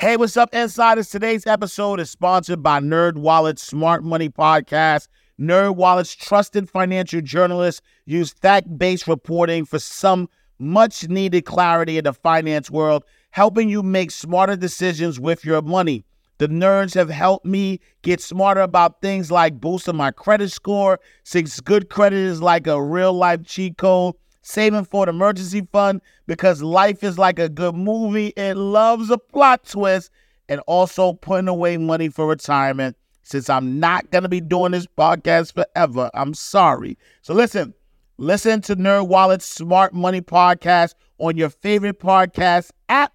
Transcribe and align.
Hey, 0.00 0.16
what's 0.16 0.36
up, 0.36 0.54
insiders? 0.54 1.10
Today's 1.10 1.44
episode 1.44 1.98
is 1.98 2.08
sponsored 2.08 2.62
by 2.62 2.78
Nerd 2.78 3.14
NerdWallet's 3.14 3.62
Smart 3.62 4.04
Money 4.04 4.28
Podcast. 4.28 5.08
NerdWallet's 5.40 6.14
trusted 6.14 6.70
financial 6.70 7.20
journalists 7.20 7.82
use 8.06 8.30
fact-based 8.30 9.08
reporting 9.08 9.64
for 9.64 9.80
some 9.80 10.28
much-needed 10.60 11.46
clarity 11.46 11.98
in 11.98 12.04
the 12.04 12.12
finance 12.12 12.70
world, 12.70 13.02
helping 13.32 13.68
you 13.68 13.82
make 13.82 14.12
smarter 14.12 14.54
decisions 14.54 15.18
with 15.18 15.44
your 15.44 15.62
money. 15.62 16.04
The 16.38 16.46
nerds 16.46 16.94
have 16.94 17.10
helped 17.10 17.44
me 17.44 17.80
get 18.02 18.20
smarter 18.20 18.60
about 18.60 19.02
things 19.02 19.32
like 19.32 19.60
boosting 19.60 19.96
my 19.96 20.12
credit 20.12 20.52
score, 20.52 21.00
since 21.24 21.58
good 21.58 21.90
credit 21.90 22.20
is 22.20 22.40
like 22.40 22.68
a 22.68 22.80
real 22.80 23.14
life 23.14 23.42
cheat 23.44 23.78
code, 23.78 24.14
saving 24.48 24.84
for 24.84 25.04
an 25.04 25.08
emergency 25.08 25.66
fund 25.72 26.00
because 26.26 26.62
life 26.62 27.04
is 27.04 27.18
like 27.18 27.38
a 27.38 27.48
good 27.48 27.74
movie. 27.74 28.28
It 28.36 28.56
loves 28.56 29.10
a 29.10 29.18
plot 29.18 29.64
twist, 29.66 30.10
and 30.48 30.60
also 30.66 31.12
putting 31.12 31.48
away 31.48 31.76
money 31.76 32.08
for 32.08 32.26
retirement. 32.26 32.96
Since 33.22 33.50
I'm 33.50 33.78
not 33.78 34.10
going 34.10 34.22
to 34.22 34.28
be 34.28 34.40
doing 34.40 34.72
this 34.72 34.86
podcast 34.86 35.52
forever, 35.52 36.10
I'm 36.14 36.32
sorry. 36.32 36.96
So 37.20 37.34
listen, 37.34 37.74
listen 38.16 38.62
to 38.62 38.76
NerdWallet's 38.76 39.44
Smart 39.44 39.92
Money 39.92 40.22
Podcast 40.22 40.94
on 41.18 41.36
your 41.36 41.50
favorite 41.50 42.00
podcast 42.00 42.70
app. 42.88 43.12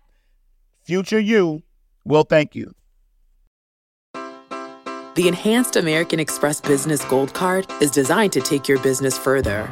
Future 0.83 1.19
you 1.19 1.63
will 2.05 2.23
thank 2.23 2.53
you. 2.53 2.71
The 5.15 5.27
Enhanced 5.27 5.75
American 5.75 6.19
Express 6.19 6.61
Business 6.61 7.03
Gold 7.05 7.33
Card 7.33 7.65
is 7.81 7.89
designed 7.89 8.33
to 8.33 8.41
take 8.41 8.67
your 8.67 8.79
business 8.79 9.17
further. 9.17 9.71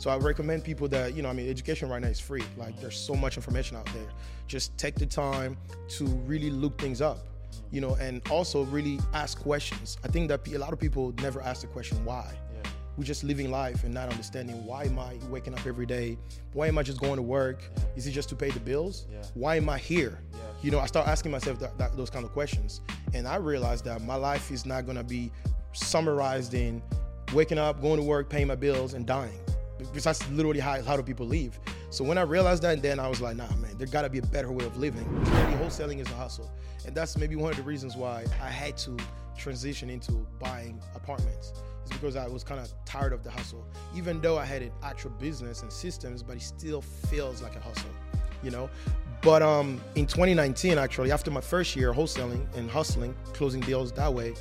So 0.00 0.08
I 0.08 0.16
recommend 0.16 0.64
people 0.64 0.88
that, 0.88 1.14
you 1.14 1.20
know, 1.20 1.28
I 1.28 1.34
mean, 1.34 1.50
education 1.50 1.90
right 1.90 2.00
now 2.00 2.08
is 2.08 2.18
free. 2.18 2.42
Like 2.56 2.80
there's 2.80 2.96
so 2.96 3.12
much 3.12 3.36
information 3.36 3.76
out 3.76 3.84
there. 3.92 4.08
Just 4.46 4.74
take 4.78 4.94
the 4.94 5.04
time 5.04 5.58
to 5.90 6.06
really 6.24 6.48
look 6.48 6.80
things 6.80 7.02
up, 7.02 7.18
you 7.70 7.82
know, 7.82 7.96
and 7.96 8.22
also 8.30 8.62
really 8.64 8.98
ask 9.12 9.38
questions. 9.38 9.98
I 10.02 10.08
think 10.08 10.28
that 10.28 10.48
a 10.48 10.56
lot 10.56 10.72
of 10.72 10.80
people 10.80 11.12
never 11.20 11.42
ask 11.42 11.60
the 11.60 11.66
question 11.66 12.02
why. 12.02 12.32
Yeah. 12.32 12.70
We're 12.96 13.04
just 13.04 13.24
living 13.24 13.50
life 13.50 13.84
and 13.84 13.92
not 13.92 14.08
understanding 14.08 14.64
why 14.64 14.84
am 14.84 14.98
I 14.98 15.18
waking 15.28 15.52
up 15.52 15.66
every 15.66 15.84
day? 15.84 16.16
Why 16.54 16.68
am 16.68 16.78
I 16.78 16.82
just 16.82 16.98
going 16.98 17.16
to 17.16 17.22
work? 17.22 17.62
Yeah. 17.76 17.84
Is 17.94 18.06
it 18.06 18.12
just 18.12 18.30
to 18.30 18.34
pay 18.34 18.48
the 18.48 18.60
bills? 18.60 19.06
Yeah. 19.12 19.22
Why 19.34 19.56
am 19.56 19.68
I 19.68 19.76
here? 19.76 20.22
You 20.62 20.70
know, 20.70 20.78
I 20.78 20.86
start 20.86 21.08
asking 21.08 21.30
myself 21.30 21.58
that, 21.58 21.76
that, 21.76 21.94
those 21.98 22.08
kind 22.08 22.24
of 22.24 22.32
questions. 22.32 22.80
And 23.12 23.28
I 23.28 23.36
realized 23.36 23.84
that 23.84 24.00
my 24.04 24.16
life 24.16 24.50
is 24.50 24.64
not 24.64 24.86
going 24.86 24.96
to 24.96 25.04
be 25.04 25.30
summarized 25.72 26.54
in 26.54 26.82
waking 27.34 27.58
up, 27.58 27.82
going 27.82 27.98
to 27.98 28.02
work, 28.02 28.30
paying 28.30 28.46
my 28.46 28.54
bills, 28.54 28.94
and 28.94 29.04
dying 29.04 29.38
because 29.80 30.04
that's 30.04 30.28
literally 30.30 30.60
how, 30.60 30.82
how 30.82 30.96
do 30.96 31.02
people 31.02 31.26
leave. 31.26 31.58
So 31.90 32.04
when 32.04 32.18
I 32.18 32.22
realized 32.22 32.62
that, 32.62 32.82
then 32.82 33.00
I 33.00 33.08
was 33.08 33.20
like, 33.20 33.36
nah, 33.36 33.48
man, 33.56 33.76
there 33.78 33.86
gotta 33.86 34.08
be 34.08 34.18
a 34.18 34.22
better 34.22 34.52
way 34.52 34.64
of 34.64 34.76
living. 34.76 35.04
Clearly, 35.24 35.54
wholesaling 35.54 36.00
is 36.00 36.10
a 36.10 36.14
hustle. 36.14 36.50
And 36.86 36.94
that's 36.94 37.16
maybe 37.16 37.36
one 37.36 37.50
of 37.50 37.56
the 37.56 37.62
reasons 37.62 37.96
why 37.96 38.24
I 38.42 38.48
had 38.48 38.76
to 38.78 38.96
transition 39.36 39.90
into 39.90 40.26
buying 40.38 40.80
apartments. 40.94 41.52
It's 41.82 41.92
because 41.92 42.16
I 42.16 42.28
was 42.28 42.44
kind 42.44 42.60
of 42.60 42.72
tired 42.84 43.12
of 43.12 43.24
the 43.24 43.30
hustle. 43.30 43.66
Even 43.96 44.20
though 44.20 44.38
I 44.38 44.44
had 44.44 44.62
an 44.62 44.72
actual 44.82 45.10
business 45.12 45.62
and 45.62 45.72
systems, 45.72 46.22
but 46.22 46.36
it 46.36 46.42
still 46.42 46.82
feels 46.82 47.42
like 47.42 47.56
a 47.56 47.60
hustle, 47.60 47.90
you 48.42 48.50
know? 48.50 48.70
But 49.22 49.42
um, 49.42 49.80
in 49.96 50.06
2019, 50.06 50.78
actually, 50.78 51.12
after 51.12 51.30
my 51.30 51.40
first 51.40 51.76
year 51.76 51.92
wholesaling 51.92 52.46
and 52.56 52.70
hustling, 52.70 53.14
closing 53.34 53.60
deals 53.60 53.92
that 53.92 54.12
way, 54.12 54.34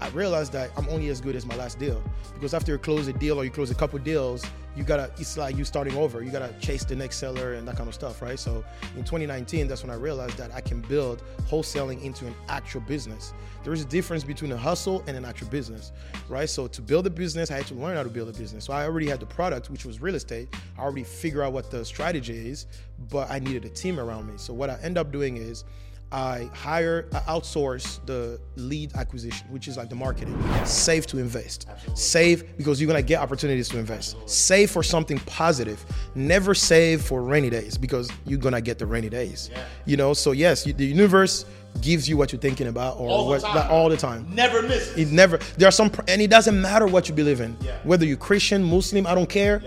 I 0.00 0.08
realized 0.10 0.52
that 0.52 0.70
I'm 0.76 0.88
only 0.88 1.08
as 1.08 1.20
good 1.20 1.36
as 1.36 1.44
my 1.44 1.56
last 1.56 1.78
deal. 1.78 2.02
Because 2.34 2.54
after 2.54 2.72
you 2.72 2.78
close 2.78 3.08
a 3.08 3.12
deal 3.12 3.38
or 3.40 3.44
you 3.44 3.50
close 3.50 3.70
a 3.70 3.74
couple 3.74 3.98
deals, 3.98 4.44
you 4.76 4.84
gotta 4.84 5.10
it's 5.18 5.36
like 5.36 5.56
you 5.56 5.64
starting 5.64 5.96
over. 5.96 6.22
You 6.22 6.30
gotta 6.30 6.52
chase 6.60 6.84
the 6.84 6.94
next 6.94 7.16
seller 7.16 7.54
and 7.54 7.66
that 7.66 7.76
kind 7.76 7.88
of 7.88 7.94
stuff, 7.94 8.20
right? 8.20 8.38
So 8.38 8.62
in 8.96 9.04
2019, 9.04 9.66
that's 9.66 9.82
when 9.82 9.90
I 9.90 9.94
realized 9.94 10.36
that 10.36 10.54
I 10.54 10.60
can 10.60 10.82
build 10.82 11.22
wholesaling 11.48 12.02
into 12.02 12.26
an 12.26 12.34
actual 12.48 12.82
business. 12.82 13.32
There 13.64 13.72
is 13.72 13.82
a 13.82 13.86
difference 13.86 14.22
between 14.22 14.52
a 14.52 14.56
hustle 14.56 15.02
and 15.06 15.16
an 15.16 15.24
actual 15.24 15.48
business, 15.48 15.92
right? 16.28 16.48
So 16.48 16.66
to 16.68 16.82
build 16.82 17.06
a 17.06 17.10
business, 17.10 17.50
I 17.50 17.56
had 17.56 17.66
to 17.68 17.74
learn 17.74 17.96
how 17.96 18.02
to 18.02 18.08
build 18.08 18.28
a 18.28 18.38
business. 18.38 18.64
So 18.64 18.72
I 18.72 18.84
already 18.84 19.08
had 19.08 19.18
the 19.18 19.26
product, 19.26 19.70
which 19.70 19.84
was 19.84 20.00
real 20.00 20.14
estate. 20.14 20.54
I 20.78 20.82
already 20.82 21.04
figured 21.04 21.42
out 21.42 21.52
what 21.52 21.70
the 21.70 21.84
strategy 21.84 22.50
is, 22.50 22.66
but 23.10 23.30
I 23.30 23.38
needed 23.38 23.64
a 23.64 23.70
team 23.70 23.98
around 23.98 24.26
me. 24.26 24.34
So 24.36 24.52
what 24.52 24.70
I 24.70 24.78
end 24.82 24.98
up 24.98 25.10
doing 25.10 25.38
is 25.38 25.64
I 26.12 26.48
hire, 26.54 27.08
I 27.12 27.18
outsource 27.20 28.04
the 28.06 28.40
lead 28.54 28.94
acquisition, 28.94 29.46
which 29.50 29.66
is 29.66 29.76
like 29.76 29.88
the 29.88 29.96
marketing. 29.96 30.40
Save 30.64 31.06
to 31.08 31.18
invest. 31.18 31.66
Absolutely. 31.68 31.96
Save 32.00 32.56
because 32.56 32.80
you're 32.80 32.86
gonna 32.86 33.02
get 33.02 33.20
opportunities 33.20 33.68
to 33.70 33.78
invest. 33.78 34.10
Absolutely. 34.10 34.28
Save 34.28 34.70
for 34.70 34.82
something 34.82 35.18
positive. 35.20 35.84
Never 36.14 36.54
save 36.54 37.02
for 37.02 37.22
rainy 37.22 37.50
days 37.50 37.76
because 37.76 38.08
you're 38.24 38.38
gonna 38.38 38.60
get 38.60 38.78
the 38.78 38.86
rainy 38.86 39.08
days. 39.08 39.50
Yeah. 39.52 39.64
You 39.84 39.96
know, 39.96 40.14
so 40.14 40.32
yes, 40.32 40.62
the 40.64 40.86
universe 40.86 41.44
gives 41.80 42.08
you 42.08 42.16
what 42.16 42.32
you're 42.32 42.40
thinking 42.40 42.68
about 42.68 42.98
or 42.98 43.08
all 43.08 43.28
what 43.28 43.42
the 43.42 43.68
all 43.68 43.88
the 43.88 43.96
time. 43.96 44.26
Never 44.32 44.62
miss. 44.62 44.96
It 44.96 45.10
never. 45.10 45.38
There 45.58 45.68
are 45.68 45.72
some, 45.72 45.90
and 46.08 46.22
it 46.22 46.30
doesn't 46.30 46.60
matter 46.60 46.86
what 46.86 47.08
you 47.08 47.14
believe 47.14 47.40
in. 47.40 47.56
Yeah. 47.60 47.76
Whether 47.84 48.06
you're 48.06 48.16
Christian, 48.16 48.62
Muslim, 48.62 49.06
I 49.06 49.14
don't 49.14 49.28
care. 49.28 49.60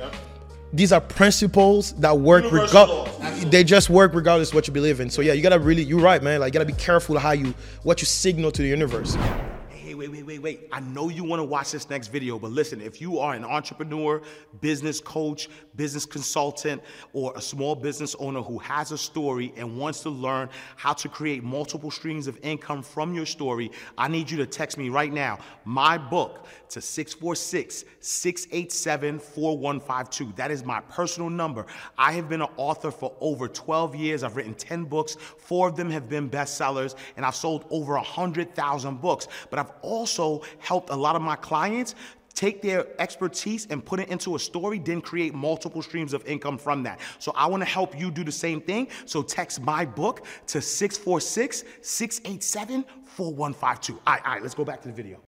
These 0.73 0.91
are 0.91 1.01
principles 1.01 1.93
that 1.93 2.17
work 2.17 2.51
regardless 2.51 3.45
they 3.45 3.63
just 3.63 3.89
work 3.89 4.13
regardless 4.13 4.49
of 4.49 4.55
what 4.55 4.67
you 4.67 4.73
believe 4.73 4.99
in. 4.99 5.09
So 5.09 5.21
yeah 5.21 5.33
you 5.33 5.41
gotta 5.41 5.59
really 5.59 5.83
you're 5.83 5.99
right 5.99 6.21
man. 6.21 6.39
Like 6.39 6.53
you 6.53 6.59
gotta 6.59 6.71
be 6.71 6.79
careful 6.79 7.17
how 7.17 7.31
you 7.31 7.53
what 7.83 8.01
you 8.01 8.05
signal 8.05 8.51
to 8.51 8.61
the 8.61 8.67
universe. 8.67 9.17
Hey, 9.89 9.95
wait, 9.95 10.11
wait, 10.11 10.23
wait, 10.23 10.39
wait. 10.39 10.69
I 10.71 10.81
know 10.81 11.09
you 11.09 11.23
want 11.23 11.39
to 11.39 11.43
watch 11.43 11.71
this 11.71 11.89
next 11.89 12.09
video, 12.09 12.37
but 12.37 12.51
listen, 12.51 12.79
if 12.79 13.01
you 13.01 13.17
are 13.17 13.33
an 13.33 13.43
entrepreneur, 13.43 14.21
business 14.61 14.99
coach, 14.99 15.49
business 15.79 16.05
consultant, 16.05 16.81
or 17.13 17.31
a 17.37 17.41
small 17.41 17.73
business 17.73 18.13
owner 18.19 18.41
who 18.41 18.57
has 18.57 18.91
a 18.91 18.97
story 18.97 19.53
and 19.55 19.79
wants 19.79 20.01
to 20.01 20.09
learn 20.09 20.49
how 20.75 20.91
to 20.91 21.07
create 21.07 21.41
multiple 21.41 21.89
streams 21.89 22.27
of 22.27 22.37
income 22.43 22.83
from 22.83 23.13
your 23.13 23.25
story, 23.25 23.71
I 23.97 24.09
need 24.09 24.29
you 24.29 24.35
to 24.39 24.45
text 24.45 24.77
me 24.77 24.89
right 24.89 25.13
now, 25.13 25.39
my 25.63 25.97
book, 25.97 26.47
to 26.71 26.81
646 26.81 27.85
687 28.01 29.19
4152. 29.19 30.33
That 30.35 30.51
is 30.51 30.65
my 30.65 30.81
personal 30.81 31.29
number. 31.29 31.65
I 31.97 32.11
have 32.11 32.27
been 32.27 32.41
an 32.41 32.49
author 32.57 32.91
for 32.91 33.15
over 33.21 33.47
12 33.47 33.95
years. 33.95 34.21
I've 34.21 34.35
written 34.35 34.55
10 34.55 34.83
books, 34.83 35.15
four 35.37 35.69
of 35.69 35.77
them 35.77 35.89
have 35.91 36.09
been 36.09 36.29
bestsellers, 36.29 36.95
and 37.15 37.25
I've 37.25 37.35
sold 37.35 37.63
over 37.69 37.93
100,000 37.93 39.01
books. 39.01 39.29
But 39.49 39.59
I've 39.59 39.71
also 39.81 40.41
helped 40.57 40.89
a 40.89 40.95
lot 40.95 41.15
of 41.15 41.21
my 41.21 41.37
clients 41.37 41.95
take 42.39 42.61
their 42.61 42.87
expertise 43.01 43.67
and 43.69 43.83
put 43.83 43.99
it 43.99 44.07
into 44.07 44.37
a 44.37 44.39
story, 44.39 44.79
then 44.79 45.01
create 45.01 45.33
multiple 45.33 45.81
streams 45.81 46.13
of 46.13 46.25
income 46.25 46.57
from 46.57 46.83
that. 46.83 47.01
So 47.19 47.33
I 47.35 47.45
want 47.47 47.61
to 47.61 47.69
help 47.69 47.99
you 47.99 48.09
do 48.09 48.23
the 48.23 48.31
same 48.31 48.61
thing. 48.61 48.87
So 49.05 49.21
text 49.21 49.61
my 49.61 49.83
book 49.83 50.25
to 50.47 50.61
646 50.61 51.65
687 51.81 52.85
4152. 53.03 53.93
All 53.93 54.13
right, 54.13 54.25
all 54.25 54.31
right, 54.31 54.41
let's 54.41 54.55
go 54.55 54.63
back 54.63 54.81
to 54.83 54.87
the 54.87 54.93
video. 54.93 55.28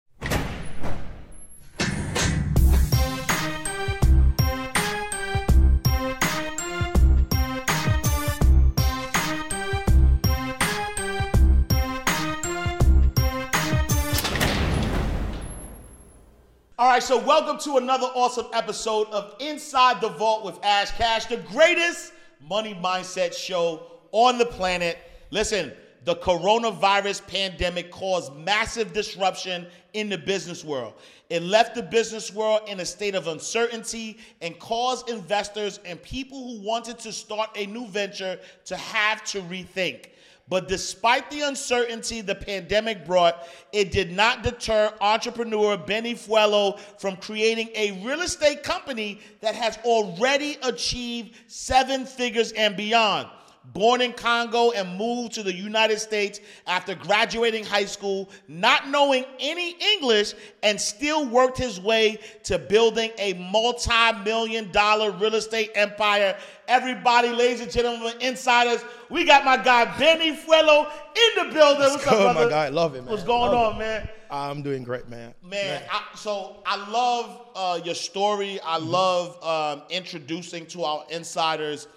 Right, 16.95 17.03
so 17.03 17.17
welcome 17.17 17.57
to 17.57 17.75
another 17.75 18.05
awesome 18.15 18.45
episode 18.53 19.05
of 19.09 19.35
Inside 19.41 19.99
the 19.99 20.07
Vault 20.07 20.45
with 20.45 20.57
Ash 20.63 20.91
Cash, 20.91 21.25
the 21.25 21.35
greatest 21.51 22.13
money 22.39 22.73
mindset 22.73 23.33
show 23.33 23.83
on 24.13 24.37
the 24.37 24.45
planet. 24.45 24.97
Listen, 25.29 25.73
the 26.05 26.15
coronavirus 26.15 27.27
pandemic 27.27 27.91
caused 27.91 28.33
massive 28.37 28.93
disruption 28.93 29.67
in 29.91 30.07
the 30.07 30.17
business 30.17 30.63
world. 30.63 30.93
It 31.29 31.43
left 31.43 31.75
the 31.75 31.83
business 31.83 32.33
world 32.33 32.61
in 32.65 32.79
a 32.79 32.85
state 32.85 33.13
of 33.13 33.27
uncertainty 33.27 34.17
and 34.39 34.57
caused 34.57 35.09
investors 35.09 35.81
and 35.83 36.01
people 36.01 36.47
who 36.47 36.61
wanted 36.61 36.97
to 36.99 37.11
start 37.11 37.49
a 37.57 37.65
new 37.65 37.87
venture 37.87 38.39
to 38.67 38.77
have 38.77 39.21
to 39.25 39.41
rethink. 39.41 40.11
But 40.47 40.67
despite 40.67 41.31
the 41.31 41.41
uncertainty 41.41 42.21
the 42.21 42.35
pandemic 42.35 43.05
brought, 43.05 43.47
it 43.73 43.91
did 43.91 44.11
not 44.11 44.43
deter 44.43 44.93
entrepreneur 45.01 45.75
Beni 45.75 46.13
Fwelo 46.13 46.79
from 46.99 47.17
creating 47.17 47.69
a 47.73 48.03
real 48.05 48.21
estate 48.21 48.61
company 48.61 49.19
that 49.41 49.55
has 49.55 49.77
already 49.83 50.57
achieved 50.61 51.35
seven 51.47 52.05
figures 52.05 52.51
and 52.51 52.77
beyond. 52.77 53.27
Born 53.73 53.99
in 54.01 54.13
Congo 54.13 54.71
and 54.71 54.97
moved 54.97 55.33
to 55.33 55.43
the 55.43 55.53
United 55.53 55.99
States 55.99 56.39
after 56.65 56.95
graduating 56.95 57.65
high 57.65 57.85
school, 57.85 58.29
not 58.47 58.87
knowing 58.89 59.25
any 59.39 59.75
English, 59.93 60.33
and 60.63 60.79
still 60.79 61.25
worked 61.25 61.57
his 61.57 61.79
way 61.81 62.19
to 62.43 62.57
building 62.57 63.11
a 63.17 63.33
multi 63.33 63.91
million 64.23 64.71
dollar 64.71 65.11
real 65.11 65.35
estate 65.35 65.71
empire. 65.75 66.37
Everybody, 66.67 67.29
ladies 67.29 67.61
and 67.61 67.71
gentlemen, 67.71 68.13
insiders, 68.21 68.83
we 69.09 69.25
got 69.25 69.43
my 69.45 69.57
guy 69.57 69.97
Beni 69.97 70.35
Fwelo 70.37 70.89
in 71.15 71.47
the 71.47 71.53
building. 71.53 71.79
Let's 71.81 71.93
What's 71.95 72.05
go, 72.05 72.27
up, 72.27 72.33
brother? 72.35 72.45
my 72.45 72.49
guy. 72.49 72.69
Love 72.69 72.95
it, 72.95 73.01
man. 73.03 73.11
What's 73.11 73.23
going 73.23 73.51
Love 73.51 73.75
on, 73.75 73.75
it. 73.75 73.79
man? 73.79 74.09
I'm 74.31 74.63
doing 74.63 74.83
great, 74.83 75.07
man. 75.07 75.33
Man, 75.43 75.83
I, 75.91 76.03
so 76.15 76.63
I 76.65 76.89
love 76.89 77.47
uh, 77.55 77.79
your 77.83 77.95
story. 77.95 78.59
I 78.61 78.79
Mm-hmm. 78.79 78.87
love 78.89 79.43
um, 79.43 79.83
introducing 79.89 80.65
to 80.67 80.83
our 80.83 81.05
insiders 81.09 81.87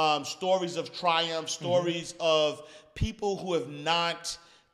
um, 0.00 0.24
stories 0.24 0.76
of 0.76 0.84
triumph, 1.02 1.46
Mm-hmm. 1.48 1.64
stories 1.64 2.14
of 2.20 2.50
people 2.94 3.32
who 3.40 3.50
have 3.54 3.68
not, 3.68 4.22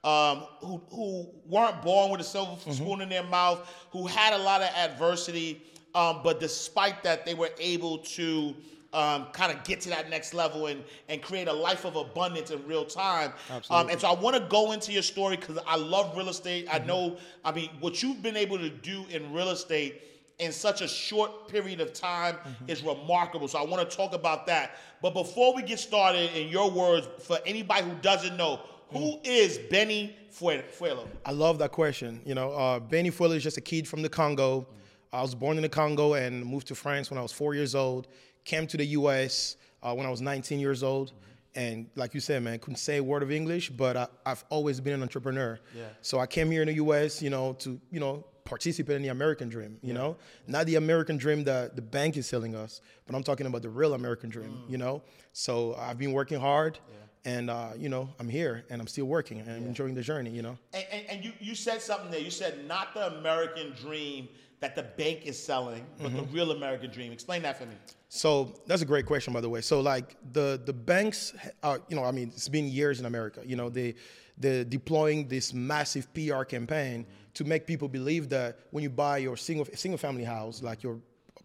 um, 0.05 0.37
who 0.61 0.75
who 0.97 1.27
weren't 1.55 1.81
born 1.83 2.07
with 2.13 2.21
a 2.21 2.25
silver 2.35 2.53
Mm-hmm. 2.57 2.73
spoon 2.73 3.01
in 3.05 3.09
their 3.09 3.25
mouth, 3.39 3.61
who 3.95 4.03
had 4.07 4.33
a 4.41 4.43
lot 4.51 4.61
of 4.67 4.69
adversity, 4.87 5.51
um, 5.95 6.15
but 6.27 6.41
despite 6.41 6.99
that, 7.07 7.19
they 7.27 7.35
were 7.35 7.51
able 7.75 7.99
to. 8.17 8.55
Um, 8.95 9.21
kind 9.33 9.51
of 9.51 9.65
get 9.65 9.81
to 9.85 9.89
that 9.89 10.11
next 10.11 10.35
level 10.35 10.67
and 10.67 10.85
and 11.09 11.23
create 11.23 11.49
a 11.49 11.53
life 11.69 11.87
of 11.87 11.97
abundance 11.97 12.51
in 12.51 12.61
real 12.73 12.85
time. 12.85 13.31
Um, 13.49 13.57
Absolutely. 13.57 13.93
and 13.93 14.01
so 14.03 14.09
I 14.09 14.15
want 14.25 14.37
to 14.37 14.43
go 14.51 14.73
into 14.73 14.93
your 14.93 15.07
story 15.15 15.37
because 15.39 15.57
I 15.67 15.77
love 15.95 16.15
real 16.15 16.29
estate. 16.29 16.67
Mm-hmm. 16.67 16.83
I 16.85 16.87
know, 16.91 17.17
I 17.43 17.53
mean, 17.53 17.71
what 17.81 18.03
you've 18.03 18.23
been 18.23 18.37
able 18.37 18.59
to 18.59 18.69
do 18.69 18.99
in 19.09 19.33
real 19.33 19.49
estate 19.49 20.03
in 20.39 20.53
such 20.53 20.81
a 20.83 20.89
short 20.89 21.49
period 21.49 21.81
of 21.81 21.93
time 21.93 22.37
Mm-hmm. 22.37 22.69
is 22.71 22.83
remarkable. 22.83 23.49
So 23.49 23.59
I 23.59 23.65
want 23.65 23.89
to 23.89 23.97
talk 23.97 24.13
about 24.15 24.47
that. 24.47 24.77
But 25.01 25.15
before 25.15 25.55
we 25.55 25.63
get 25.63 25.79
started, 25.79 26.31
in 26.37 26.49
your 26.49 26.71
words, 26.71 27.07
for 27.25 27.39
anybody 27.47 27.85
who 27.89 27.95
doesn't 28.03 28.37
know, 28.37 28.61
who 28.91 29.19
Mm. 29.25 29.71
Beni 29.71 30.17
Fue- 30.31 30.63
Fwelo? 30.79 31.07
I 31.25 31.33
love 31.33 31.59
that 31.59 31.73
question. 31.73 32.21
You 32.27 32.35
know, 32.35 32.53
uh, 32.53 32.79
Beni 32.81 33.11
Fwelo 33.11 33.35
is 33.37 33.43
just 33.43 33.57
a 33.57 33.61
kid 33.63 33.87
from 33.89 34.03
the 34.03 34.09
Congo. 34.09 34.67
I 35.13 35.23
was 35.23 35.35
born 35.35 35.57
in 35.57 35.63
the 35.63 35.69
Congo 35.69 36.15
and 36.15 36.45
moved 36.45 36.67
to 36.69 36.75
France 36.75 37.11
when 37.11 37.19
I 37.19 37.23
was 37.23 37.33
four 37.33 37.55
years 37.55 37.75
old. 37.75 38.09
Came 38.45 38.67
to 38.67 38.77
the 38.77 38.87
U.S. 38.87 39.57
Uh, 39.83 39.95
when 39.95 40.07
I 40.07 40.11
was 40.11 40.21
19 40.21 40.59
years 40.61 40.83
old. 40.83 41.13
And 41.55 41.87
like 41.97 42.15
you 42.15 42.21
said, 42.21 42.43
man, 42.43 42.59
couldn't 42.59 42.77
say 42.77 42.97
a 42.97 43.03
word 43.03 43.23
of 43.23 43.31
English, 43.31 43.71
but 43.71 43.95
I, 43.97 44.07
I've 44.25 44.43
always 44.49 44.81
been 44.81 44.95
an 44.95 45.03
entrepreneur. 45.03 45.59
Yeah. 45.77 45.85
So 46.01 46.19
I 46.19 46.27
came 46.27 46.51
here 46.51 46.63
in 46.63 46.69
the 46.69 46.75
U.S. 46.77 47.21
You 47.21 47.29
know, 47.31 47.53
to 47.61 47.79
you 47.91 48.01
know 48.01 48.25
participate 48.57 48.97
in 48.97 49.03
the 49.03 49.13
American 49.19 49.49
dream. 49.49 49.73
You 49.89 49.95
know, 49.99 50.11
not 50.47 50.63
the 50.71 50.77
American 50.85 51.17
dream 51.25 51.41
that 51.45 51.75
the 51.79 51.83
bank 51.97 52.17
is 52.21 52.27
selling 52.33 52.55
us, 52.65 52.73
but 53.07 53.13
I'm 53.17 53.23
talking 53.31 53.47
about 53.51 53.63
the 53.63 53.71
real 53.81 53.95
American 53.95 54.29
dream. 54.37 54.53
You 54.73 54.79
know, 54.85 54.95
so 55.33 55.53
I've 55.87 55.99
been 56.05 56.13
working 56.21 56.41
hard. 56.51 56.79
And 57.25 57.51
uh, 57.51 57.71
you 57.85 57.89
know, 57.89 58.05
I'm 58.21 58.29
here 58.39 58.55
and 58.69 58.77
I'm 58.81 58.89
still 58.89 59.09
working 59.17 59.37
and 59.41 59.49
I'm 59.49 59.67
enjoying 59.73 59.95
the 60.01 60.03
journey. 60.13 60.31
You 60.39 60.43
know. 60.47 60.57
And, 60.79 60.85
and, 60.95 61.03
and 61.11 61.19
you, 61.25 61.33
you 61.49 61.55
said 61.55 61.81
something 61.81 62.11
there. 62.11 62.21
You 62.29 62.35
said 62.43 62.55
not 62.75 62.87
the 62.95 63.05
American 63.19 63.67
dream 63.87 64.29
that 64.63 64.75
the 64.81 64.83
bank 65.03 65.19
is 65.33 65.37
selling, 65.51 65.85
but 66.03 66.11
the 66.13 66.23
Mm-hmm. 66.23 66.35
real 66.39 66.51
American 66.59 66.91
dream. 66.97 67.11
Explain 67.13 67.41
that 67.43 67.57
for 67.61 67.67
me. 67.67 67.77
So 68.09 68.29
that's 68.69 68.83
a 68.83 68.91
great 68.93 69.07
question, 69.07 69.33
by 69.33 69.41
the 69.41 69.49
way. 69.55 69.61
So 69.63 69.81
like 69.81 70.17
the 70.39 70.61
the 70.71 70.73
banks, 70.93 71.21
are, 71.63 71.79
you 71.89 71.97
know, 71.97 72.05
I 72.05 72.13
mean, 72.19 72.29
it's 72.37 72.49
been 72.59 72.69
years 72.81 72.97
in 73.01 73.07
America. 73.07 73.41
You 73.51 73.57
know, 73.61 73.69
they 73.79 73.95
they're 74.43 74.65
deploying 74.79 75.29
this 75.29 75.55
massive 75.55 76.07
PR 76.15 76.43
campaign 76.55 77.07
to 77.35 77.45
make 77.45 77.67
people 77.67 77.89
believe 77.89 78.29
that 78.29 78.59
when 78.71 78.83
you 78.83 78.91
buy 78.91 79.19
your 79.19 79.37
single 79.37 79.67
single 79.75 79.99
family 79.99 80.25
house, 80.25 80.63
like 80.63 80.83
your 80.83 80.99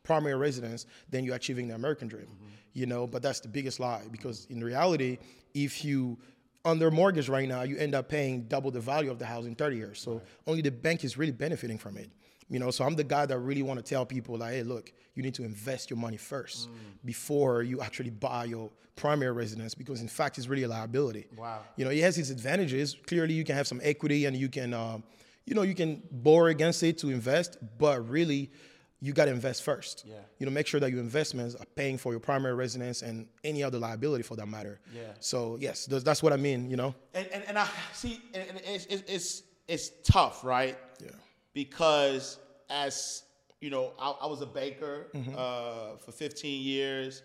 primary 0.03 0.35
residence, 0.35 0.85
then 1.09 1.23
you're 1.23 1.35
achieving 1.35 1.67
the 1.67 1.75
American 1.75 2.07
dream. 2.07 2.27
You 2.73 2.85
know, 2.85 3.07
but 3.07 3.21
that's 3.23 3.39
the 3.39 3.47
biggest 3.47 3.79
lie 3.79 4.03
because 4.11 4.45
in 4.49 4.63
reality, 4.63 5.17
if 5.53 5.83
you 5.83 6.17
under 6.63 6.91
mortgage 6.91 7.29
right 7.29 7.47
now, 7.47 7.63
you 7.63 7.77
end 7.77 7.95
up 7.95 8.09
paying 8.09 8.43
double 8.43 8.69
the 8.71 8.79
value 8.79 9.09
of 9.09 9.19
the 9.19 9.25
house 9.25 9.45
in 9.45 9.55
30 9.55 9.77
years. 9.77 9.99
So 9.99 10.21
only 10.45 10.61
the 10.61 10.71
bank 10.71 11.03
is 11.03 11.17
really 11.17 11.31
benefiting 11.31 11.77
from 11.77 11.97
it. 11.97 12.11
You 12.49 12.59
know, 12.59 12.71
so 12.71 12.85
I'm 12.85 12.95
the 12.95 13.03
guy 13.03 13.25
that 13.25 13.37
really 13.39 13.63
want 13.63 13.77
to 13.79 13.83
tell 13.83 14.05
people 14.05 14.37
like, 14.37 14.53
hey, 14.53 14.63
look, 14.63 14.91
you 15.15 15.23
need 15.23 15.33
to 15.35 15.43
invest 15.43 15.89
your 15.89 15.97
money 15.97 16.17
first 16.17 16.69
before 17.03 17.63
you 17.63 17.81
actually 17.81 18.09
buy 18.11 18.45
your 18.45 18.69
primary 18.95 19.31
residence 19.31 19.75
because 19.75 20.01
in 20.01 20.07
fact 20.07 20.37
it's 20.37 20.47
really 20.47 20.63
a 20.63 20.67
liability. 20.67 21.27
Wow. 21.37 21.61
You 21.75 21.85
know, 21.85 21.91
it 21.91 22.01
has 22.01 22.17
its 22.17 22.29
advantages. 22.29 22.95
Clearly, 23.05 23.33
you 23.33 23.43
can 23.43 23.55
have 23.55 23.67
some 23.67 23.79
equity 23.83 24.25
and 24.25 24.35
you 24.35 24.49
can, 24.49 24.73
um, 24.73 25.03
you 25.47 25.55
know, 25.55 25.63
you 25.63 25.73
can 25.73 26.03
borrow 26.11 26.47
against 26.47 26.83
it 26.83 26.97
to 26.99 27.09
invest, 27.09 27.57
but 27.79 28.07
really, 28.07 28.51
you 28.99 29.13
got 29.13 29.25
to 29.25 29.31
invest 29.31 29.63
first. 29.63 30.03
Yeah. 30.05 30.15
You 30.39 30.45
know, 30.45 30.51
make 30.51 30.67
sure 30.67 30.79
that 30.79 30.91
your 30.91 30.99
investments 30.99 31.55
are 31.55 31.65
paying 31.75 31.97
for 31.97 32.11
your 32.11 32.19
primary 32.19 32.53
residence 32.55 33.01
and 33.01 33.27
any 33.43 33.63
other 33.63 33.77
liability 33.79 34.23
for 34.23 34.35
that 34.35 34.47
matter. 34.47 34.79
Yeah. 34.93 35.01
So 35.19 35.57
yes, 35.61 35.85
that's, 35.85 36.03
that's 36.03 36.21
what 36.21 36.33
I 36.33 36.37
mean. 36.37 36.69
You 36.69 36.75
know. 36.77 36.95
And, 37.13 37.27
and, 37.27 37.43
and 37.47 37.57
I 37.57 37.67
see, 37.93 38.19
and 38.33 38.43
it's, 38.65 38.85
it's, 39.07 39.43
it's, 39.67 39.91
tough, 40.03 40.43
right? 40.43 40.77
Yeah. 40.99 41.11
Because 41.53 42.39
as 42.69 43.23
you 43.61 43.69
know, 43.69 43.93
I, 43.99 44.11
I 44.21 44.27
was 44.27 44.41
a 44.41 44.45
banker 44.45 45.07
Mm-hmm. 45.15 45.33
uh, 45.37 45.97
for 45.97 46.11
15 46.11 46.61
years, 46.61 47.21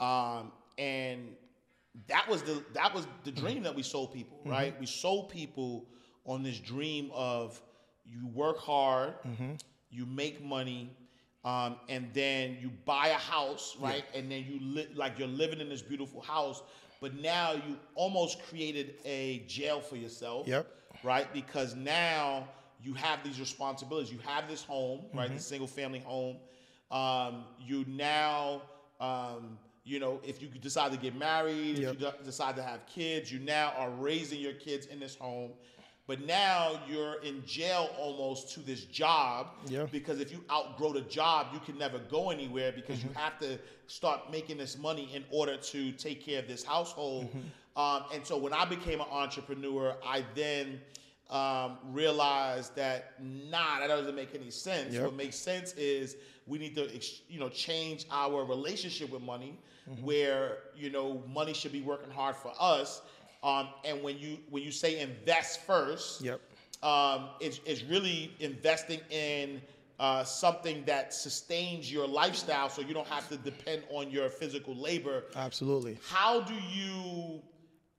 um, 0.00 0.52
and 0.78 1.34
that 2.06 2.28
was 2.28 2.42
the 2.42 2.62
that 2.74 2.94
was 2.94 3.06
the 3.24 3.32
Mm-hmm. 3.32 3.44
dream 3.44 3.62
that 3.64 3.74
we 3.74 3.82
sold 3.82 4.12
people, 4.14 4.38
right? 4.44 4.78
We 4.80 4.86
sold 4.86 5.28
people 5.30 5.84
on 6.28 6.42
this 6.44 6.58
dream 6.60 7.10
of 7.14 7.60
you 8.06 8.26
work 8.28 8.58
hard, 8.58 9.14
Mm-hmm. 9.26 9.54
you 9.90 10.06
make 10.06 10.44
money. 10.44 10.90
Um, 11.44 11.76
and 11.88 12.08
then 12.12 12.58
you 12.60 12.70
buy 12.84 13.08
a 13.08 13.14
house, 13.14 13.76
right? 13.80 14.04
And 14.14 14.30
then 14.30 14.44
you 14.48 14.58
li- 14.60 14.88
like 14.94 15.18
you're 15.18 15.28
living 15.28 15.60
in 15.60 15.68
this 15.68 15.82
beautiful 15.82 16.20
house, 16.20 16.62
but 17.00 17.14
now 17.14 17.52
you 17.52 17.78
almost 17.94 18.42
created 18.42 18.94
a 19.04 19.44
jail 19.46 19.80
for 19.80 19.96
yourself 19.96 20.46
Yep. 20.48 20.66
right? 21.04 21.32
Because 21.32 21.74
now 21.76 22.48
you 22.82 22.92
have 22.94 23.22
these 23.24 23.38
responsibilities. 23.40 24.12
You 24.12 24.18
have 24.26 24.48
this 24.48 24.62
home, 24.64 25.02
right? 25.14 25.32
The 25.32 25.38
single 25.40 25.68
family 25.68 26.00
home. 26.00 26.36
Um, 26.90 27.44
you 27.60 27.84
now, 27.88 28.62
um, 29.00 29.58
you 29.84 30.00
know, 30.00 30.20
if 30.24 30.42
you 30.42 30.48
decide 30.48 30.92
to 30.92 30.98
get 30.98 31.14
married, 31.16 31.78
Yep. 31.78 31.94
if 31.94 32.00
you 32.00 32.06
de- 32.10 32.24
decide 32.24 32.56
to 32.56 32.62
have 32.62 32.84
kids, 32.86 33.32
you 33.32 33.38
now 33.38 33.72
are 33.78 33.90
raising 33.90 34.40
your 34.40 34.54
kids 34.54 34.86
in 34.86 34.98
this 35.00 35.14
home. 35.16 35.52
But 36.08 36.24
now 36.26 36.80
you're 36.88 37.22
in 37.22 37.44
jail 37.44 37.90
almost 37.98 38.54
to 38.54 38.60
this 38.60 38.84
job 38.84 39.48
Yeah. 39.68 39.84
because 39.92 40.20
if 40.20 40.32
you 40.32 40.42
outgrow 40.50 40.94
the 40.94 41.02
job, 41.02 41.48
you 41.52 41.60
can 41.60 41.76
never 41.76 41.98
go 41.98 42.30
anywhere 42.30 42.72
because 42.72 43.04
you 43.04 43.10
have 43.14 43.38
to 43.40 43.58
start 43.88 44.32
making 44.32 44.56
this 44.56 44.78
money 44.78 45.10
in 45.14 45.22
order 45.30 45.58
to 45.58 45.92
take 45.92 46.24
care 46.24 46.38
of 46.38 46.48
this 46.48 46.64
household. 46.64 47.28
Um, 47.76 48.04
and 48.12 48.26
so 48.26 48.38
when 48.38 48.54
I 48.54 48.64
became 48.64 49.00
an 49.02 49.06
entrepreneur, 49.12 49.96
I 50.02 50.24
then 50.34 50.80
um, 51.28 51.76
realized 51.92 52.74
that 52.76 53.22
nah, 53.22 53.78
that 53.80 53.88
doesn't 53.88 54.16
make 54.16 54.34
any 54.34 54.50
sense. 54.50 54.94
Yep. 54.94 55.04
What 55.04 55.14
makes 55.14 55.36
sense 55.36 55.74
is 55.74 56.16
we 56.46 56.56
need 56.56 56.74
to, 56.76 56.88
you 57.28 57.38
know, 57.38 57.50
change 57.50 58.06
our 58.10 58.46
relationship 58.46 59.10
with 59.10 59.20
money, 59.20 59.58
where 60.02 60.58
you 60.74 60.90
know 60.90 61.22
money 61.32 61.52
should 61.54 61.72
be 61.72 61.82
working 61.82 62.10
hard 62.10 62.34
for 62.36 62.52
us. 62.58 63.02
Um, 63.42 63.68
and 63.84 64.02
when 64.02 64.18
you 64.18 64.38
when 64.50 64.62
you 64.62 64.70
say 64.72 65.00
invest 65.00 65.60
first, 65.66 66.22
Yep. 66.22 66.40
um, 66.82 67.28
it's, 67.40 67.60
it's 67.64 67.82
really 67.84 68.34
investing 68.40 69.00
in 69.10 69.62
uh, 70.00 70.24
something 70.24 70.84
that 70.86 71.12
sustains 71.12 71.90
your 71.92 72.06
lifestyle 72.06 72.68
so 72.68 72.82
you 72.82 72.94
don't 72.94 73.06
have 73.08 73.28
to 73.28 73.36
depend 73.36 73.82
on 73.90 74.10
your 74.10 74.28
physical 74.28 74.74
labor. 74.74 75.24
Absolutely. 75.34 75.98
How 76.08 76.40
do 76.40 76.54
you, 76.54 77.40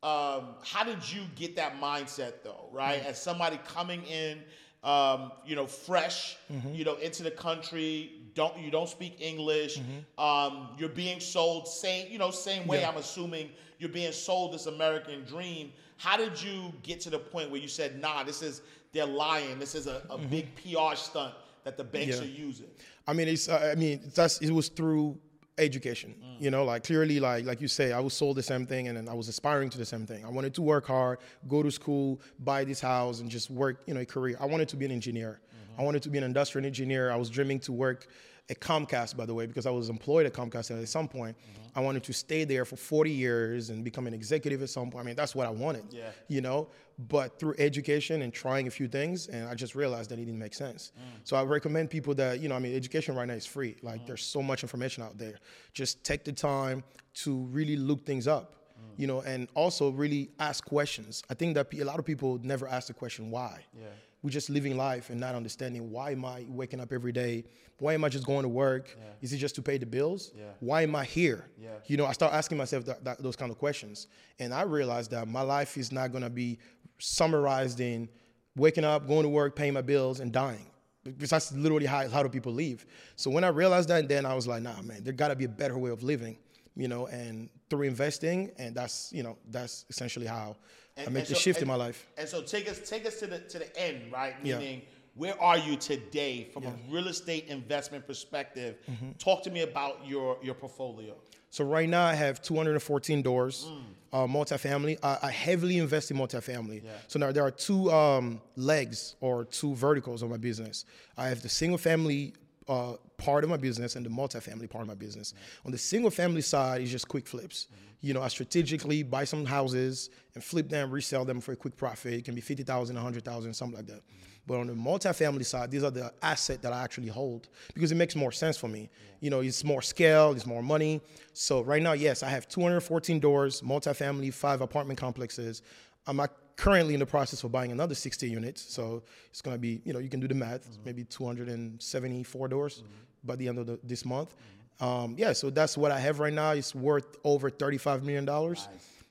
um, 0.02 0.56
how 0.64 0.84
did 0.86 1.10
you 1.12 1.22
get 1.36 1.56
that 1.58 1.80
mindset 1.80 2.44
though, 2.44 2.70
right? 2.72 3.04
As 3.06 3.22
somebody 3.22 3.60
coming 3.66 4.04
in, 4.06 4.40
um, 4.84 5.34
you 5.46 5.56
know, 5.58 5.66
fresh, 5.68 6.38
you 6.74 6.86
know, 6.86 6.96
into 6.96 7.22
the 7.24 7.32
country, 7.32 8.14
don't 8.34 8.58
you 8.58 8.72
don't 8.72 8.88
speak 8.88 9.18
English, 9.20 9.80
um, 10.18 10.70
you're 10.78 10.88
being 10.88 11.20
sold 11.20 11.68
same, 11.68 12.10
you 12.10 12.18
know, 12.18 12.32
same 12.32 12.66
way. 12.66 12.80
Yeah. 12.80 12.90
I'm 12.90 12.98
assuming 12.98 13.50
you're 13.80 13.90
being 13.90 14.12
sold 14.12 14.54
this 14.54 14.68
American 14.68 15.24
dream. 15.24 15.72
How 15.98 16.18
did 16.18 16.42
you 16.42 16.72
get 16.84 17.00
to 17.02 17.10
the 17.10 17.20
point 17.20 17.50
where 17.50 17.60
you 17.60 17.68
said, 17.68 18.00
"Nah, 18.00 18.24
this 18.24 18.42
is 18.42 18.62
they're 18.94 19.06
lying. 19.06 19.58
This 19.58 19.74
is 19.74 19.88
a, 19.88 20.04
a 20.10 20.18
mm-hmm. 20.18 20.28
big 20.30 20.56
PR 20.56 20.96
stunt 20.96 21.34
that 21.64 21.78
the 21.78 21.84
banks 21.84 22.18
Yeah. 22.18 22.24
are 22.24 22.28
using." 22.28 22.68
I 23.08 23.14
mean, 23.14 23.28
it's. 23.28 23.50
Uh, 23.50 23.72
I 23.72 23.76
mean, 23.76 24.02
that's. 24.14 24.40
It 24.40 24.52
was 24.52 24.68
through 24.68 25.18
education. 25.58 26.16
Mm. 26.22 26.42
You 26.42 26.52
know, 26.52 26.66
like 26.66 26.84
clearly, 26.84 27.20
like 27.20 27.46
like 27.46 27.62
you 27.62 27.68
say, 27.68 27.92
I 27.92 28.00
was 28.00 28.14
sold 28.14 28.38
the 28.38 28.44
same 28.44 28.66
thing, 28.66 28.90
and 28.90 28.98
then 28.98 29.10
I 29.10 29.14
was 29.14 29.28
aspiring 29.30 29.70
to 29.72 29.78
the 29.78 29.86
same 29.86 30.06
thing. 30.06 30.26
I 30.26 30.30
wanted 30.30 30.54
to 30.56 30.62
work 30.62 30.86
hard, 30.86 31.20
go 31.48 31.64
to 31.64 31.72
school, 31.72 32.22
buy 32.40 32.64
this 32.64 32.82
house, 32.82 33.22
and 33.22 33.30
just 33.30 33.50
work. 33.50 33.82
You 33.88 33.94
know, 33.94 34.02
a 34.02 34.06
career. 34.06 34.38
I 34.40 34.46
wanted 34.46 34.68
to 34.70 34.78
be 34.78 34.86
an 34.86 34.92
engineer. 34.92 35.40
Mm-hmm. 35.40 35.82
I 35.82 35.84
wanted 35.86 36.04
to 36.04 36.10
be 36.10 36.18
an 36.18 36.26
industrial 36.26 36.66
engineer. 36.66 37.12
I 37.12 37.16
was 37.16 37.30
dreaming 37.30 37.60
to 37.62 37.72
work 37.72 38.08
at 38.50 38.60
Comcast, 38.60 39.16
by 39.16 39.26
the 39.26 39.34
way, 39.34 39.46
because 39.46 39.66
I 39.66 39.70
was 39.70 39.90
employed 39.90 40.26
at 40.26 40.34
Comcast, 40.34 40.72
and 40.72 40.82
at 40.82 40.90
some 40.90 41.08
point, 41.08 41.38
mm-hmm. 41.38 41.78
I 41.78 41.82
wanted 41.82 42.04
to 42.04 42.14
stay 42.14 42.46
there 42.46 42.66
for 42.66 42.76
40 42.76 43.12
years 43.12 43.70
and 43.70 43.84
become 43.84 44.08
an 44.08 44.14
executive 44.14 44.64
at 44.64 44.70
some 44.70 44.90
point. 44.90 45.04
I 45.04 45.06
mean, 45.06 45.16
that's 45.16 45.36
what 45.36 45.46
I 45.46 45.52
wanted. 45.52 45.84
Yeah. 45.92 46.10
You 46.28 46.42
know, 46.42 46.68
but 47.08 47.40
through 47.40 47.56
education 47.60 48.24
and 48.24 48.34
trying 48.34 48.68
a 48.68 48.72
few 48.72 48.88
things, 48.88 49.28
and 49.28 49.48
I 49.48 49.54
just 49.54 49.76
realized 49.76 50.10
that 50.10 50.20
it 50.20 50.26
didn't 50.26 50.40
make 50.40 50.56
sense. 50.56 50.92
Mm. 50.98 51.20
So 51.24 51.38
I 51.38 51.44
recommend 51.44 51.92
people 51.92 52.16
that, 52.16 52.40
you 52.40 52.50
know, 52.50 52.56
I 52.56 52.60
mean, 52.60 52.76
education 52.76 53.16
right 53.16 53.28
now 53.28 53.36
is 53.36 53.46
free. 53.46 53.78
Like, 53.84 54.02
mm. 54.02 54.08
there's 54.08 54.24
so 54.24 54.42
much 54.42 54.64
information 54.64 55.04
out 55.04 55.18
there. 55.18 55.40
Just 55.74 56.04
take 56.04 56.24
the 56.24 56.34
time 56.34 56.84
to 57.16 57.38
really 57.52 57.76
look 57.76 58.06
things 58.06 58.28
up. 58.28 58.56
You 58.98 59.08
know, 59.08 59.22
and 59.22 59.48
also 59.54 59.92
really 59.92 60.30
ask 60.40 60.66
questions. 60.66 61.24
I 61.30 61.34
think 61.34 61.56
that 61.56 61.74
a 61.74 61.84
lot 61.84 62.00
of 62.00 62.06
people 62.06 62.40
never 62.44 62.68
ask 62.68 62.88
the 62.88 62.94
question 62.94 63.32
why. 63.32 63.64
Yeah. 63.74 63.88
We're 64.22 64.32
just 64.32 64.50
living 64.50 64.76
life 64.76 65.10
and 65.10 65.20
not 65.20 65.36
understanding 65.36 65.92
why 65.92 66.12
am 66.12 66.26
I 66.26 66.46
waking 66.50 66.82
up 66.82 66.92
every 66.92 67.14
day? 67.14 67.46
Why 67.78 67.94
am 67.94 68.04
I 68.04 68.10
just 68.10 68.26
going 68.26 68.44
to 68.44 68.50
work? 68.50 68.94
Is 69.22 69.32
it 69.32 69.38
just 69.38 69.56
to 69.56 69.62
pay 69.62 69.78
the 69.78 69.86
bills? 69.86 70.34
Yeah. 70.36 70.44
Why 70.60 70.82
am 70.82 70.94
I 70.96 71.06
here? 71.06 71.48
Yeah. 71.58 71.70
You 71.88 71.96
know, 71.96 72.06
I 72.06 72.12
start 72.12 72.34
asking 72.34 72.58
myself 72.58 72.84
that, 72.86 73.06
that, 73.06 73.24
those 73.24 73.38
kind 73.38 73.52
of 73.52 73.58
questions, 73.58 74.08
and 74.38 74.54
I 74.54 74.64
realized 74.64 75.12
that 75.12 75.28
my 75.30 75.42
life 75.42 75.78
is 75.78 75.94
not 75.94 76.12
gonna 76.12 76.30
be 76.30 76.60
summarized 76.98 77.80
in 77.80 78.10
waking 78.58 78.84
up, 78.84 79.08
going 79.08 79.24
to 79.24 79.30
work, 79.30 79.56
paying 79.56 79.74
my 79.74 79.82
bills, 79.82 80.20
and 80.20 80.34
dying. 80.34 80.66
Because 81.06 81.30
that's 81.30 81.54
literally 81.54 81.86
how, 81.86 82.10
how 82.10 82.22
do 82.22 82.28
people 82.28 82.52
live. 82.52 82.86
So 83.16 83.32
when 83.32 83.46
I 83.46 83.48
realized 83.48 83.88
that, 83.88 84.10
then 84.10 84.26
I 84.26 84.34
was 84.34 84.46
like, 84.46 84.62
nah, 84.62 84.82
man, 84.82 85.02
there 85.06 85.14
gotta 85.14 85.38
be 85.38 85.46
a 85.46 85.50
better 85.50 85.78
way 85.78 85.92
of 85.92 86.04
living, 86.04 86.38
you 86.76 86.90
know, 86.90 87.08
and 87.08 87.50
through 87.70 87.84
investing, 87.84 88.52
and 88.58 88.76
that's, 88.76 89.12
you 89.14 89.24
know, 89.24 89.38
that's 89.50 89.86
essentially 89.90 90.26
how 90.26 90.56
I 90.98 91.04
And- 91.04 91.14
made 91.14 91.20
and 91.22 91.28
the 91.30 91.36
so- 91.36 91.40
shift 91.42 91.62
in 91.62 91.68
my 91.68 91.76
life. 91.76 92.08
And 92.18 92.28
so 92.28 92.42
take 92.42 92.70
us 92.70 92.80
take 92.90 93.06
us 93.06 93.20
to 93.20 93.28
the 93.28 93.40
to 93.40 93.60
the 93.60 93.80
end, 93.80 94.12
right? 94.12 94.36
Yeah. 94.44 94.58
Meaning, 94.60 94.82
where 95.16 95.40
are 95.42 95.58
you 95.58 95.76
today 95.78 96.50
from 96.54 96.66
a 96.66 96.74
real 96.90 97.08
estate 97.08 97.48
investment 97.48 98.06
perspective? 98.08 98.78
Mm-hmm. 98.90 99.12
Talk 99.18 99.44
to 99.44 99.52
me 99.52 99.62
about 99.62 100.06
your 100.06 100.38
your 100.42 100.56
portfolio. 100.56 101.16
So 101.52 101.64
right 101.64 101.90
now 101.90 102.06
I 102.06 102.14
have 102.14 102.42
214 102.44 103.24
doors, 103.24 103.66
Mm. 103.66 103.84
uh, 104.14 104.28
multifamily. 104.28 105.00
I, 105.02 105.18
I 105.24 105.32
heavily 105.32 105.78
invest 105.80 106.12
in 106.12 106.18
multifamily. 106.18 106.84
So 107.08 107.18
now 107.18 107.32
there 107.32 107.44
are 107.44 107.50
two 107.52 107.92
um, 107.92 108.40
legs 108.56 109.16
or 109.20 109.46
two 109.46 109.74
verticals 109.74 110.22
of 110.22 110.30
my 110.30 110.38
business. 110.38 110.86
I 111.18 111.28
have 111.30 111.42
the 111.42 111.50
single 111.50 111.80
family 111.80 112.34
uh, 112.70 112.94
part 113.18 113.44
of 113.44 113.50
my 113.50 113.58
business 113.58 113.96
and 113.96 114.06
the 114.06 114.10
multifamily 114.10 114.70
part 114.70 114.84
of 114.84 114.88
my 114.88 114.96
business. 114.96 115.34
On 115.66 115.72
the 115.72 115.78
single 115.78 116.12
family 116.12 116.42
side 116.42 116.82
it's 116.82 116.92
just 116.92 117.08
quick 117.08 117.28
flips. 117.28 117.68
You 118.02 118.14
know, 118.14 118.22
I 118.22 118.30
strategically 118.30 119.04
buy 119.04 119.26
some 119.26 119.46
houses 119.46 120.10
and 120.36 120.42
flip 120.42 120.70
them, 120.70 120.90
resell 120.90 121.26
them 121.26 121.42
for 121.42 121.52
a 121.52 121.56
quick 121.56 121.76
profit. 121.76 122.14
It 122.14 122.24
can 122.24 122.34
be 122.34 122.40
50,000, 122.40 122.96
100,000, 122.96 123.54
something 123.54 123.76
like 123.76 123.88
that. 123.88 124.02
But 124.48 124.60
on 124.60 124.68
the 124.68 124.74
multifamily 124.74 125.46
side, 125.46 125.70
these 125.70 125.84
are 125.84 125.92
the 125.92 126.14
asset 126.22 126.62
that 126.62 126.72
I 126.72 126.82
actually 126.82 127.10
hold 127.10 127.50
because 127.74 127.92
it 127.92 127.96
makes 127.96 128.16
more 128.16 128.32
sense 128.32 128.58
for 128.58 128.68
me. 128.68 128.90
You 129.20 129.30
know, 129.30 129.42
it's 129.42 129.64
more 129.64 129.82
scale, 129.82 130.32
it's 130.32 130.46
more 130.46 130.64
money. 130.64 131.02
So 131.34 131.62
right 131.62 131.82
now, 131.82 131.94
yes, 131.94 132.24
I 132.24 132.30
have 132.30 132.48
214 132.48 133.20
doors, 133.20 133.62
multifamily, 133.62 134.34
five 134.34 134.62
apartment 134.62 135.00
complexes. 135.00 135.62
I'm 136.08 136.20
currently 136.60 136.94
in 136.94 137.00
the 137.00 137.06
process 137.06 137.42
of 137.46 137.52
buying 137.54 137.72
another 137.72 137.96
60 137.96 138.30
units. 138.30 138.62
So 138.62 139.02
it's 139.30 139.42
gonna 139.42 139.58
be, 139.58 139.82
you 139.86 139.94
know, 139.94 140.00
you 140.00 140.10
can 140.10 140.20
do 140.20 140.28
the 140.28 140.36
math, 140.36 140.78
maybe 140.84 141.06
274 141.06 142.48
doors 142.50 142.84
by 143.24 143.38
the 143.38 143.48
end 143.48 143.58
of 143.60 143.66
the, 143.66 143.80
this 143.82 144.06
month. 144.06 144.36
Um, 144.82 145.16
yeah, 145.18 145.32
so 145.34 145.50
that's 145.50 145.78
what 145.78 145.92
I 145.92 146.00
have 146.00 146.20
right 146.20 146.34
now. 146.34 146.52
It's 146.52 146.76
worth 146.76 147.18
over 147.24 147.50
35 147.50 148.04
million 148.04 148.26
dollars. 148.26 148.68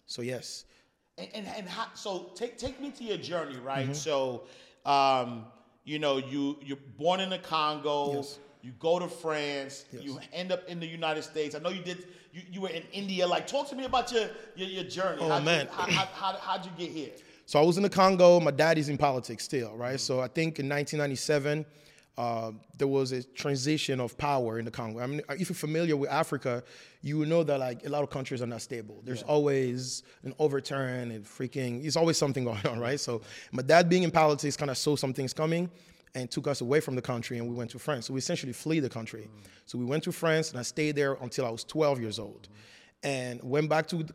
So 0.07 0.23
yes. 0.23 0.67
And 1.17 1.29
and, 1.35 1.47
and 1.47 1.69
how, 1.69 1.87
so 1.95 2.31
take 2.35 2.59
take 2.59 2.81
me 2.81 2.91
to 2.91 3.05
your 3.05 3.17
journey, 3.17 3.57
right? 3.59 3.85
Mm-hmm. 3.85 3.95
So, 3.95 4.45
um, 4.85 5.47
you 5.85 5.99
know, 5.99 6.19
you 6.19 6.59
you're 6.63 6.79
born 6.99 7.21
in 7.21 7.31
the 7.31 7.39
Congo. 7.39 8.15
Yes. 8.15 8.39
You 8.61 8.73
go 8.79 8.99
to 8.99 9.09
France. 9.09 9.85
You 9.93 10.19
end 10.33 10.53
up 10.53 10.69
in 10.69 10.81
the 10.81 10.87
United 10.87 11.23
States. 11.23 11.55
I 11.55 11.61
know 11.61 11.71
you 11.71 11.83
did. 11.83 12.07
You, 12.33 12.43
you 12.51 12.61
were 12.61 12.71
in 12.71 12.83
India. 12.93 13.27
Like, 13.27 13.47
talk 13.47 13.69
to 13.71 13.77
me 13.77 13.85
about 13.85 14.11
your 14.13 14.29
your, 14.57 14.69
your 14.69 14.85
journey. 14.85 15.19
Oh, 15.21 15.29
How'd 15.29 15.45
man. 15.45 15.67
You, 15.67 15.73
how, 15.73 15.85
how, 15.85 16.07
how, 16.07 16.39
how'd 16.39 16.65
you 16.65 16.73
get 16.77 16.91
here? 16.91 17.11
So 17.49 17.59
I 17.59 17.63
was 17.63 17.79
in 17.79 17.83
the 17.83 17.89
Congo. 17.89 18.39
My 18.41 18.51
dad 18.51 18.77
is 18.77 18.91
in 18.91 18.99
politics 18.99 19.43
still, 19.43 19.75
right? 19.75 19.95
Mm-hmm. 19.95 19.97
So 19.97 20.21
I 20.21 20.29
think 20.29 20.59
in 20.59 20.69
1997, 20.69 21.65
uh, 22.19 22.53
there 22.77 22.87
was 22.87 23.13
a 23.13 23.23
transition 23.23 24.01
of 24.01 24.19
power 24.19 24.59
in 24.59 24.67
the 24.67 24.71
Congo. 24.71 25.01
I 25.01 25.07
mean, 25.07 25.23
if 25.31 25.49
you're 25.49 25.57
familiar 25.57 25.97
with 25.97 26.11
Africa, 26.11 26.63
you 27.01 27.17
will 27.17 27.27
know 27.27 27.43
that 27.45 27.59
like 27.59 27.87
a 27.87 27.89
lot 27.89 28.03
of 28.03 28.11
countries 28.11 28.43
are 28.43 28.47
not 28.47 28.61
stable. 28.61 29.01
There's 29.03 29.23
always 29.23 30.03
an 30.25 30.35
overturn 30.39 31.11
and 31.11 31.25
freaking. 31.25 31.81
There's 31.81 31.97
always 31.97 32.19
something 32.19 32.45
going 32.51 32.67
on, 32.67 32.81
right? 32.81 33.01
So 33.01 33.23
my 33.51 33.63
dad 33.63 33.89
being 33.89 34.03
in 34.03 34.11
politics 34.11 34.55
kind 34.55 34.71
of 34.71 34.77
saw 34.77 34.95
some 34.97 35.15
things 35.15 35.33
coming. 35.33 35.71
And 36.15 36.31
took 36.31 36.49
us 36.49 36.63
away 36.63 36.81
from 36.81 36.97
the 36.97 37.03
country, 37.03 37.37
and 37.37 37.47
we 37.47 37.55
went 37.55 37.71
to 37.73 37.79
France. 37.79 38.07
So 38.07 38.15
we 38.15 38.19
essentially 38.19 38.55
flee 38.55 38.81
the 38.81 38.89
country. 38.89 39.29
Mm. 39.31 39.47
So 39.67 39.79
we 39.79 39.85
went 39.85 40.03
to 40.05 40.11
France, 40.11 40.51
and 40.51 40.59
I 40.59 40.63
stayed 40.63 40.97
there 40.97 41.13
until 41.21 41.45
I 41.45 41.51
was 41.51 41.65
12 41.65 42.01
years 42.01 42.19
old 42.19 42.49
mm. 42.49 43.09
and 43.09 43.43
went 43.43 43.69
back 43.69 43.87
to 43.89 44.07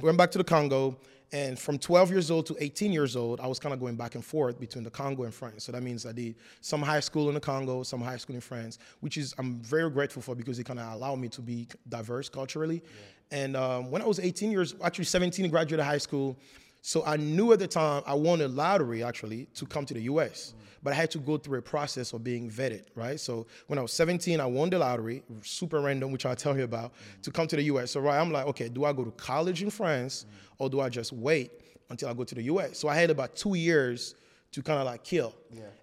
went 0.00 0.16
back 0.16 0.30
to 0.30 0.38
the 0.38 0.44
Congo. 0.44 0.96
And 1.32 1.58
from 1.58 1.78
12 1.78 2.10
years 2.10 2.30
old 2.30 2.46
to 2.46 2.56
18 2.58 2.92
years 2.92 3.14
old, 3.14 3.40
I 3.40 3.46
was 3.46 3.60
kind 3.60 3.72
of 3.72 3.78
going 3.78 3.94
back 3.94 4.16
and 4.16 4.24
forth 4.24 4.58
between 4.58 4.82
the 4.82 4.90
Congo 4.90 5.22
and 5.22 5.32
France. 5.32 5.64
So 5.64 5.72
that 5.72 5.82
means 5.82 6.04
I 6.04 6.12
did 6.12 6.34
some 6.60 6.82
high 6.82 6.98
school 7.00 7.28
in 7.28 7.34
the 7.34 7.40
Congo, 7.40 7.84
some 7.84 8.00
high 8.00 8.16
school 8.16 8.34
in 8.34 8.40
France, 8.40 8.78
which 8.98 9.16
is 9.16 9.32
I'm 9.38 9.60
very 9.60 9.88
grateful 9.90 10.22
for 10.22 10.34
because 10.34 10.58
it 10.58 10.64
kind 10.64 10.80
of 10.80 10.92
allowed 10.92 11.20
me 11.20 11.28
to 11.28 11.40
be 11.40 11.68
diverse 11.88 12.28
culturally. 12.28 12.82
And 13.30 13.56
um, 13.56 13.92
when 13.92 14.02
I 14.02 14.06
was 14.06 14.18
18 14.18 14.50
years, 14.50 14.74
actually 14.82 15.04
17, 15.04 15.48
graduated 15.50 15.86
high 15.86 15.98
school. 15.98 16.36
So 16.82 17.04
I 17.04 17.16
knew 17.16 17.52
at 17.52 17.58
the 17.58 17.68
time 17.68 18.02
I 18.06 18.14
won 18.14 18.40
a 18.40 18.48
lottery 18.48 19.02
actually 19.02 19.46
to 19.54 19.66
come 19.66 19.84
to 19.86 19.94
the 19.94 20.02
U.S. 20.02 20.54
But 20.82 20.94
I 20.94 20.96
had 20.96 21.10
to 21.10 21.18
go 21.18 21.36
through 21.36 21.58
a 21.58 21.62
process 21.62 22.14
of 22.14 22.24
being 22.24 22.50
vetted, 22.50 22.84
right? 22.94 23.20
So 23.20 23.46
when 23.66 23.78
I 23.78 23.82
was 23.82 23.92
17, 23.92 24.40
I 24.40 24.46
won 24.46 24.70
the 24.70 24.78
lottery, 24.78 25.22
super 25.42 25.80
random, 25.80 26.10
which 26.10 26.24
I'll 26.24 26.34
tell 26.34 26.56
you 26.56 26.64
about, 26.64 26.92
to 27.22 27.30
come 27.30 27.46
to 27.48 27.56
the 27.56 27.64
US. 27.64 27.90
So 27.90 28.00
right, 28.00 28.18
I'm 28.18 28.32
like, 28.32 28.46
okay, 28.46 28.68
do 28.70 28.84
I 28.86 28.92
go 28.94 29.04
to 29.04 29.10
college 29.10 29.62
in 29.62 29.68
France 29.68 30.24
or 30.58 30.70
do 30.70 30.80
I 30.80 30.88
just 30.88 31.12
wait 31.12 31.52
until 31.90 32.08
I 32.08 32.14
go 32.14 32.24
to 32.24 32.34
the 32.34 32.42
US? 32.44 32.78
So 32.78 32.88
I 32.88 32.94
had 32.94 33.10
about 33.10 33.36
two 33.36 33.56
years 33.56 34.14
to 34.52 34.62
kind 34.62 34.80
of 34.80 34.86
like 34.86 35.04
kill. 35.04 35.34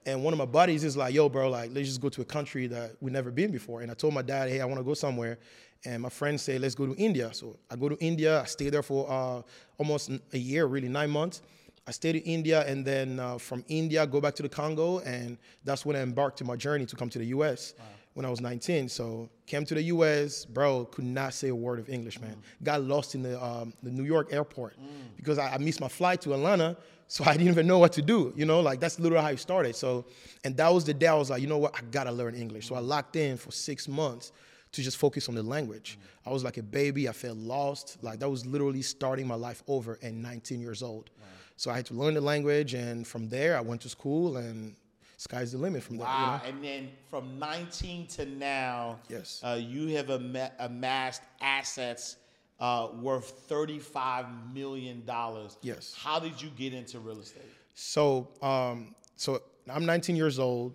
And 0.06 0.24
one 0.24 0.34
of 0.34 0.40
my 0.40 0.46
buddies 0.46 0.84
is 0.84 0.98
like, 0.98 1.14
yo, 1.14 1.30
bro, 1.30 1.50
like 1.50 1.70
let's 1.74 1.88
just 1.88 2.02
go 2.02 2.10
to 2.10 2.22
a 2.22 2.26
country 2.26 2.68
that 2.68 2.96
we've 3.00 3.14
never 3.14 3.32
been 3.32 3.52
before. 3.52 3.82
And 3.82 3.92
I 3.92 3.94
told 3.94 4.14
my 4.14 4.24
dad, 4.24 4.50
hey, 4.50 4.62
I 4.62 4.66
want 4.66 4.80
to 4.80 4.84
go 4.84 4.94
somewhere. 4.94 5.38
And 5.86 6.02
my 6.02 6.10
friend 6.10 6.40
said, 6.40 6.62
let's 6.62 6.76
go 6.76 6.86
to 6.86 6.96
India. 6.96 7.34
So 7.34 7.58
I 7.70 7.76
go 7.76 7.90
to 7.90 7.98
India. 8.00 8.42
I 8.42 8.46
stay 8.46 8.70
there 8.70 8.84
for 8.84 9.10
uh, 9.10 9.42
almost 9.78 10.12
a 10.34 10.38
year, 10.38 10.66
really 10.66 10.90
nine 10.90 11.10
months. 11.10 11.42
I 11.88 11.92
stayed 11.92 12.18
in 12.18 12.22
India, 12.24 12.66
and 12.68 12.84
then 12.84 13.18
uh, 13.18 13.38
from 13.38 13.64
India, 13.70 14.06
go 14.06 14.20
back 14.20 14.36
to 14.36 14.44
the 14.44 14.50
Congo, 14.50 15.00
and 15.00 15.38
that's 15.64 15.86
when 15.86 15.96
I 15.96 16.02
embarked 16.02 16.42
on 16.42 16.48
my 16.48 16.58
journey 16.58 16.86
to 16.86 16.96
come 16.98 17.10
to 17.10 17.18
the 17.18 17.28
U.S. 17.28 17.76
When 18.14 18.26
I 18.26 18.30
was 18.30 18.42
19, 18.42 18.90
so 18.90 19.30
came 19.46 19.64
to 19.64 19.76
the 19.76 19.84
U.S. 19.84 20.44
Bro, 20.44 20.86
could 20.86 21.06
not 21.06 21.34
say 21.34 21.48
a 21.50 21.56
word 21.56 21.80
of 21.80 21.88
English, 21.88 22.20
man. 22.20 22.36
Got 22.64 22.82
lost 22.82 23.16
in 23.16 23.22
the 23.22 23.42
um, 23.42 23.74
the 23.84 23.92
New 23.92 24.04
York 24.04 24.34
airport 24.34 24.76
because 25.16 25.38
I, 25.38 25.54
I 25.54 25.58
missed 25.60 25.80
my 25.80 25.88
flight 25.88 26.20
to 26.24 26.34
Atlanta, 26.34 26.76
so 27.08 27.24
I 27.24 27.34
didn't 27.38 27.48
even 27.50 27.68
know 27.68 27.78
what 27.78 27.94
to 27.94 28.02
do. 28.02 28.34
You 28.36 28.46
know, 28.46 28.60
like 28.60 28.80
that's 28.82 29.00
literally 29.00 29.24
how 29.24 29.30
it 29.30 29.40
started. 29.40 29.76
So, 29.76 30.04
and 30.44 30.58
that 30.58 30.74
was 30.74 30.84
the 30.84 30.94
day 30.96 31.08
I 31.08 31.14
was 31.14 31.30
like, 31.30 31.42
you 31.42 31.48
know 31.48 31.60
what, 31.60 31.74
I 31.78 31.82
gotta 31.90 32.12
learn 32.12 32.36
English. 32.36 32.68
So 32.68 32.76
I 32.76 32.80
locked 32.80 33.16
in 33.16 33.38
for 33.38 33.52
six 33.52 33.88
months 33.88 34.34
to 34.74 34.82
just 34.82 34.98
focus 34.98 35.30
on 35.30 35.36
the 35.36 35.44
language. 35.44 35.98
I 36.26 36.30
was 36.30 36.44
like 36.44 36.58
a 36.58 36.64
baby. 36.64 37.08
I 37.10 37.12
felt 37.14 37.38
lost. 37.38 37.98
Like 38.02 38.20
that 38.20 38.30
was 38.30 38.46
literally 38.46 38.82
starting 38.82 39.28
my 39.28 39.36
life 39.36 39.64
over 39.68 39.98
at 40.04 40.14
19 40.14 40.60
years 40.60 40.84
old. 40.84 41.10
So 41.56 41.72
I 41.72 41.76
had 41.78 41.86
to 41.88 41.96
learn 41.96 42.14
the 42.14 42.22
language, 42.22 42.76
and 42.76 43.08
from 43.08 43.30
there 43.30 43.58
I 43.58 43.62
went 43.62 43.82
to 43.82 43.90
school, 43.90 44.38
and 44.38 44.76
sky's 45.18 45.52
the 45.54 45.58
limit 45.58 45.82
from 45.82 45.98
there. 45.98 46.06
you 46.08 46.14
know? 46.14 46.20
Wow. 46.20 46.42
And 46.46 46.64
then 46.64 46.90
from 47.10 47.40
19 47.40 48.06
to 48.08 48.26
now, 48.28 49.00
Yes. 49.10 49.42
uh, 49.44 49.58
you 49.60 49.88
have 49.96 50.12
ama- 50.12 50.52
amassed 50.60 51.24
assets 51.42 52.18
uh, 52.60 52.90
worth 53.02 53.32
35 53.48 54.26
million 54.54 55.04
dollars. 55.06 55.58
Yes. 55.64 55.96
How 55.98 56.20
did 56.20 56.40
you 56.40 56.50
get 56.50 56.74
into 56.74 57.00
real 57.00 57.20
estate? 57.20 57.42
So, 57.74 58.28
um, 58.44 58.94
so 59.16 59.42
I'm 59.68 59.86
19 59.86 60.16
years 60.16 60.38
old, 60.38 60.74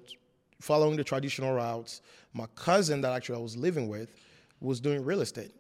following 0.62 0.96
the 0.96 1.04
traditional 1.04 1.52
routes. 1.52 2.02
My 2.32 2.46
cousin 2.54 3.00
that 3.00 3.12
actually 3.12 3.36
I 3.36 3.40
was 3.40 3.56
living 3.56 3.88
with 3.88 4.14
was 4.60 4.80
doing 4.80 5.04
real 5.04 5.20
estate. 5.20 5.52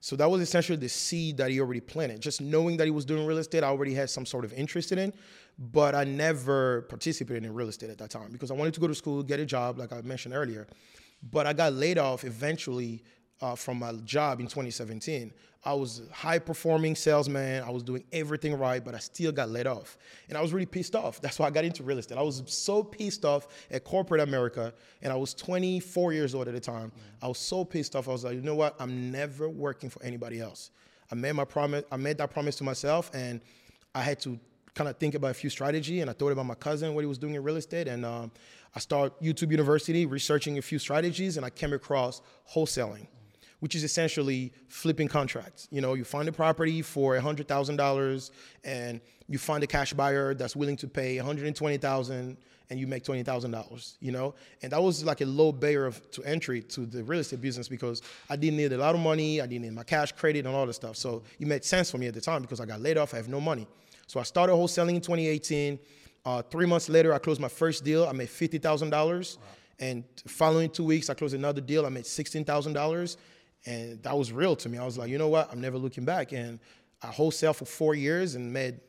So 0.00 0.16
that 0.16 0.28
was 0.28 0.40
essentially 0.40 0.76
the 0.76 0.88
seed 0.88 1.36
that 1.36 1.50
he 1.50 1.60
already 1.60 1.80
planted. 1.80 2.20
Just 2.20 2.40
knowing 2.40 2.76
that 2.78 2.84
he 2.84 2.90
was 2.90 3.04
doing 3.04 3.24
real 3.24 3.38
estate, 3.38 3.62
I 3.62 3.68
already 3.68 3.94
had 3.94 4.10
some 4.10 4.26
sort 4.26 4.44
of 4.44 4.52
interest 4.52 4.90
in 4.90 4.98
it, 4.98 5.14
but 5.56 5.94
I 5.94 6.02
never 6.02 6.82
participated 6.82 7.44
in 7.44 7.54
real 7.54 7.68
estate 7.68 7.88
at 7.88 7.98
that 7.98 8.10
time 8.10 8.32
because 8.32 8.50
I 8.50 8.54
wanted 8.54 8.74
to 8.74 8.80
go 8.80 8.88
to 8.88 8.96
school, 8.96 9.22
get 9.22 9.38
a 9.38 9.46
job, 9.46 9.78
like 9.78 9.92
I 9.92 10.00
mentioned 10.00 10.34
earlier. 10.34 10.66
But 11.30 11.46
I 11.46 11.52
got 11.52 11.74
laid 11.74 11.98
off 11.98 12.24
eventually 12.24 13.04
uh, 13.42 13.56
from 13.56 13.80
my 13.80 13.92
job 14.04 14.40
in 14.40 14.46
2017. 14.46 15.32
I 15.64 15.74
was 15.74 16.02
a 16.08 16.12
high 16.12 16.38
performing 16.38 16.96
salesman. 16.96 17.62
I 17.62 17.70
was 17.70 17.82
doing 17.82 18.02
everything 18.12 18.58
right, 18.58 18.84
but 18.84 18.94
I 18.94 18.98
still 18.98 19.30
got 19.30 19.48
let 19.48 19.66
off. 19.66 19.96
And 20.28 20.36
I 20.36 20.40
was 20.40 20.52
really 20.52 20.66
pissed 20.66 20.96
off. 20.96 21.20
That's 21.20 21.38
why 21.38 21.46
I 21.46 21.50
got 21.50 21.64
into 21.64 21.82
real 21.82 21.98
estate. 21.98 22.18
I 22.18 22.22
was 22.22 22.42
so 22.46 22.82
pissed 22.82 23.24
off 23.24 23.46
at 23.70 23.84
corporate 23.84 24.20
America, 24.20 24.72
and 25.02 25.12
I 25.12 25.16
was 25.16 25.34
24 25.34 26.12
years 26.12 26.34
old 26.34 26.48
at 26.48 26.54
the 26.54 26.60
time. 26.60 26.90
I 27.20 27.28
was 27.28 27.38
so 27.38 27.64
pissed 27.64 27.94
off. 27.94 28.08
I 28.08 28.12
was 28.12 28.24
like, 28.24 28.34
you 28.34 28.40
know 28.40 28.56
what? 28.56 28.74
I'm 28.80 29.10
never 29.12 29.48
working 29.48 29.90
for 29.90 30.02
anybody 30.02 30.40
else. 30.40 30.70
I 31.10 31.14
made 31.14 31.32
my 31.32 31.44
promise. 31.44 31.84
I 31.92 31.96
made 31.96 32.18
that 32.18 32.30
promise 32.30 32.56
to 32.56 32.64
myself, 32.64 33.10
and 33.14 33.40
I 33.94 34.02
had 34.02 34.18
to 34.20 34.38
kind 34.74 34.88
of 34.88 34.96
think 34.96 35.14
about 35.14 35.32
a 35.32 35.34
few 35.34 35.50
strategy. 35.50 36.00
And 36.00 36.10
I 36.10 36.12
thought 36.12 36.32
about 36.32 36.46
my 36.46 36.54
cousin, 36.54 36.94
what 36.94 37.02
he 37.02 37.06
was 37.06 37.18
doing 37.18 37.34
in 37.34 37.42
real 37.42 37.56
estate, 37.56 37.86
and 37.86 38.04
um, 38.04 38.32
I 38.74 38.80
started 38.80 39.12
YouTube 39.22 39.52
University, 39.52 40.06
researching 40.06 40.58
a 40.58 40.62
few 40.62 40.80
strategies, 40.80 41.36
and 41.36 41.46
I 41.46 41.50
came 41.50 41.72
across 41.72 42.20
wholesaling 42.52 43.06
which 43.62 43.76
is 43.76 43.84
essentially 43.84 44.52
flipping 44.66 45.06
contracts. 45.06 45.68
You 45.70 45.80
know, 45.80 45.94
you 45.94 46.02
find 46.02 46.28
a 46.28 46.32
property 46.32 46.82
for 46.82 47.16
hundred 47.20 47.46
thousand 47.46 47.76
dollars, 47.76 48.32
and 48.64 49.00
you 49.28 49.38
find 49.38 49.62
a 49.62 49.68
cash 49.68 49.92
buyer 49.92 50.34
that's 50.34 50.56
willing 50.56 50.76
to 50.78 50.88
pay 50.88 51.16
one 51.18 51.24
hundred 51.24 51.46
and 51.46 51.54
twenty 51.54 51.76
thousand, 51.76 52.38
and 52.70 52.80
you 52.80 52.88
make 52.88 53.04
twenty 53.04 53.22
thousand 53.22 53.52
dollars. 53.52 53.98
You 54.00 54.10
know, 54.10 54.34
and 54.62 54.72
that 54.72 54.82
was 54.82 55.04
like 55.04 55.20
a 55.20 55.26
low 55.26 55.52
barrier 55.52 55.86
of, 55.86 56.10
to 56.10 56.24
entry 56.24 56.60
to 56.74 56.86
the 56.86 57.04
real 57.04 57.20
estate 57.20 57.40
business 57.40 57.68
because 57.68 58.02
I 58.28 58.34
didn't 58.34 58.56
need 58.56 58.72
a 58.72 58.78
lot 58.78 58.96
of 58.96 59.00
money. 59.00 59.40
I 59.40 59.46
didn't 59.46 59.62
need 59.62 59.74
my 59.74 59.84
cash 59.84 60.10
credit 60.10 60.44
and 60.44 60.56
all 60.56 60.66
the 60.66 60.72
stuff. 60.72 60.96
So 60.96 61.22
it 61.38 61.46
made 61.46 61.64
sense 61.64 61.88
for 61.88 61.98
me 61.98 62.08
at 62.08 62.14
the 62.14 62.20
time 62.20 62.42
because 62.42 62.58
I 62.58 62.66
got 62.66 62.80
laid 62.80 62.98
off. 62.98 63.14
I 63.14 63.18
have 63.18 63.28
no 63.28 63.40
money. 63.40 63.68
So 64.08 64.18
I 64.18 64.24
started 64.24 64.54
wholesaling 64.54 64.96
in 64.96 65.00
2018. 65.00 65.78
Uh, 66.24 66.42
three 66.42 66.66
months 66.66 66.88
later, 66.88 67.14
I 67.14 67.18
closed 67.18 67.40
my 67.40 67.46
first 67.46 67.84
deal. 67.84 68.08
I 68.08 68.12
made 68.12 68.28
fifty 68.28 68.58
thousand 68.58 68.90
dollars, 68.90 69.38
and 69.78 70.02
following 70.26 70.68
two 70.68 70.84
weeks, 70.84 71.08
I 71.10 71.14
closed 71.14 71.34
another 71.36 71.60
deal. 71.60 71.86
I 71.86 71.90
made 71.90 72.06
sixteen 72.06 72.44
thousand 72.44 72.72
dollars, 72.72 73.18
and 73.66 74.02
that 74.02 74.16
was 74.16 74.32
real 74.32 74.56
to 74.56 74.68
me. 74.68 74.78
I 74.78 74.84
was 74.84 74.98
like, 74.98 75.10
you 75.10 75.18
know 75.18 75.28
what? 75.28 75.50
I'm 75.52 75.60
never 75.60 75.78
looking 75.78 76.04
back. 76.04 76.32
And 76.32 76.58
I 77.02 77.08
wholesale 77.08 77.52
for 77.52 77.64
four 77.64 77.94
years 77.94 78.34
and 78.34 78.52
made 78.52 78.80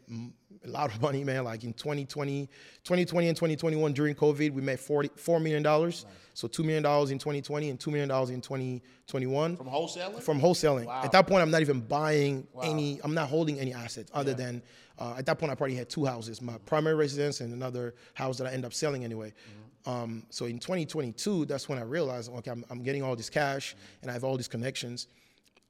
a 0.65 0.69
lot 0.69 0.93
of 0.93 1.01
money, 1.01 1.23
man. 1.23 1.43
Like 1.43 1.63
in 1.63 1.73
2020, 1.73 2.47
2020 2.83 3.27
and 3.27 3.37
2021 3.37 3.93
during 3.93 4.15
COVID, 4.15 4.51
we 4.51 4.61
made 4.61 4.79
40, 4.79 5.09
$4 5.09 5.41
million. 5.41 5.63
Nice. 5.63 6.05
So 6.33 6.47
$2 6.47 6.65
million 6.65 6.83
in 7.11 7.19
2020 7.19 7.69
and 7.69 7.79
$2 7.79 7.87
million 7.87 8.09
in 8.33 8.41
2021. 8.41 9.57
From 9.57 9.67
wholesaling? 9.67 10.21
From 10.21 10.41
wholesaling. 10.41 10.85
Wow. 10.85 11.01
At 11.03 11.11
that 11.11 11.27
point, 11.27 11.41
I'm 11.43 11.51
not 11.51 11.61
even 11.61 11.79
buying 11.79 12.47
wow. 12.53 12.63
any, 12.63 12.99
I'm 13.03 13.13
not 13.13 13.29
holding 13.29 13.59
any 13.59 13.73
assets 13.73 14.11
other 14.13 14.31
yeah. 14.31 14.37
than, 14.37 14.63
uh, 14.97 15.15
at 15.17 15.25
that 15.25 15.39
point, 15.39 15.51
I 15.51 15.55
probably 15.55 15.75
had 15.75 15.89
two 15.89 16.05
houses, 16.05 16.41
my 16.41 16.57
primary 16.65 16.95
residence 16.95 17.41
and 17.41 17.53
another 17.53 17.95
house 18.13 18.37
that 18.37 18.47
I 18.47 18.51
end 18.51 18.65
up 18.65 18.73
selling 18.73 19.03
anyway. 19.03 19.29
Mm-hmm. 19.29 19.62
Um, 19.85 20.23
so 20.29 20.45
in 20.45 20.59
2022, 20.59 21.45
that's 21.45 21.67
when 21.67 21.77
I 21.77 21.83
realized, 21.83 22.31
okay, 22.31 22.51
I'm, 22.51 22.63
I'm 22.69 22.83
getting 22.83 23.03
all 23.03 23.15
this 23.15 23.29
cash 23.29 23.75
mm-hmm. 23.75 23.97
and 24.03 24.11
I 24.11 24.13
have 24.13 24.23
all 24.23 24.37
these 24.37 24.47
connections. 24.47 25.07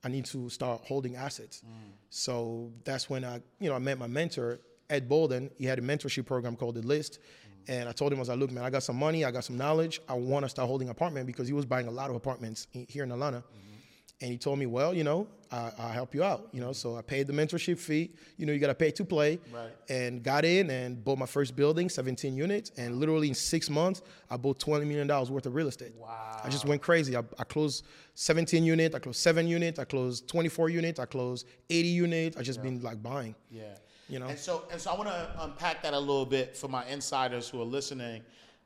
I 0.03 0.09
need 0.09 0.25
to 0.25 0.49
start 0.49 0.81
holding 0.85 1.15
assets. 1.15 1.63
Mm. 1.65 1.91
So 2.09 2.71
that's 2.83 3.09
when 3.09 3.23
I, 3.23 3.41
you 3.59 3.69
know, 3.69 3.75
I 3.75 3.79
met 3.79 3.97
my 3.97 4.07
mentor, 4.07 4.59
Ed 4.89 5.07
Bolden. 5.07 5.49
He 5.57 5.65
had 5.65 5.79
a 5.79 5.81
mentorship 5.81 6.25
program 6.25 6.55
called 6.57 6.75
The 6.75 6.81
List. 6.81 7.19
Mm. 7.19 7.73
And 7.73 7.89
I 7.89 7.93
told 7.93 8.11
him, 8.11 8.19
I 8.19 8.21
was 8.21 8.29
like, 8.29 8.37
look, 8.37 8.51
man, 8.51 8.65
I 8.65 8.69
got 8.69 8.83
some 8.83 8.97
money, 8.97 9.23
I 9.23 9.31
got 9.31 9.45
some 9.45 9.57
knowledge. 9.57 10.01
I 10.09 10.13
want 10.13 10.43
to 10.43 10.49
start 10.49 10.67
holding 10.67 10.89
apartment 10.89 11.25
because 11.25 11.47
he 11.47 11.53
was 11.53 11.65
buying 11.65 11.87
a 11.87 11.91
lot 11.91 12.09
of 12.09 12.15
apartments 12.15 12.67
here 12.71 13.03
in 13.03 13.11
Atlanta. 13.11 13.37
Mm-hmm. 13.37 13.72
And 14.21 14.31
he 14.31 14.37
told 14.37 14.57
me, 14.59 14.65
well, 14.65 14.93
you 14.93 15.03
know, 15.03 15.27
I, 15.53 15.71
will 15.77 15.89
help 15.89 16.15
you 16.15 16.23
out, 16.23 16.47
you 16.51 16.61
know. 16.61 16.73
So 16.73 16.95
I 16.95 17.01
paid 17.01 17.27
the 17.27 17.33
mentorship 17.33 17.77
fee. 17.77 18.11
You 18.37 18.45
know, 18.45 18.53
you 18.53 18.59
got 18.59 18.67
to 18.67 18.75
pay 18.75 18.89
to 18.91 19.05
play. 19.05 19.39
Right. 19.53 19.69
And 19.89 20.23
got 20.23 20.45
in 20.45 20.69
and 20.69 21.03
bought 21.03 21.19
my 21.19 21.25
first 21.25 21.55
building, 21.55 21.89
17 21.89 22.35
units. 22.35 22.71
And 22.77 22.97
literally 22.99 23.27
in 23.27 23.35
six 23.35 23.69
months, 23.69 24.01
I 24.29 24.37
bought 24.37 24.59
$20 24.59 24.87
million 24.87 25.07
worth 25.07 25.45
of 25.45 25.53
real 25.53 25.67
estate. 25.67 25.93
Wow. 25.95 26.41
I 26.43 26.49
just 26.49 26.65
went 26.65 26.81
crazy. 26.81 27.15
I, 27.15 27.23
I 27.37 27.43
closed 27.43 27.85
17 28.15 28.63
units. 28.63 28.95
I 28.95 28.99
closed 28.99 29.19
seven 29.19 29.47
units. 29.47 29.77
I 29.77 29.83
closed 29.83 30.27
24 30.27 30.69
units. 30.69 30.99
I 30.99 31.05
closed 31.05 31.47
80 31.69 31.87
units. 31.87 32.37
I 32.37 32.41
just 32.41 32.59
yeah. 32.59 32.63
been 32.63 32.81
like 32.81 33.03
buying. 33.03 33.35
Yeah. 33.51 33.63
You 34.09 34.19
know. 34.19 34.27
And 34.27 34.39
so, 34.39 34.63
and 34.71 34.81
so 34.81 34.91
I 34.91 34.97
want 34.97 35.09
to 35.09 35.29
unpack 35.39 35.83
that 35.83 35.93
a 35.93 35.99
little 35.99 36.25
bit 36.25 36.57
for 36.57 36.67
my 36.67 36.85
insiders 36.87 37.47
who 37.47 37.61
are 37.61 37.65
listening, 37.65 38.21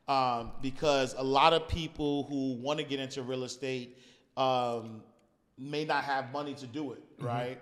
um, 0.08 0.52
because 0.62 1.16
a 1.18 1.24
lot 1.24 1.54
of 1.54 1.68
people 1.68 2.24
who 2.24 2.54
want 2.54 2.80
to 2.80 2.86
get 2.86 3.00
into 3.00 3.22
real 3.24 3.44
estate, 3.44 3.98
um, 4.36 5.02
may 5.58 5.86
not 5.86 6.04
have 6.04 6.32
money 6.32 6.54
to 6.56 6.68
do 6.68 6.92
it, 6.92 7.04
mm-hmm. 7.18 7.26
right? 7.26 7.60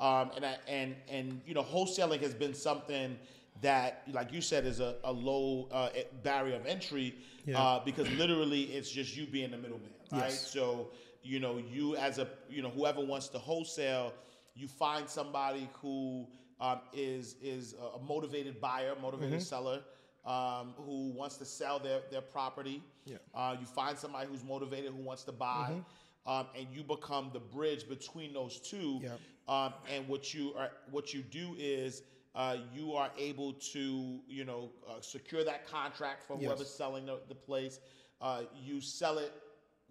Um, 0.00 0.30
and 0.34 0.44
I, 0.44 0.56
and 0.66 0.96
and 1.08 1.40
you 1.46 1.54
know, 1.54 1.62
wholesaling 1.62 2.20
has 2.22 2.34
been 2.34 2.54
something 2.54 3.16
that, 3.60 4.02
like 4.10 4.32
you 4.32 4.40
said, 4.40 4.66
is 4.66 4.80
a, 4.80 4.96
a 5.04 5.12
low 5.12 5.68
uh, 5.70 5.90
barrier 6.22 6.56
of 6.56 6.66
entry 6.66 7.14
yeah. 7.46 7.60
uh, 7.60 7.84
because 7.84 8.10
literally 8.12 8.62
it's 8.64 8.90
just 8.90 9.16
you 9.16 9.26
being 9.26 9.50
the 9.50 9.56
middleman, 9.56 9.90
right? 10.10 10.24
Yes. 10.24 10.50
So 10.50 10.88
you 11.22 11.38
know, 11.38 11.62
you 11.70 11.96
as 11.96 12.18
a 12.18 12.28
you 12.50 12.62
know 12.62 12.70
whoever 12.70 13.00
wants 13.00 13.28
to 13.28 13.38
wholesale, 13.38 14.12
you 14.54 14.66
find 14.66 15.08
somebody 15.08 15.68
who 15.80 16.26
um, 16.60 16.80
is 16.92 17.36
is 17.42 17.74
a 17.94 18.02
motivated 18.02 18.60
buyer, 18.60 18.94
motivated 19.00 19.34
mm-hmm. 19.34 19.42
seller. 19.42 19.80
Um, 20.24 20.74
who 20.76 21.10
wants 21.10 21.36
to 21.38 21.44
sell 21.44 21.80
their, 21.80 22.02
their 22.12 22.20
property. 22.20 22.80
Yeah. 23.04 23.16
Uh, 23.34 23.56
you 23.58 23.66
find 23.66 23.98
somebody 23.98 24.28
who's 24.28 24.44
motivated 24.44 24.92
who 24.92 25.02
wants 25.02 25.24
to 25.24 25.32
buy. 25.32 25.70
Mm-hmm 25.70 25.80
um, 26.26 26.46
and 26.56 26.66
you 26.72 26.82
become 26.82 27.30
the 27.32 27.40
bridge 27.40 27.88
between 27.88 28.32
those 28.32 28.58
two. 28.58 29.00
Yep. 29.02 29.20
Um, 29.48 29.74
and 29.92 30.06
what 30.06 30.32
you 30.32 30.54
are, 30.56 30.70
what 30.90 31.12
you 31.12 31.22
do 31.22 31.56
is 31.58 32.02
uh, 32.34 32.56
you 32.74 32.94
are 32.94 33.10
able 33.18 33.54
to, 33.54 34.20
you 34.28 34.44
know, 34.44 34.70
uh, 34.88 35.00
secure 35.00 35.44
that 35.44 35.68
contract 35.68 36.22
from 36.22 36.40
yes. 36.40 36.46
whoever's 36.46 36.70
selling 36.70 37.06
the, 37.06 37.18
the 37.28 37.34
place. 37.34 37.80
Uh, 38.20 38.42
you 38.64 38.80
sell 38.80 39.18
it, 39.18 39.32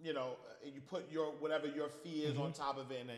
you 0.02 0.12
know, 0.14 0.36
you 0.64 0.80
put 0.80 1.10
your 1.10 1.26
whatever 1.38 1.66
your 1.66 1.88
fee 1.88 2.24
is 2.24 2.34
mm-hmm. 2.34 2.42
on 2.42 2.52
top 2.52 2.78
of 2.78 2.90
it, 2.90 3.00
and, 3.00 3.10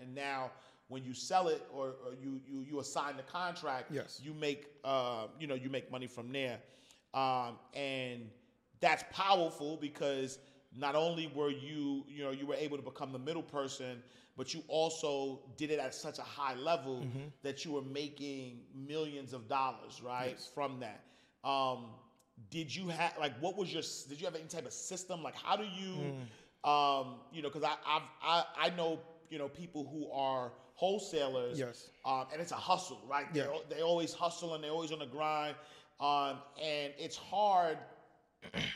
and 0.00 0.14
now 0.14 0.50
when 0.88 1.04
you 1.04 1.14
sell 1.14 1.48
it 1.48 1.66
or, 1.72 1.88
or, 2.04 2.12
you, 2.22 2.40
you 2.46 2.64
you 2.68 2.80
assign 2.80 3.16
the 3.16 3.22
contract, 3.22 3.90
yes. 3.90 4.20
you 4.22 4.34
make 4.34 4.66
uh, 4.84 5.26
you 5.38 5.46
know 5.46 5.54
you 5.54 5.70
make 5.70 5.90
money 5.90 6.06
from 6.06 6.32
there, 6.32 6.58
um, 7.14 7.56
and 7.74 8.28
that's 8.80 9.04
powerful 9.12 9.76
because 9.76 10.38
not 10.76 10.94
only 10.94 11.30
were 11.34 11.50
you, 11.50 12.04
you 12.08 12.22
know, 12.22 12.30
you 12.30 12.46
were 12.46 12.54
able 12.54 12.76
to 12.76 12.82
become 12.82 13.12
the 13.12 13.18
middle 13.18 13.42
person, 13.42 14.02
but 14.36 14.54
you 14.54 14.62
also 14.68 15.40
did 15.56 15.70
it 15.70 15.78
at 15.78 15.94
such 15.94 16.18
a 16.18 16.22
high 16.22 16.54
level 16.54 17.00
mm-hmm. 17.00 17.26
that 17.42 17.64
you 17.64 17.72
were 17.72 17.82
making 17.82 18.60
millions 18.74 19.32
of 19.32 19.48
dollars, 19.48 20.00
right, 20.04 20.34
yes. 20.36 20.50
from 20.54 20.80
that. 20.80 21.00
Um, 21.48 21.86
did 22.50 22.74
you 22.74 22.88
have 22.88 23.12
like 23.18 23.32
what 23.40 23.56
was 23.56 23.72
your 23.72 23.82
did 24.08 24.20
you 24.20 24.26
have 24.26 24.34
any 24.34 24.44
type 24.44 24.66
of 24.66 24.72
system 24.72 25.22
like 25.22 25.34
how 25.34 25.56
do 25.56 25.64
you 25.64 25.94
mm. 26.64 26.68
um, 26.68 27.16
you 27.32 27.42
know 27.42 27.48
because 27.48 27.64
I 27.64 27.74
I've, 27.86 28.02
i 28.22 28.44
I 28.66 28.70
know 28.70 29.00
you 29.30 29.38
know 29.38 29.48
people 29.48 29.88
who 29.92 30.10
are 30.12 30.52
wholesalers 30.74 31.58
yes 31.58 31.90
um, 32.04 32.26
and 32.32 32.40
it's 32.40 32.52
a 32.52 32.56
hustle 32.56 33.00
right 33.08 33.26
yeah. 33.34 33.46
they 33.68 33.76
they 33.76 33.82
always 33.82 34.12
hustle 34.12 34.54
and 34.54 34.62
they're 34.62 34.70
always 34.70 34.92
on 34.92 35.00
the 35.00 35.06
grind 35.06 35.56
um, 36.00 36.38
and 36.62 36.92
it's 36.98 37.16
hard 37.16 37.78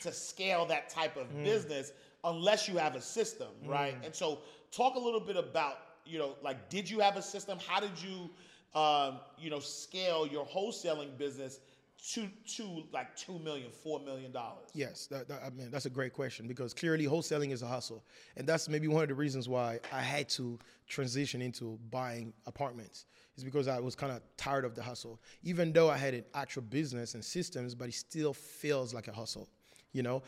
to 0.01 0.13
scale 0.13 0.67
that 0.67 0.89
type 0.91 1.17
of 1.17 1.33
mm. 1.33 1.45
business 1.45 1.93
unless 2.25 2.69
you 2.69 2.77
have 2.77 2.95
a 2.95 3.01
system, 3.01 3.49
right? 3.67 4.01
Mm. 4.01 4.07
And 4.07 4.15
so, 4.15 4.41
talk 4.71 4.97
a 4.97 4.99
little 4.99 5.21
bit 5.21 5.37
about 5.37 5.79
you 6.05 6.19
know, 6.19 6.35
like, 6.43 6.69
did 6.69 6.89
you 6.89 7.01
have 7.01 7.17
a 7.17 7.23
system? 7.23 7.59
How 7.67 7.81
did 7.81 7.91
you, 8.03 8.31
um, 8.79 9.21
you 9.39 9.51
know, 9.51 9.61
scale 9.61 10.27
your 10.27 10.45
wholesaling 10.47 11.17
business? 11.17 11.61
To 12.11 12.29
to 12.57 12.85
like 12.93 13.15
two 13.17 13.39
million, 13.39 13.71
four 13.71 14.01
million 14.01 14.33
dollars? 14.33 14.69
Yes, 14.75 15.07
that, 15.07 15.29
that, 15.29 15.43
I 15.45 15.51
mean 15.51 15.71
that's 15.71 15.87
a 15.87 15.91
great 15.91 16.13
question 16.13 16.49
because 16.49 16.75
clearly 16.75 17.07
wholesaling 17.07 17.53
is 17.53 17.63
a 17.63 17.67
hustle, 17.67 18.05
and 18.37 18.47
that's 18.47 18.69
maybe 18.69 18.89
one 18.89 19.03
of 19.03 19.09
the 19.09 19.15
reasons 19.15 19.49
why 19.49 19.79
I 19.93 20.01
had 20.01 20.29
to 20.31 20.59
transition 20.89 21.41
into 21.41 21.79
buying 21.91 22.33
apartments. 22.47 23.07
Is 23.37 23.45
because 23.45 23.67
I 23.67 23.81
was 23.81 23.95
kind 23.95 24.13
of 24.13 24.21
tired 24.37 24.67
of 24.67 24.75
the 24.75 24.83
hustle, 24.83 25.19
even 25.43 25.73
though 25.73 25.89
I 25.89 25.97
had 25.97 26.13
an 26.13 26.25
actual 26.35 26.63
business 26.63 27.15
and 27.15 27.25
systems, 27.25 27.75
but 27.75 27.89
it 27.89 27.95
still 27.95 28.35
feels 28.35 28.93
like 28.93 29.09
a 29.09 29.13
hustle 29.13 29.49
you 29.93 30.03
know. 30.03 30.23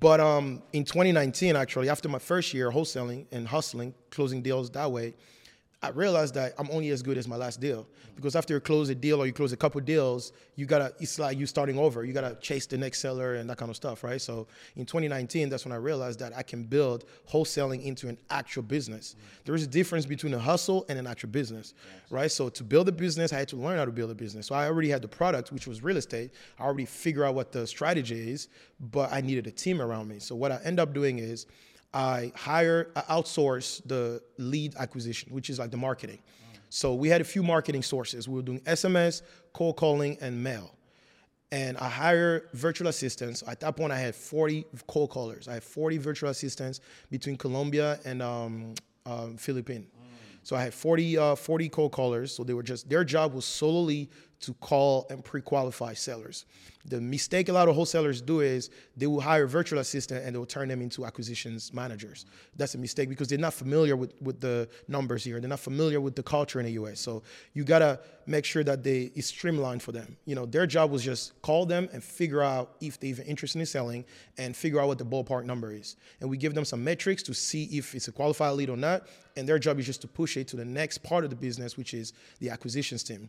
But 0.00 0.20
um, 0.20 0.62
in 0.72 0.84
2019, 0.84 1.56
actually, 1.56 1.88
after 1.88 2.08
my 2.08 2.18
first 2.18 2.54
year 2.54 2.70
wholesaling 2.70 3.26
and 3.32 3.46
hustling, 3.46 3.94
closing 4.10 4.42
deals 4.42 4.70
that 4.70 4.90
way, 4.90 5.14
I 5.80 5.90
realized 5.90 6.34
that 6.34 6.54
I'm 6.58 6.68
only 6.72 6.90
as 6.90 7.02
good 7.02 7.16
as 7.18 7.28
my 7.28 7.36
last 7.36 7.60
deal 7.60 7.86
because 8.16 8.34
after 8.34 8.52
you 8.52 8.58
close 8.58 8.88
a 8.88 8.96
deal 8.96 9.22
or 9.22 9.26
you 9.26 9.32
close 9.32 9.52
a 9.52 9.56
couple 9.56 9.80
deals, 9.80 10.32
you 10.56 10.66
gotta 10.66 10.92
it's 10.98 11.20
like 11.20 11.38
you 11.38 11.46
starting 11.46 11.78
over. 11.78 12.04
You 12.04 12.12
gotta 12.12 12.36
chase 12.40 12.66
the 12.66 12.76
next 12.76 12.98
seller 12.98 13.36
and 13.36 13.48
that 13.48 13.58
kind 13.58 13.70
of 13.70 13.76
stuff, 13.76 14.02
right? 14.02 14.20
So 14.20 14.48
in 14.74 14.86
2019, 14.86 15.48
that's 15.48 15.64
when 15.64 15.70
I 15.70 15.76
realized 15.76 16.18
that 16.18 16.36
I 16.36 16.42
can 16.42 16.64
build 16.64 17.04
wholesaling 17.30 17.84
into 17.84 18.08
an 18.08 18.18
actual 18.28 18.64
business. 18.64 19.14
Mm-hmm. 19.14 19.26
There 19.44 19.54
is 19.54 19.62
a 19.62 19.68
difference 19.68 20.04
between 20.04 20.34
a 20.34 20.38
hustle 20.38 20.84
and 20.88 20.98
an 20.98 21.06
actual 21.06 21.28
business, 21.28 21.74
yes. 21.76 22.10
right? 22.10 22.30
So 22.30 22.48
to 22.48 22.64
build 22.64 22.88
a 22.88 22.92
business, 22.92 23.32
I 23.32 23.38
had 23.38 23.48
to 23.48 23.56
learn 23.56 23.78
how 23.78 23.84
to 23.84 23.92
build 23.92 24.10
a 24.10 24.16
business. 24.16 24.48
So 24.48 24.56
I 24.56 24.66
already 24.66 24.88
had 24.88 25.00
the 25.00 25.08
product, 25.08 25.52
which 25.52 25.68
was 25.68 25.84
real 25.84 25.96
estate. 25.96 26.32
I 26.58 26.64
already 26.64 26.86
figured 26.86 27.24
out 27.24 27.36
what 27.36 27.52
the 27.52 27.68
strategy 27.68 28.32
is, 28.32 28.48
but 28.80 29.12
I 29.12 29.20
needed 29.20 29.46
a 29.46 29.52
team 29.52 29.80
around 29.80 30.08
me. 30.08 30.18
So 30.18 30.34
what 30.34 30.50
I 30.50 30.58
end 30.64 30.80
up 30.80 30.92
doing 30.92 31.20
is 31.20 31.46
I 31.92 32.32
hire, 32.36 32.90
I 32.94 33.00
outsource 33.02 33.80
the 33.86 34.22
lead 34.36 34.74
acquisition, 34.76 35.32
which 35.32 35.48
is 35.50 35.58
like 35.58 35.70
the 35.70 35.76
marketing. 35.76 36.18
So 36.70 36.94
we 36.94 37.08
had 37.08 37.20
a 37.20 37.24
few 37.24 37.42
marketing 37.42 37.82
sources. 37.82 38.28
We 38.28 38.34
were 38.34 38.42
doing 38.42 38.60
SMS, 38.60 39.22
cold 39.52 39.76
calling, 39.76 40.18
and 40.20 40.42
mail. 40.42 40.74
And 41.50 41.78
I 41.78 41.88
hire 41.88 42.44
virtual 42.52 42.88
assistants. 42.88 43.42
At 43.46 43.60
that 43.60 43.74
point, 43.74 43.90
I 43.90 43.98
had 43.98 44.14
40 44.14 44.66
cold 44.86 45.08
callers. 45.08 45.48
I 45.48 45.54
had 45.54 45.64
40 45.64 45.96
virtual 45.96 46.28
assistants 46.28 46.80
between 47.10 47.36
Colombia 47.36 47.98
and 48.04 48.20
um, 48.20 48.74
um, 49.06 49.36
Philippines. 49.38 49.86
So 50.42 50.56
I 50.56 50.62
had 50.62 50.74
40, 50.74 51.18
uh, 51.18 51.34
40 51.34 51.68
cold 51.68 51.92
callers. 51.92 52.34
So 52.34 52.44
they 52.44 52.54
were 52.54 52.62
just, 52.62 52.88
their 52.88 53.04
job 53.04 53.34
was 53.34 53.44
solely 53.44 54.10
to 54.40 54.54
call 54.54 55.06
and 55.10 55.24
pre-qualify 55.24 55.94
sellers. 55.94 56.44
The 56.84 57.00
mistake 57.00 57.48
a 57.48 57.52
lot 57.52 57.68
of 57.68 57.74
wholesalers 57.74 58.22
do 58.22 58.40
is 58.40 58.70
they 58.96 59.06
will 59.06 59.20
hire 59.20 59.44
a 59.44 59.48
virtual 59.48 59.80
assistant 59.80 60.24
and 60.24 60.34
they 60.34 60.38
will 60.38 60.46
turn 60.46 60.68
them 60.68 60.80
into 60.80 61.04
acquisitions 61.04 61.74
managers. 61.74 62.24
That's 62.56 62.74
a 62.74 62.78
mistake 62.78 63.08
because 63.08 63.28
they're 63.28 63.36
not 63.36 63.52
familiar 63.52 63.96
with, 63.96 64.14
with 64.22 64.40
the 64.40 64.68
numbers 64.86 65.24
here. 65.24 65.40
They're 65.40 65.50
not 65.50 65.60
familiar 65.60 66.00
with 66.00 66.14
the 66.14 66.22
culture 66.22 66.60
in 66.60 66.66
the 66.66 66.72
US. 66.72 67.00
So 67.00 67.24
you 67.52 67.64
gotta 67.64 68.00
make 68.26 68.44
sure 68.44 68.62
that 68.64 68.84
they 68.84 69.10
it's 69.14 69.26
streamlined 69.26 69.82
for 69.82 69.92
them. 69.92 70.16
You 70.24 70.36
know, 70.36 70.46
their 70.46 70.66
job 70.66 70.90
was 70.92 71.02
just 71.02 71.40
call 71.42 71.66
them 71.66 71.88
and 71.92 72.02
figure 72.02 72.42
out 72.42 72.76
if 72.80 72.98
they're 73.00 73.10
even 73.10 73.26
interested 73.26 73.58
in 73.58 73.66
selling 73.66 74.04
and 74.38 74.56
figure 74.56 74.80
out 74.80 74.86
what 74.86 74.98
the 74.98 75.04
ballpark 75.04 75.44
number 75.44 75.72
is. 75.72 75.96
And 76.20 76.30
we 76.30 76.36
give 76.36 76.54
them 76.54 76.64
some 76.64 76.82
metrics 76.82 77.22
to 77.24 77.34
see 77.34 77.64
if 77.64 77.94
it's 77.94 78.08
a 78.08 78.12
qualified 78.12 78.54
lead 78.54 78.70
or 78.70 78.76
not. 78.76 79.08
And 79.36 79.48
their 79.48 79.58
job 79.58 79.78
is 79.78 79.86
just 79.86 80.00
to 80.02 80.08
push 80.08 80.36
it 80.36 80.48
to 80.48 80.56
the 80.56 80.64
next 80.64 80.98
part 80.98 81.24
of 81.24 81.30
the 81.30 81.36
business, 81.36 81.76
which 81.76 81.92
is 81.92 82.12
the 82.38 82.50
acquisitions 82.50 83.02
team 83.02 83.28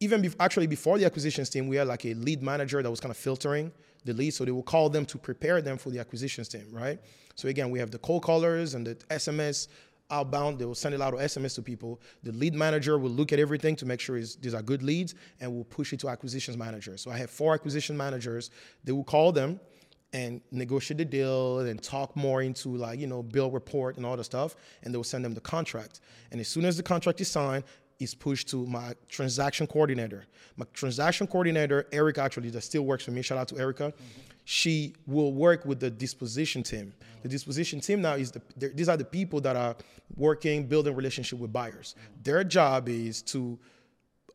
even 0.00 0.22
be- 0.22 0.30
actually 0.40 0.66
before 0.66 0.98
the 0.98 1.04
acquisitions 1.04 1.48
team, 1.50 1.68
we 1.68 1.76
had 1.76 1.88
like 1.88 2.04
a 2.04 2.14
lead 2.14 2.42
manager 2.42 2.82
that 2.82 2.90
was 2.90 3.00
kind 3.00 3.10
of 3.10 3.16
filtering 3.16 3.72
the 4.04 4.12
leads. 4.12 4.36
So 4.36 4.44
they 4.44 4.50
will 4.50 4.62
call 4.62 4.88
them 4.88 5.04
to 5.06 5.18
prepare 5.18 5.60
them 5.60 5.78
for 5.78 5.90
the 5.90 5.98
acquisitions 5.98 6.48
team, 6.48 6.66
right? 6.70 6.98
So 7.34 7.48
again, 7.48 7.70
we 7.70 7.78
have 7.78 7.90
the 7.90 7.98
cold 7.98 8.22
callers 8.22 8.74
and 8.74 8.86
the 8.86 8.94
SMS 9.10 9.68
outbound. 10.10 10.58
They 10.58 10.64
will 10.64 10.74
send 10.74 10.94
a 10.94 10.98
lot 10.98 11.14
of 11.14 11.20
SMS 11.20 11.54
to 11.56 11.62
people. 11.62 12.00
The 12.22 12.32
lead 12.32 12.54
manager 12.54 12.98
will 12.98 13.10
look 13.10 13.32
at 13.32 13.38
everything 13.38 13.76
to 13.76 13.86
make 13.86 14.00
sure 14.00 14.18
these 14.18 14.54
are 14.54 14.62
good 14.62 14.82
leads 14.82 15.14
and 15.40 15.52
will 15.52 15.64
push 15.64 15.92
it 15.92 16.00
to 16.00 16.08
acquisitions 16.08 16.56
managers. 16.56 17.02
So 17.02 17.10
I 17.10 17.18
have 17.18 17.30
four 17.30 17.54
acquisition 17.54 17.96
managers. 17.96 18.50
They 18.84 18.92
will 18.92 19.04
call 19.04 19.32
them 19.32 19.60
and 20.12 20.40
negotiate 20.50 20.98
the 20.98 21.04
deal 21.04 21.58
and 21.60 21.82
talk 21.82 22.16
more 22.16 22.40
into 22.40 22.74
like 22.74 22.98
you 22.98 23.06
know 23.06 23.22
bill 23.22 23.50
report 23.50 23.98
and 23.98 24.06
all 24.06 24.16
the 24.16 24.24
stuff 24.24 24.56
and 24.82 24.94
they 24.94 24.96
will 24.96 25.04
send 25.04 25.22
them 25.22 25.34
the 25.34 25.40
contract 25.40 26.00
and 26.30 26.40
as 26.40 26.48
soon 26.48 26.64
as 26.64 26.78
the 26.78 26.82
contract 26.82 27.20
is 27.20 27.30
signed 27.30 27.62
is 27.98 28.14
pushed 28.14 28.48
to 28.48 28.66
my 28.66 28.94
transaction 29.08 29.66
coordinator. 29.66 30.24
My 30.56 30.66
transaction 30.72 31.26
coordinator, 31.26 31.86
Erica, 31.92 32.22
actually, 32.22 32.50
that 32.50 32.62
still 32.62 32.82
works 32.82 33.04
for 33.04 33.10
me. 33.10 33.22
Shout 33.22 33.38
out 33.38 33.48
to 33.48 33.58
Erica. 33.58 33.84
Mm-hmm. 33.84 34.20
She 34.44 34.94
will 35.06 35.32
work 35.32 35.66
with 35.66 35.80
the 35.80 35.90
disposition 35.90 36.62
team. 36.62 36.94
The 37.22 37.28
disposition 37.28 37.80
team 37.80 38.00
now 38.00 38.14
is 38.14 38.30
the 38.30 38.40
these 38.56 38.88
are 38.88 38.96
the 38.96 39.04
people 39.04 39.40
that 39.42 39.56
are 39.56 39.76
working, 40.16 40.66
building 40.66 40.94
relationship 40.94 41.38
with 41.38 41.52
buyers. 41.52 41.96
Their 42.22 42.44
job 42.44 42.88
is 42.88 43.20
to 43.22 43.58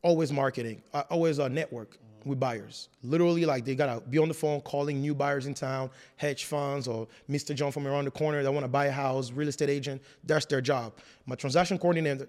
always 0.03 0.31
marketing, 0.31 0.83
uh, 0.93 1.03
always 1.09 1.39
a 1.39 1.49
network 1.49 1.97
with 2.25 2.39
buyers. 2.39 2.89
Literally, 3.03 3.45
like 3.45 3.65
they 3.65 3.75
gotta 3.75 4.01
be 4.01 4.17
on 4.17 4.27
the 4.27 4.33
phone 4.33 4.61
calling 4.61 5.01
new 5.01 5.13
buyers 5.13 5.45
in 5.45 5.53
town, 5.53 5.89
hedge 6.15 6.45
funds 6.45 6.87
or 6.87 7.07
Mr. 7.29 7.55
John 7.55 7.71
from 7.71 7.87
around 7.87 8.05
the 8.05 8.11
corner 8.11 8.41
that 8.43 8.51
want 8.51 8.63
to 8.63 8.69
buy 8.69 8.85
a 8.85 8.91
house, 8.91 9.31
real 9.31 9.47
estate 9.47 9.69
agent. 9.69 10.01
That's 10.23 10.45
their 10.45 10.61
job. 10.61 10.93
My 11.25 11.35
transaction 11.35 11.77
coordinator 11.77 12.27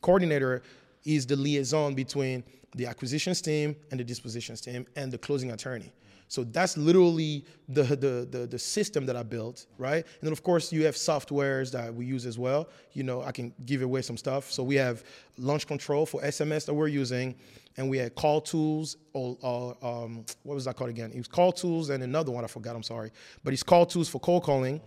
coordinator 0.00 0.62
is 1.04 1.26
the 1.26 1.36
liaison 1.36 1.94
between 1.94 2.44
the 2.76 2.86
acquisitions 2.86 3.40
team 3.40 3.74
and 3.90 3.98
the 3.98 4.04
dispositions 4.04 4.60
team 4.60 4.86
and 4.96 5.12
the 5.12 5.18
closing 5.18 5.50
attorney. 5.52 5.92
So 6.30 6.44
that's 6.44 6.76
literally 6.76 7.44
the, 7.68 7.82
the, 7.82 8.28
the, 8.30 8.46
the, 8.46 8.58
system 8.58 9.04
that 9.06 9.16
I 9.16 9.24
built, 9.24 9.66
right? 9.78 9.96
And 9.96 10.22
then 10.22 10.30
of 10.30 10.44
course 10.44 10.72
you 10.72 10.84
have 10.84 10.94
softwares 10.94 11.72
that 11.72 11.92
we 11.92 12.06
use 12.06 12.24
as 12.24 12.38
well. 12.38 12.68
You 12.92 13.02
know, 13.02 13.22
I 13.22 13.32
can 13.32 13.52
give 13.66 13.82
away 13.82 14.02
some 14.02 14.16
stuff. 14.16 14.48
So 14.52 14.62
we 14.62 14.76
have 14.76 15.02
launch 15.38 15.66
control 15.66 16.06
for 16.06 16.22
SMS 16.22 16.66
that 16.66 16.74
we're 16.74 16.86
using 16.86 17.34
and 17.80 17.88
we 17.88 17.96
had 17.96 18.14
call 18.14 18.42
tools 18.42 18.98
or, 19.14 19.74
um, 19.82 20.26
what 20.42 20.54
was 20.54 20.66
that 20.66 20.76
called 20.76 20.90
again? 20.90 21.10
It 21.12 21.16
was 21.16 21.26
call 21.26 21.50
tools 21.50 21.88
and 21.88 22.02
another 22.02 22.30
one 22.30 22.44
I 22.44 22.46
forgot. 22.46 22.76
I'm 22.76 22.82
sorry, 22.82 23.10
but 23.42 23.54
it's 23.54 23.62
call 23.62 23.86
tools 23.86 24.06
for 24.06 24.20
cold 24.20 24.42
calling, 24.42 24.82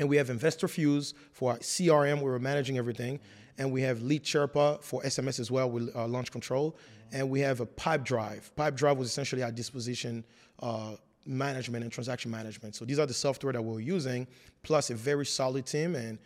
and 0.00 0.08
we 0.08 0.16
have 0.16 0.28
Investor 0.28 0.66
Fuse 0.66 1.14
for 1.32 1.54
CRM 1.58 2.20
where 2.20 2.32
we're 2.32 2.40
managing 2.40 2.76
everything, 2.76 3.20
and 3.56 3.70
we 3.70 3.82
have 3.82 4.02
Lead 4.02 4.24
Sherpa 4.24 4.82
for 4.82 5.00
SMS 5.02 5.38
as 5.38 5.48
well 5.52 5.70
with 5.70 5.94
uh, 5.94 6.08
launch 6.08 6.32
control, 6.32 6.76
and 7.12 7.30
we 7.30 7.38
have 7.38 7.60
a 7.60 7.66
Pipedrive. 7.66 8.50
Pipe 8.56 8.74
Drive 8.74 8.98
was 8.98 9.08
essentially 9.08 9.44
our 9.44 9.52
disposition. 9.52 10.24
Uh, 10.60 10.96
management 11.24 11.82
and 11.84 11.92
transaction 11.92 12.30
management. 12.30 12.74
So 12.74 12.86
these 12.86 12.98
are 12.98 13.04
the 13.04 13.12
software 13.12 13.52
that 13.52 13.60
we're 13.60 13.80
using, 13.80 14.26
plus 14.62 14.88
a 14.88 14.94
very 14.94 15.26
solid 15.26 15.66
team, 15.66 15.94
and 15.94 16.18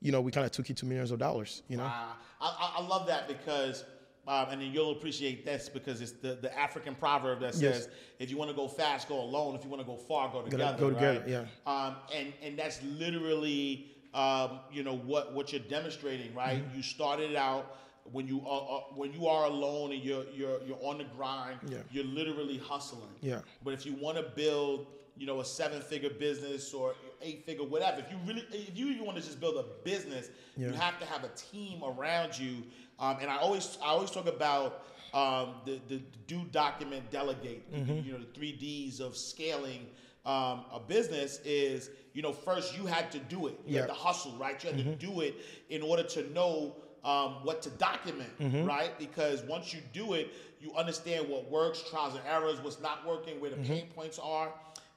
you 0.00 0.10
know 0.10 0.20
we 0.20 0.32
kind 0.32 0.44
of 0.44 0.50
took 0.50 0.68
it 0.68 0.76
to 0.78 0.86
millions 0.86 1.12
of 1.12 1.20
dollars. 1.20 1.62
You 1.68 1.76
know, 1.76 1.84
I, 1.84 2.12
I 2.40 2.82
love 2.82 3.06
that 3.06 3.28
because 3.28 3.84
um, 4.28 4.50
and 4.50 4.60
then 4.60 4.72
you'll 4.72 4.92
appreciate 4.92 5.46
this 5.46 5.70
because 5.70 6.02
it's 6.02 6.12
the, 6.12 6.34
the 6.34 6.56
African 6.56 6.94
proverb 6.94 7.40
that 7.40 7.54
says, 7.54 7.62
yes. 7.62 7.88
if 8.18 8.30
you 8.30 8.36
want 8.36 8.50
to 8.50 8.56
go 8.56 8.68
fast, 8.68 9.08
go 9.08 9.18
alone. 9.22 9.54
If 9.54 9.64
you 9.64 9.70
want 9.70 9.80
to 9.80 9.86
go 9.86 9.96
far, 9.96 10.30
go 10.30 10.42
together. 10.42 10.76
Go 10.78 10.90
together, 10.90 11.20
right? 11.20 11.28
yeah. 11.28 11.44
Um, 11.66 11.96
and, 12.14 12.34
and 12.42 12.58
that's 12.58 12.82
literally, 12.82 13.90
um, 14.12 14.60
you 14.70 14.82
know, 14.82 14.96
what, 14.96 15.32
what 15.32 15.50
you're 15.50 15.62
demonstrating, 15.62 16.34
right? 16.34 16.62
Mm-hmm. 16.62 16.76
You 16.76 16.82
started 16.82 17.36
out 17.36 17.78
when 18.12 18.26
you 18.26 18.42
are 18.46 18.62
uh, 18.62 18.80
when 18.94 19.12
you 19.12 19.26
are 19.26 19.46
alone 19.46 19.92
and 19.92 20.02
you're 20.02 20.24
you're 20.32 20.62
you're 20.64 20.78
on 20.82 20.98
the 20.98 21.04
grind. 21.04 21.58
Yeah. 21.68 21.78
You're 21.90 22.04
literally 22.04 22.58
hustling. 22.58 23.14
Yeah. 23.20 23.40
But 23.64 23.74
if 23.74 23.86
you 23.86 23.94
want 23.94 24.16
to 24.16 24.22
build, 24.22 24.86
you 25.16 25.26
know, 25.26 25.40
a 25.40 25.44
seven 25.44 25.80
figure 25.80 26.10
business 26.10 26.72
or 26.72 26.94
eight 27.22 27.44
figure 27.44 27.64
whatever, 27.64 28.00
if 28.00 28.10
you 28.10 28.18
really 28.26 28.46
if 28.52 28.76
you 28.76 28.88
even 28.88 29.04
want 29.04 29.18
to 29.18 29.22
just 29.22 29.40
build 29.40 29.56
a 29.56 29.64
business, 29.84 30.30
yeah. 30.56 30.68
you 30.68 30.74
have 30.74 30.98
to 31.00 31.06
have 31.06 31.24
a 31.24 31.30
team 31.30 31.82
around 31.82 32.38
you 32.38 32.62
um, 32.98 33.18
and 33.20 33.30
I 33.30 33.36
always 33.36 33.78
I 33.82 33.88
always 33.88 34.10
talk 34.10 34.26
about 34.26 34.84
um, 35.14 35.54
the, 35.64 35.80
the 35.88 36.02
do 36.26 36.44
document 36.50 37.10
delegate. 37.10 37.72
Mm-hmm. 37.72 38.06
You 38.06 38.12
know 38.12 38.18
the 38.18 38.32
three 38.34 38.52
D's 38.52 39.00
of 39.00 39.16
scaling 39.16 39.86
um, 40.26 40.64
a 40.72 40.80
business 40.86 41.40
is 41.44 41.90
you 42.12 42.22
know 42.22 42.32
first 42.32 42.76
you 42.76 42.86
had 42.86 43.10
to 43.12 43.18
do 43.18 43.46
it. 43.46 43.60
You 43.66 43.74
yep. 43.74 43.88
had 43.88 43.94
to 43.94 44.00
hustle, 44.00 44.36
right? 44.38 44.62
You 44.62 44.70
had 44.70 44.78
mm-hmm. 44.78 44.90
to 44.90 44.96
do 44.96 45.20
it 45.20 45.36
in 45.70 45.82
order 45.82 46.02
to 46.02 46.32
know 46.32 46.76
um, 47.04 47.44
what 47.44 47.62
to 47.62 47.70
document, 47.70 48.30
mm-hmm. 48.38 48.64
right? 48.64 48.98
Because 48.98 49.42
once 49.42 49.72
you 49.72 49.80
do 49.92 50.14
it, 50.14 50.32
you 50.60 50.74
understand 50.74 51.28
what 51.28 51.50
works, 51.50 51.82
trials 51.88 52.14
and 52.14 52.22
errors, 52.26 52.60
what's 52.60 52.80
not 52.80 53.06
working, 53.06 53.40
where 53.40 53.50
the 53.50 53.56
mm-hmm. 53.56 53.72
pain 53.72 53.86
points 53.94 54.18
are. 54.18 54.52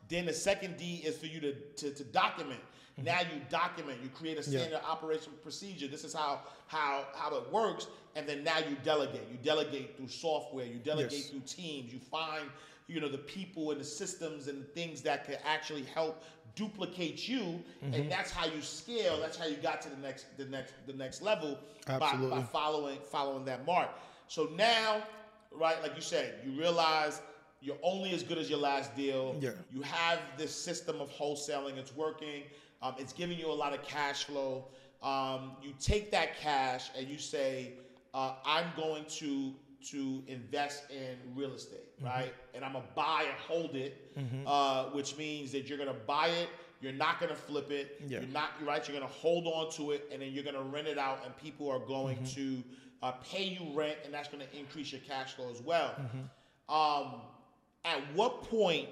Then 0.09 0.25
the 0.25 0.33
second 0.33 0.77
D 0.77 1.01
is 1.05 1.17
for 1.17 1.27
you 1.27 1.39
to, 1.39 1.53
to, 1.53 1.91
to 1.91 2.03
document. 2.03 2.59
Mm-hmm. 2.93 3.05
Now 3.05 3.19
you 3.21 3.41
document, 3.49 3.99
you 4.03 4.09
create 4.09 4.37
a 4.37 4.43
standard 4.43 4.81
yeah. 4.83 4.89
operation 4.89 5.31
procedure. 5.41 5.87
This 5.87 6.03
is 6.03 6.13
how 6.13 6.41
how 6.67 7.05
how 7.15 7.35
it 7.35 7.51
works, 7.51 7.87
and 8.15 8.27
then 8.27 8.43
now 8.43 8.57
you 8.57 8.75
delegate. 8.83 9.27
You 9.31 9.37
delegate 9.41 9.95
through 9.95 10.09
software. 10.09 10.65
You 10.65 10.79
delegate 10.79 11.13
yes. 11.13 11.29
through 11.29 11.41
teams. 11.45 11.93
You 11.93 11.99
find 11.99 12.49
you 12.87 12.99
know 12.99 13.07
the 13.07 13.17
people 13.17 13.71
and 13.71 13.79
the 13.79 13.85
systems 13.85 14.47
and 14.47 14.67
things 14.73 15.01
that 15.03 15.25
can 15.25 15.37
actually 15.45 15.83
help 15.83 16.23
duplicate 16.55 17.27
you, 17.27 17.41
mm-hmm. 17.83 17.93
and 17.93 18.11
that's 18.11 18.31
how 18.31 18.45
you 18.45 18.61
scale. 18.61 19.19
That's 19.19 19.37
how 19.37 19.45
you 19.45 19.55
got 19.57 19.81
to 19.83 19.89
the 19.89 19.97
next 19.97 20.37
the 20.37 20.45
next 20.45 20.73
the 20.87 20.93
next 20.93 21.21
level 21.21 21.57
by, 21.87 21.97
by 21.99 22.43
following 22.51 22.99
following 23.11 23.45
that 23.45 23.65
mark. 23.65 23.89
So 24.27 24.49
now, 24.55 25.03
right, 25.51 25.81
like 25.81 25.95
you 25.95 26.01
said, 26.01 26.35
you 26.45 26.59
realize 26.59 27.21
you're 27.61 27.77
only 27.83 28.11
as 28.13 28.23
good 28.23 28.37
as 28.37 28.49
your 28.49 28.59
last 28.59 28.95
deal. 28.95 29.35
Yeah. 29.39 29.51
You 29.71 29.81
have 29.83 30.19
this 30.37 30.53
system 30.53 30.99
of 30.99 31.09
wholesaling. 31.11 31.77
It's 31.77 31.95
working. 31.95 32.43
Um, 32.81 32.95
it's 32.97 33.13
giving 33.13 33.37
you 33.37 33.51
a 33.51 33.53
lot 33.53 33.73
of 33.73 33.83
cash 33.83 34.23
flow. 34.23 34.65
Um, 35.03 35.51
you 35.61 35.73
take 35.79 36.11
that 36.11 36.39
cash 36.39 36.89
and 36.97 37.07
you 37.07 37.17
say, 37.17 37.73
uh, 38.13 38.33
I'm 38.45 38.65
going 38.75 39.05
to 39.05 39.53
to 39.89 40.23
invest 40.27 40.83
in 40.89 41.17
real 41.35 41.53
estate, 41.53 41.97
mm-hmm. 41.97 42.07
right? 42.07 42.33
And 42.53 42.63
I'm 42.63 42.73
gonna 42.73 42.85
buy 42.95 43.25
and 43.27 43.37
hold 43.39 43.75
it, 43.75 44.17
mm-hmm. 44.17 44.47
uh, 44.47 44.85
which 44.95 45.17
means 45.17 45.51
that 45.51 45.67
you're 45.67 45.77
gonna 45.77 45.93
buy 45.93 46.27
it. 46.27 46.49
You're 46.81 46.93
not 46.93 47.19
gonna 47.19 47.35
flip 47.35 47.71
it. 47.71 48.01
Yeah. 48.07 48.19
You're 48.19 48.29
not 48.29 48.49
right. 48.65 48.85
You're 48.87 48.97
gonna 48.97 49.11
hold 49.11 49.45
on 49.47 49.71
to 49.73 49.91
it, 49.91 50.09
and 50.11 50.21
then 50.21 50.31
you're 50.31 50.43
gonna 50.43 50.63
rent 50.63 50.87
it 50.87 50.97
out, 50.97 51.19
and 51.25 51.35
people 51.37 51.69
are 51.69 51.79
going 51.79 52.17
mm-hmm. 52.17 52.61
to 52.61 52.63
uh, 53.03 53.11
pay 53.23 53.43
you 53.43 53.75
rent, 53.75 53.97
and 54.05 54.13
that's 54.13 54.29
gonna 54.29 54.45
increase 54.57 54.91
your 54.91 55.01
cash 55.01 55.33
flow 55.33 55.49
as 55.51 55.61
well. 55.61 55.95
Mm-hmm. 55.99 56.73
Um, 56.73 57.21
at 57.83 57.99
what 58.13 58.43
point 58.43 58.87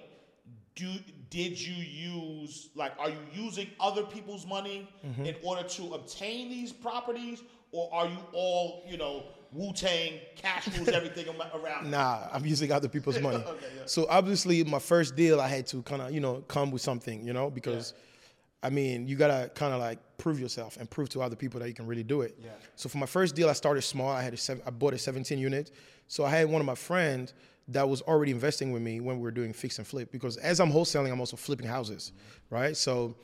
do 0.75 0.93
did 1.29 1.59
you 1.59 1.75
use 1.75 2.69
like 2.75 2.93
are 2.97 3.09
you 3.09 3.19
using 3.33 3.67
other 3.79 4.03
people's 4.03 4.47
money 4.47 4.87
mm-hmm. 5.05 5.25
in 5.25 5.35
order 5.43 5.67
to 5.67 5.93
obtain 5.93 6.49
these 6.49 6.71
properties 6.71 7.43
or 7.71 7.89
are 7.93 8.07
you 8.07 8.17
all 8.33 8.83
you 8.87 8.97
know 8.97 9.25
Wu 9.51 9.73
Tang 9.73 10.13
cash 10.35 10.67
rules 10.75 10.87
everything 10.93 11.27
around? 11.27 11.89
Nah, 11.89 12.27
I'm 12.31 12.45
using 12.45 12.71
other 12.71 12.87
people's 12.87 13.19
money. 13.21 13.37
okay, 13.37 13.65
yeah. 13.75 13.81
So 13.85 14.05
obviously, 14.09 14.63
my 14.63 14.79
first 14.79 15.15
deal, 15.15 15.41
I 15.41 15.47
had 15.47 15.67
to 15.67 15.81
kind 15.83 16.01
of 16.01 16.11
you 16.11 16.19
know 16.19 16.43
come 16.47 16.71
with 16.71 16.81
something, 16.81 17.25
you 17.25 17.33
know, 17.33 17.49
because 17.49 17.93
yeah. 17.95 18.67
I 18.67 18.69
mean 18.69 19.07
you 19.07 19.15
gotta 19.15 19.49
kind 19.55 19.73
of 19.73 19.79
like 19.79 19.99
prove 20.17 20.39
yourself 20.39 20.77
and 20.77 20.89
prove 20.89 21.09
to 21.09 21.21
other 21.21 21.35
people 21.35 21.59
that 21.61 21.67
you 21.67 21.73
can 21.73 21.87
really 21.87 22.03
do 22.03 22.21
it. 22.21 22.37
Yeah. 22.43 22.51
So 22.75 22.89
for 22.89 22.97
my 22.97 23.05
first 23.05 23.35
deal, 23.35 23.49
I 23.49 23.53
started 23.53 23.81
small. 23.81 24.09
I 24.09 24.21
had 24.21 24.33
a 24.33 24.37
seven, 24.37 24.61
I 24.65 24.69
bought 24.69 24.93
a 24.93 24.97
17 24.97 25.39
unit. 25.39 25.71
So 26.07 26.25
I 26.25 26.29
had 26.29 26.49
one 26.49 26.59
of 26.61 26.65
my 26.65 26.75
friends 26.75 27.33
that 27.69 27.87
was 27.87 28.01
already 28.01 28.31
investing 28.31 28.71
with 28.71 28.81
me 28.81 28.99
when 28.99 29.17
we 29.17 29.21
were 29.21 29.31
doing 29.31 29.53
fix 29.53 29.77
and 29.77 29.87
flip 29.87 30.11
because 30.11 30.37
as 30.37 30.59
I'm 30.59 30.71
wholesaling, 30.71 31.11
I'm 31.11 31.19
also 31.19 31.37
flipping 31.37 31.67
houses, 31.67 32.11
mm-hmm. 32.11 32.55
right? 32.55 32.77
So, 32.77 33.15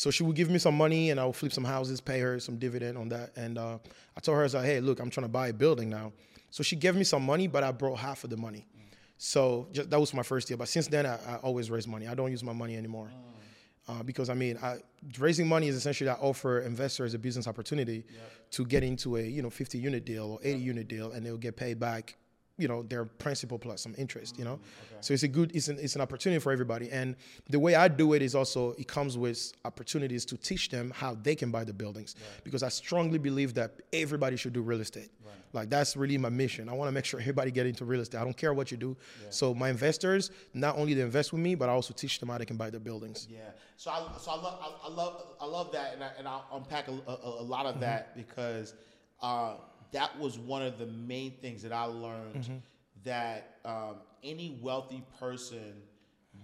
so 0.00 0.10
she 0.10 0.22
would 0.22 0.34
give 0.34 0.48
me 0.48 0.58
some 0.58 0.78
money 0.78 1.10
and 1.10 1.20
I 1.20 1.26
would 1.26 1.36
flip 1.36 1.52
some 1.52 1.62
houses, 1.62 2.00
pay 2.00 2.20
her 2.20 2.40
some 2.40 2.56
dividend 2.56 2.96
on 2.96 3.10
that. 3.10 3.36
And 3.36 3.58
uh, 3.58 3.76
I 4.16 4.20
told 4.20 4.36
her, 4.36 4.40
I 4.40 4.44
was 4.44 4.54
like, 4.54 4.64
hey, 4.64 4.80
look, 4.80 4.98
I'm 4.98 5.10
trying 5.10 5.26
to 5.26 5.28
buy 5.28 5.48
a 5.48 5.52
building 5.52 5.90
now. 5.90 6.14
So 6.48 6.62
she 6.62 6.74
gave 6.74 6.96
me 6.96 7.04
some 7.04 7.22
money, 7.22 7.48
but 7.48 7.62
I 7.62 7.70
brought 7.70 7.98
half 7.98 8.24
of 8.24 8.30
the 8.30 8.38
money. 8.38 8.66
Mm. 8.74 8.94
So 9.18 9.68
just, 9.72 9.90
that 9.90 10.00
was 10.00 10.14
my 10.14 10.22
first 10.22 10.48
deal. 10.48 10.56
But 10.56 10.68
since 10.68 10.86
then, 10.86 11.04
I, 11.04 11.18
I, 11.28 11.36
always 11.42 11.70
raise 11.70 11.86
money. 11.86 12.08
I 12.08 12.14
don't 12.14 12.30
use 12.30 12.42
my 12.42 12.54
money 12.54 12.78
anymore. 12.78 13.10
Mm. 13.12 14.00
Uh, 14.00 14.02
because 14.02 14.30
I 14.30 14.34
mean, 14.34 14.56
I, 14.62 14.78
raising 15.18 15.46
money 15.46 15.68
is 15.68 15.76
essentially 15.76 16.08
I 16.08 16.14
offer 16.14 16.60
investors 16.60 17.12
a 17.12 17.18
business 17.18 17.46
opportunity 17.46 18.06
yep. 18.10 18.50
to 18.52 18.64
get 18.64 18.82
into 18.82 19.18
a 19.18 19.22
you 19.22 19.42
know 19.42 19.50
50 19.50 19.76
unit 19.76 20.06
deal 20.06 20.30
or 20.30 20.38
80 20.42 20.50
yep. 20.50 20.66
unit 20.66 20.88
deal, 20.88 21.12
and 21.12 21.26
they'll 21.26 21.36
get 21.36 21.58
paid 21.58 21.78
back 21.78 22.16
you 22.60 22.68
know 22.68 22.82
their 22.82 23.04
principal 23.04 23.58
plus 23.58 23.80
some 23.80 23.94
interest 23.96 24.38
you 24.38 24.44
know 24.44 24.52
okay. 24.52 25.00
so 25.00 25.14
it's 25.14 25.22
a 25.22 25.28
good 25.28 25.50
it's 25.54 25.68
an, 25.68 25.78
it's 25.80 25.94
an 25.94 26.00
opportunity 26.00 26.38
for 26.38 26.52
everybody 26.52 26.90
and 26.90 27.16
the 27.48 27.58
way 27.58 27.74
i 27.74 27.88
do 27.88 28.12
it 28.12 28.22
is 28.22 28.34
also 28.34 28.72
it 28.72 28.86
comes 28.86 29.16
with 29.16 29.52
opportunities 29.64 30.24
to 30.24 30.36
teach 30.36 30.68
them 30.68 30.92
how 30.94 31.16
they 31.22 31.34
can 31.34 31.50
buy 31.50 31.64
the 31.64 31.72
buildings 31.72 32.14
right. 32.18 32.44
because 32.44 32.62
i 32.62 32.68
strongly 32.68 33.18
believe 33.18 33.54
that 33.54 33.72
everybody 33.92 34.36
should 34.36 34.52
do 34.52 34.60
real 34.60 34.80
estate 34.80 35.10
right. 35.24 35.34
like 35.52 35.70
that's 35.70 35.96
really 35.96 36.18
my 36.18 36.28
mission 36.28 36.68
i 36.68 36.72
want 36.72 36.88
to 36.88 36.92
make 36.92 37.04
sure 37.04 37.18
everybody 37.20 37.50
get 37.50 37.66
into 37.66 37.84
real 37.84 38.00
estate 38.00 38.18
i 38.18 38.24
don't 38.24 38.36
care 38.36 38.52
what 38.52 38.70
you 38.70 38.76
do 38.76 38.96
yeah. 39.22 39.28
so 39.30 39.54
my 39.54 39.70
investors 39.70 40.30
not 40.52 40.76
only 40.76 40.92
they 40.92 41.02
invest 41.02 41.32
with 41.32 41.40
me 41.40 41.54
but 41.54 41.68
i 41.68 41.72
also 41.72 41.94
teach 41.94 42.20
them 42.20 42.28
how 42.28 42.38
they 42.38 42.44
can 42.44 42.56
buy 42.56 42.68
the 42.68 42.80
buildings 42.80 43.26
yeah 43.30 43.40
so 43.76 43.90
i, 43.90 44.06
so 44.18 44.32
I, 44.32 44.36
love, 44.36 44.58
I, 44.60 44.88
I 44.88 44.90
love 44.92 45.26
i 45.40 45.46
love 45.46 45.72
that 45.72 45.94
and, 45.94 46.04
I, 46.04 46.10
and 46.18 46.28
i'll 46.28 46.46
unpack 46.52 46.88
a, 46.88 46.92
a, 46.92 47.40
a 47.40 47.42
lot 47.42 47.64
of 47.64 47.72
mm-hmm. 47.72 47.82
that 47.82 48.14
because 48.14 48.74
uh, 49.22 49.54
that 49.92 50.18
was 50.18 50.38
one 50.38 50.62
of 50.62 50.78
the 50.78 50.86
main 50.86 51.32
things 51.42 51.62
that 51.62 51.72
I 51.72 51.84
learned 51.84 52.34
mm-hmm. 52.34 52.56
that 53.04 53.56
um, 53.64 53.96
any 54.22 54.58
wealthy 54.62 55.02
person 55.18 55.82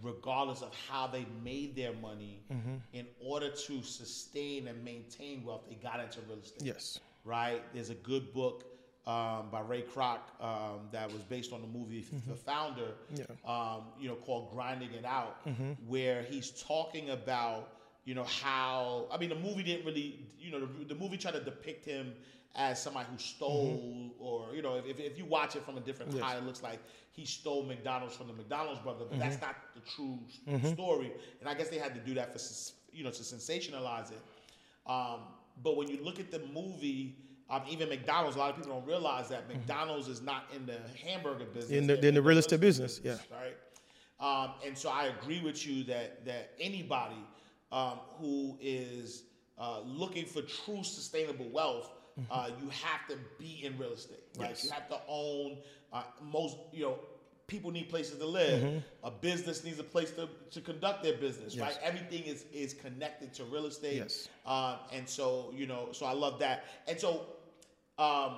regardless 0.03 0.63
of 0.63 0.73
how 0.89 1.07
they 1.07 1.27
made 1.43 1.75
their 1.77 1.93
money, 1.95 2.43
in 2.93 3.07
order 3.21 3.51
to 3.51 3.83
sustain 3.83 4.69
and 4.69 4.85
maintain 4.85 5.45
wealth, 5.45 5.63
they 5.69 5.77
got 5.77 6.01
into 6.01 6.21
real 6.29 6.39
estate. 6.39 6.63
Yes. 6.63 7.01
Right? 7.25 7.63
There's 7.73 7.91
a 7.91 7.95
good 7.95 8.33
book 8.33 8.65
um, 9.07 9.49
by 9.51 9.61
Ray 9.61 9.83
Kroc 9.83 10.19
um, 10.41 10.89
that 10.93 11.13
was 11.13 11.23
based 11.23 11.53
on 11.53 11.61
the 11.61 11.67
movie 11.67 12.05
The 12.27 12.35
Founder, 12.35 12.95
Yeah. 13.15 13.25
um, 13.45 13.85
you 13.99 14.09
know, 14.09 14.17
called 14.17 14.51
Grinding 14.53 14.93
It 14.93 15.05
Out, 15.05 15.39
where 15.87 16.23
he's 16.23 16.51
talking 16.51 17.11
about, 17.11 17.69
you 18.05 18.15
know, 18.15 18.25
how, 18.25 19.07
I 19.11 19.19
mean, 19.19 19.29
the 19.29 19.37
movie 19.37 19.63
didn't 19.63 19.87
really, 19.87 20.27
you 20.39 20.51
know, 20.51 20.61
the, 20.61 20.85
the 20.85 20.95
movie 20.95 21.17
tried 21.17 21.35
to 21.35 21.41
depict 21.41 21.85
him 21.85 22.15
as 22.57 22.81
somebody 22.83 23.07
who 23.11 23.19
stole 23.19 24.15
or, 24.19 24.55
you 24.55 24.63
know, 24.63 24.77
if, 24.77 24.99
if 24.99 25.19
you 25.19 25.25
watch 25.27 25.57
it 25.57 25.63
from 25.65 25.77
a 25.77 25.81
different 25.81 26.13
Yes. 26.13 26.23
eye, 26.23 26.37
it 26.37 26.45
looks 26.45 26.63
like 26.63 26.81
he 27.13 27.25
stole 27.27 27.65
McDonald's 27.65 28.17
from 28.17 28.27
the 28.29 28.33
McDonald's 28.33 28.81
brother, 28.81 29.05
but 29.09 29.19
that's 29.19 29.41
not 29.41 29.57
the 29.75 29.81
true 29.81 30.19
s- 30.63 30.71
story. 30.73 31.13
And 31.41 31.49
I 31.49 31.55
guess 31.55 31.69
they 31.69 31.79
had 31.79 31.95
to 31.95 32.01
do 32.01 32.15
that 32.15 32.33
for, 32.33 32.41
you 32.93 33.05
know, 33.05 33.11
to 33.11 33.23
sensationalize 33.23 34.11
it. 34.11 34.21
Um, 34.87 35.21
but 35.63 35.77
when 35.77 35.89
you 35.89 36.03
look 36.03 36.19
at 36.19 36.31
the 36.31 36.41
movie, 36.55 37.17
um, 37.51 37.63
even 37.69 37.89
McDonald's, 37.89 38.37
a 38.37 38.39
lot 38.39 38.51
of 38.51 38.57
people 38.57 38.73
don't 38.73 38.87
realize 38.87 39.29
that 39.29 39.49
McDonald's 39.49 40.09
is 40.09 40.23
not 40.23 40.45
in 40.55 40.67
the 40.67 40.79
hamburger 41.05 41.45
business. 41.47 41.71
In 41.71 41.87
the- 41.87 42.07
in 42.07 42.15
the 42.15 42.23
real 42.23 42.39
estate 42.39 42.61
business, 42.61 43.01
Right. 43.05 43.57
Um, 44.19 44.53
and 44.65 44.77
so 44.77 44.89
I 44.89 45.07
agree 45.07 45.43
with 45.43 45.67
you 45.67 45.85
that 45.85 46.25
that 46.25 46.53
anybody 46.59 47.23
um, 47.71 47.99
who 48.19 48.57
is 48.61 49.25
uh, 49.59 49.81
looking 49.81 50.25
for 50.25 50.41
true 50.43 50.83
sustainable 50.83 51.49
wealth, 51.51 51.91
uh, 52.31 52.51
you 52.61 52.69
have 52.71 53.07
to 53.09 53.17
be 53.39 53.61
in 53.65 53.77
real 53.79 53.93
estate. 53.93 54.23
Right. 54.37 54.51
Yes. 54.51 54.65
You 54.65 54.71
have 54.71 54.89
to 54.89 54.99
own 55.09 55.59
uh, 55.93 56.03
most. 56.21 56.57
You 56.73 56.83
know, 56.85 56.99
people 57.47 57.71
need 57.71 57.89
places 57.89 58.19
to 58.19 58.27
live. 58.27 58.69
A 59.05 59.11
business 59.11 59.65
needs 59.65 59.79
a 59.79 59.85
place 59.85 60.11
to, 60.13 60.29
to 60.51 60.61
conduct 60.61 61.03
their 61.03 61.15
business. 61.15 61.57
Right. 61.57 61.77
Everything 61.83 62.25
is 62.25 62.45
is 62.53 62.75
connected 62.75 63.33
to 63.35 63.45
real 63.45 63.67
estate. 63.67 63.97
Yes. 63.99 64.29
Um, 64.47 64.77
and 64.93 65.09
so 65.09 65.53
you 65.55 65.67
know, 65.67 65.89
so 65.93 66.07
I 66.07 66.13
love 66.13 66.39
that. 66.41 66.65
And 66.89 66.99
so, 66.99 67.27
um, 67.99 68.35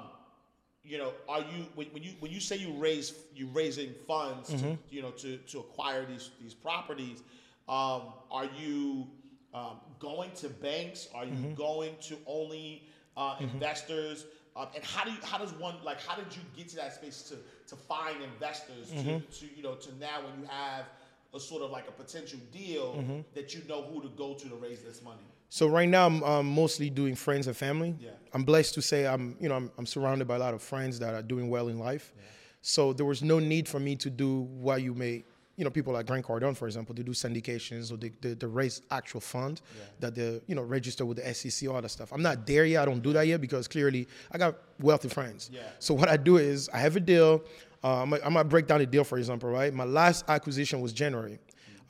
you 0.85 0.99
know, 0.99 1.13
are 1.29 1.41
you 1.41 1.67
when, 1.75 1.87
when 1.89 2.03
you 2.03 2.13
when 2.21 2.31
you 2.33 2.41
say 2.41 2.57
you 2.57 2.73
raise 2.73 3.13
you 3.35 3.49
raising 3.49 3.95
funds 4.07 4.51
Mm-hmm. 4.51 4.75
to 4.75 4.79
you 4.91 5.03
know 5.03 5.11
to 5.13 5.39
to 5.39 5.59
acquire 5.61 6.05
these 6.05 6.31
these 6.41 6.55
properties? 6.55 7.23
Um, 7.69 8.03
are 8.31 8.49
you 8.59 9.09
um, 9.55 9.79
going 9.99 10.31
to 10.37 10.49
banks? 10.49 11.09
Are 11.15 11.25
you 11.27 11.33
Mm-hmm. 11.33 11.55
going 11.55 11.97
to 12.03 12.19
only 12.27 12.88
uh, 13.19 13.37
investors? 13.41 14.25
Um, 14.57 14.67
and 14.75 14.83
how 14.83 15.05
do 15.05 15.11
you, 15.13 15.19
how 15.23 15.39
does 15.39 15.53
one 15.55 15.75
like 15.85 16.01
how 16.01 16.17
did 16.17 16.35
you 16.35 16.43
get 16.57 16.69
to 16.71 16.77
that 16.77 16.93
space 16.95 17.23
to 17.31 17.37
to 17.71 17.77
find 17.77 18.17
investors 18.23 18.91
Mm-hmm. 18.91 19.19
to, 19.19 19.41
to 19.41 19.47
you 19.57 19.63
know 19.63 19.75
to 19.75 19.91
now 19.99 20.23
when 20.25 20.41
you 20.41 20.47
have 20.49 20.87
a 21.35 21.39
sort 21.39 21.63
of 21.63 21.71
like 21.71 21.87
a 21.89 21.93
potential 21.93 22.39
deal 22.53 22.95
Mm-hmm. 22.95 23.21
that 23.35 23.55
you 23.55 23.61
know 23.69 23.83
who 23.83 24.01
to 24.03 24.09
go 24.23 24.35
to 24.35 24.49
to 24.49 24.55
raise 24.57 24.81
this 24.83 25.03
money? 25.03 25.27
So 25.51 25.67
right 25.69 25.89
now 25.89 26.07
I'm 26.07 26.23
um, 26.25 26.47
mostly 26.47 26.91
doing 26.91 27.15
friends 27.15 27.47
and 27.47 27.57
family. 27.57 27.95
Yeah. 28.01 28.11
I'm 28.35 28.45
blessed 28.45 28.75
to 28.75 28.83
say 28.83 29.07
I'm 29.07 29.37
you 29.41 29.49
know 29.49 29.55
I'm, 29.57 29.71
I'm 29.79 29.87
surrounded 29.87 30.27
by 30.27 30.37
a 30.37 30.39
lot 30.47 30.55
of 30.55 30.63
friends 30.63 30.99
that 30.99 31.15
are 31.15 31.23
doing 31.23 31.49
well 31.51 31.69
in 31.69 31.79
life. 31.79 32.13
So 32.61 32.93
there 32.93 33.07
was 33.07 33.23
no 33.23 33.39
need 33.39 33.69
for 33.69 33.79
me 33.81 33.95
to 33.97 34.11
do 34.11 34.41
what 34.67 34.83
you 34.83 34.93
may 34.95 35.25
you 35.59 35.65
know 35.65 35.71
people 35.71 35.93
like 35.93 36.07
Grant 36.07 36.25
Cardone 36.25 36.57
for 36.57 36.67
example 36.67 36.95
they 36.95 37.03
do 37.03 37.11
syndications 37.13 37.93
or 37.93 37.97
they, 37.97 38.13
the, 38.21 38.35
the 38.35 38.47
raise 38.49 38.81
actual 38.91 39.21
fund 39.21 39.61
that 40.01 40.15
they 40.15 40.41
you 40.47 40.55
know 40.55 40.63
register 40.63 41.05
with 41.05 41.19
the 41.19 41.35
SEC 41.35 41.69
all 41.69 41.83
that 41.83 41.91
stuff. 41.91 42.13
I'm 42.13 42.23
not 42.23 42.47
there 42.47 42.65
yet. 42.65 42.83
I 42.83 42.85
don't 42.87 43.03
do 43.03 43.13
that 43.13 43.27
yet 43.27 43.41
because 43.41 43.69
clearly 43.69 44.07
I 44.33 44.39
got 44.39 44.57
wealthy 44.81 45.09
friends. 45.09 45.51
Yeah. 45.53 45.61
So 45.81 45.93
what 45.93 46.09
I 46.09 46.17
do 46.17 46.37
is 46.39 46.71
I 46.73 46.79
have 46.79 46.97
a 46.97 47.01
deal. 47.01 47.43
Uh, 47.83 48.03
I'm, 48.03 48.15
I'm 48.15 48.21
gonna 48.21 48.45
break 48.45 48.67
down 48.67 48.79
the 48.79 48.87
deal 48.87 49.05
for 49.05 49.19
example, 49.19 49.51
right? 49.51 49.75
My 49.75 49.85
last 49.85 50.25
acquisition 50.29 50.81
was 50.81 50.93
January. 50.93 51.39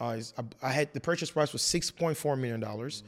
Uh, 0.00 0.18
I, 0.38 0.42
I 0.62 0.70
had 0.70 0.92
the 0.94 1.00
purchase 1.00 1.30
price 1.30 1.52
was 1.52 1.62
6.4 1.62 2.38
million 2.38 2.60
dollars. 2.60 3.04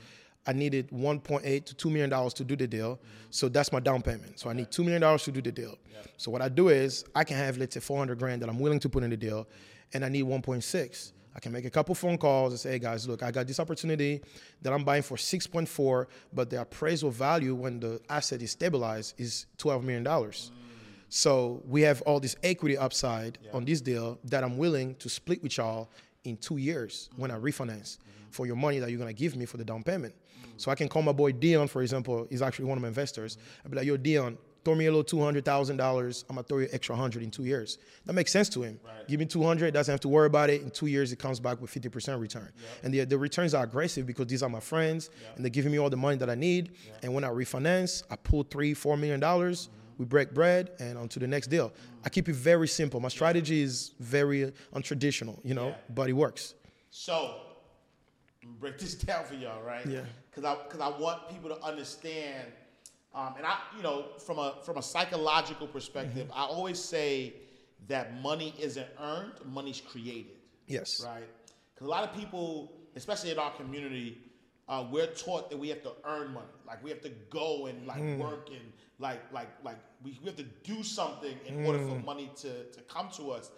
I 0.46 0.52
needed 0.52 0.88
1.8 0.90 1.64
to 1.66 1.74
2 1.74 1.88
million 1.90 2.10
dollars 2.10 2.34
to 2.34 2.44
do 2.44 2.56
the 2.56 2.66
deal. 2.66 2.98
So 3.30 3.48
that's 3.48 3.72
my 3.72 3.80
down 3.80 4.02
payment. 4.02 4.38
So 4.38 4.50
I 4.50 4.52
need 4.54 4.70
2 4.70 4.82
million 4.82 5.00
dollars 5.02 5.22
to 5.24 5.32
do 5.32 5.40
the 5.40 5.52
deal. 5.52 5.78
So 6.16 6.30
what 6.30 6.42
I 6.42 6.48
do 6.48 6.68
is 6.68 7.04
I 7.14 7.24
can 7.24 7.36
have 7.36 7.56
let's 7.58 7.74
say 7.74 7.80
400 7.80 8.18
grand 8.18 8.42
that 8.42 8.48
I'm 8.48 8.58
willing 8.58 8.80
to 8.80 8.88
put 8.88 9.02
in 9.04 9.10
the 9.10 9.16
deal, 9.16 9.46
and 9.92 10.04
I 10.04 10.08
need 10.08 10.24
1.6. 10.24 11.12
I 11.34 11.38
can 11.38 11.52
make 11.52 11.64
a 11.64 11.70
couple 11.70 11.94
phone 11.94 12.18
calls 12.18 12.52
and 12.52 12.60
say, 12.60 12.72
hey 12.72 12.78
guys, 12.78 13.06
look, 13.06 13.22
I 13.22 13.30
got 13.30 13.46
this 13.46 13.60
opportunity 13.60 14.20
that 14.62 14.72
I'm 14.72 14.84
buying 14.84 15.02
for 15.02 15.16
6.4, 15.16 16.06
but 16.32 16.50
the 16.50 16.60
appraisal 16.60 17.10
value 17.10 17.54
when 17.54 17.78
the 17.78 18.00
asset 18.08 18.42
is 18.42 18.50
stabilized 18.50 19.14
is 19.18 19.46
12 19.58 19.84
million 19.84 20.02
dollars. 20.02 20.50
So 21.08 21.62
we 21.66 21.82
have 21.82 22.02
all 22.02 22.20
this 22.20 22.36
equity 22.42 22.78
upside 22.78 23.38
on 23.52 23.64
this 23.64 23.80
deal 23.80 24.18
that 24.24 24.44
I'm 24.44 24.56
willing 24.56 24.94
to 24.96 25.08
split 25.08 25.42
with 25.42 25.56
y'all 25.56 25.90
in 26.24 26.36
two 26.36 26.58
years 26.58 27.10
when 27.16 27.30
I 27.32 27.34
refinance 27.34 27.98
mm-hmm. 27.98 28.30
for 28.30 28.46
your 28.46 28.54
money 28.54 28.78
that 28.78 28.90
you're 28.90 28.98
gonna 28.98 29.12
give 29.12 29.34
me 29.36 29.44
for 29.44 29.56
the 29.56 29.64
down 29.64 29.82
payment. 29.82 30.14
Mm-hmm. 30.14 30.50
So 30.56 30.70
I 30.70 30.76
can 30.76 30.88
call 30.88 31.02
my 31.02 31.12
boy 31.12 31.32
Dion, 31.32 31.66
for 31.66 31.82
example, 31.82 32.28
he's 32.30 32.42
actually 32.42 32.66
one 32.66 32.78
of 32.78 32.82
my 32.82 32.88
investors. 32.88 33.38
I'd 33.64 33.70
be 33.70 33.76
like, 33.76 33.86
yo, 33.86 33.96
Dion, 33.96 34.38
throw 34.64 34.74
me 34.74 34.86
a 34.86 34.90
little 34.90 35.04
two 35.04 35.20
hundred 35.20 35.44
thousand 35.44 35.76
dollars. 35.76 36.24
I'm 36.28 36.36
gonna 36.36 36.46
throw 36.46 36.58
you 36.58 36.64
an 36.64 36.70
extra 36.72 36.94
hundred 36.94 37.22
in 37.22 37.30
two 37.30 37.44
years. 37.44 37.78
That 38.06 38.12
makes 38.12 38.32
sense 38.32 38.48
to 38.50 38.62
him. 38.62 38.78
Give 39.08 39.18
me 39.20 39.26
two 39.26 39.42
hundred, 39.42 39.72
doesn't 39.74 39.92
have 39.92 40.00
to 40.00 40.08
worry 40.08 40.26
about 40.26 40.50
it. 40.50 40.62
In 40.62 40.70
two 40.70 40.86
years, 40.86 41.12
it 41.12 41.18
comes 41.18 41.40
back 41.40 41.60
with 41.60 41.70
fifty 41.70 41.88
percent 41.88 42.20
return. 42.20 42.50
And 42.82 42.92
the, 42.92 43.04
the 43.04 43.18
returns 43.18 43.54
are 43.54 43.64
aggressive 43.64 44.06
because 44.06 44.26
these 44.26 44.42
are 44.42 44.48
my 44.48 44.60
friends, 44.60 45.10
and 45.36 45.44
they're 45.44 45.50
giving 45.50 45.72
me 45.72 45.78
all 45.78 45.90
the 45.90 45.96
money 45.96 46.16
that 46.16 46.30
I 46.30 46.34
need. 46.34 46.72
And 47.02 47.14
when 47.14 47.24
I 47.24 47.28
refinance, 47.28 48.02
I 48.10 48.16
pull 48.16 48.42
three, 48.44 48.74
four 48.74 48.96
million 48.96 49.20
dollars. 49.20 49.66
Mm-hmm. 49.66 49.76
We 49.98 50.06
break 50.06 50.32
bread 50.32 50.70
and 50.78 50.96
on 50.96 51.08
to 51.10 51.18
the 51.18 51.26
next 51.26 51.48
deal. 51.48 51.68
Mm-hmm. 51.68 52.06
I 52.06 52.08
keep 52.08 52.28
it 52.28 52.34
very 52.34 52.68
simple. 52.68 53.00
My 53.00 53.08
strategy 53.08 53.60
is 53.62 53.92
very 54.00 54.50
untraditional, 54.74 55.38
you 55.44 55.52
know, 55.54 55.74
but 55.94 56.08
it 56.08 56.14
works. 56.14 56.54
So, 56.90 57.34
break 58.58 58.78
this 58.78 58.94
down 59.06 59.24
for 59.24 59.34
y'all, 59.34 59.62
right? 59.62 59.84
Yeah. 59.86 60.00
Because 60.30 60.44
I 60.44 60.62
because 60.62 60.80
I 60.80 60.88
want 60.98 61.28
people 61.28 61.50
to 61.50 61.62
understand, 61.62 62.46
um, 63.14 63.34
and 63.36 63.46
I 63.46 63.58
you 63.76 63.82
know 63.82 64.06
from 64.18 64.38
a 64.38 64.54
from 64.64 64.76
a 64.78 64.82
psychological 64.82 65.66
perspective, 65.66 66.28
Mm-hmm. 66.28 66.38
I 66.38 66.44
always 66.44 66.78
say 66.82 67.34
that 67.88 68.20
money 68.20 68.54
isn't 68.60 68.86
earned, 69.00 69.32
money's 69.44 69.80
created. 69.80 70.36
Yes. 70.66 71.02
Right. 71.04 71.24
Because 71.74 71.86
a 71.86 71.90
lot 71.90 72.04
of 72.08 72.14
people, 72.14 72.72
especially 72.94 73.30
in 73.30 73.38
our 73.38 73.50
community, 73.52 74.18
uh, 74.68 74.84
we're 74.90 75.06
taught 75.08 75.50
that 75.50 75.58
we 75.58 75.68
have 75.70 75.82
to 75.82 75.92
earn 76.04 76.32
money. 76.32 76.46
Like 76.66 76.82
we 76.84 76.90
have 76.90 77.00
to 77.02 77.10
go 77.30 77.66
and 77.66 77.86
like 77.86 78.00
Mm. 78.02 78.18
work 78.18 78.48
and 78.50 78.72
like 78.98 79.20
like 79.32 79.48
like 79.64 79.78
we, 80.04 80.18
we 80.20 80.26
have 80.26 80.36
to 80.36 80.44
do 80.62 80.82
something 80.82 81.36
in 81.46 81.64
order 81.66 81.78
for 81.78 81.96
Mm. 81.96 82.04
money 82.04 82.30
to, 82.42 82.64
to 82.64 82.80
come 82.82 83.08
to 83.16 83.30
us. 83.32 83.50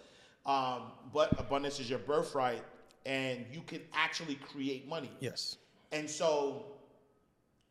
Um, 0.45 0.91
but 1.13 1.37
abundance 1.39 1.79
is 1.79 1.89
your 1.89 1.99
birthright, 1.99 2.63
and 3.05 3.45
you 3.51 3.61
can 3.61 3.81
actually 3.93 4.35
create 4.35 4.87
money. 4.87 5.11
Yes. 5.19 5.57
And 5.91 6.09
so, 6.09 6.65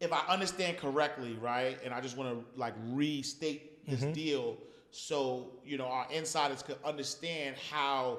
if 0.03 0.13
I 0.13 0.21
understand 0.29 0.79
correctly, 0.79 1.39
right, 1.41 1.79
and 1.85 1.95
I 1.95 2.01
just 2.01 2.17
want 2.17 2.31
to 2.31 2.61
like 2.61 2.75
restate 2.91 3.87
this 3.89 4.01
mm-hmm. 4.01 4.13
deal 4.13 4.57
so 4.91 5.53
you 5.65 5.79
know 5.79 5.87
our 5.87 6.07
insiders 6.13 6.63
could 6.63 6.77
understand 6.85 7.57
how 7.71 8.19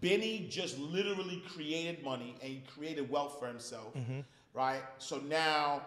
Beni 0.00 0.46
just 0.48 0.78
literally 0.78 1.42
created 1.48 2.02
money 2.04 2.34
and 2.40 2.50
he 2.50 2.62
created 2.74 3.10
wealth 3.10 3.38
for 3.38 3.46
himself, 3.46 3.94
mm-hmm. 3.94 4.20
right? 4.52 4.82
So 4.98 5.18
now 5.18 5.82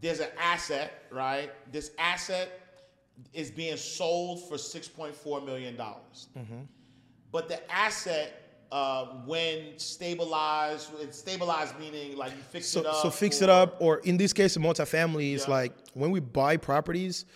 there's 0.00 0.20
an 0.20 0.30
asset, 0.38 1.04
right? 1.10 1.50
This 1.72 1.92
asset 1.98 2.60
is 3.32 3.50
being 3.50 3.76
sold 3.76 4.48
for 4.48 4.58
six 4.58 4.88
point 4.88 5.14
four 5.14 5.40
million 5.40 5.76
dollars. 5.76 6.28
Mm-hmm. 6.36 6.62
But 7.30 7.48
the 7.48 7.72
asset, 7.72 8.41
uh, 8.72 9.04
when 9.26 9.78
stabilized, 9.78 10.88
stabilized 11.14 11.78
meaning 11.78 12.16
like 12.16 12.32
you 12.32 12.42
fix 12.50 12.66
it 12.74 12.82
So, 12.84 12.88
up. 12.90 13.02
so 13.02 13.10
fix 13.10 13.42
it 13.42 13.48
up, 13.50 13.76
or 13.80 13.98
in 13.98 14.16
this 14.16 14.32
case, 14.32 14.56
a 14.56 14.58
multifamily 14.58 15.34
is 15.34 15.44
Yeah. 15.46 15.54
like 15.54 15.72
when 15.94 16.10
we 16.10 16.20
buy 16.20 16.56
properties. 16.56 17.26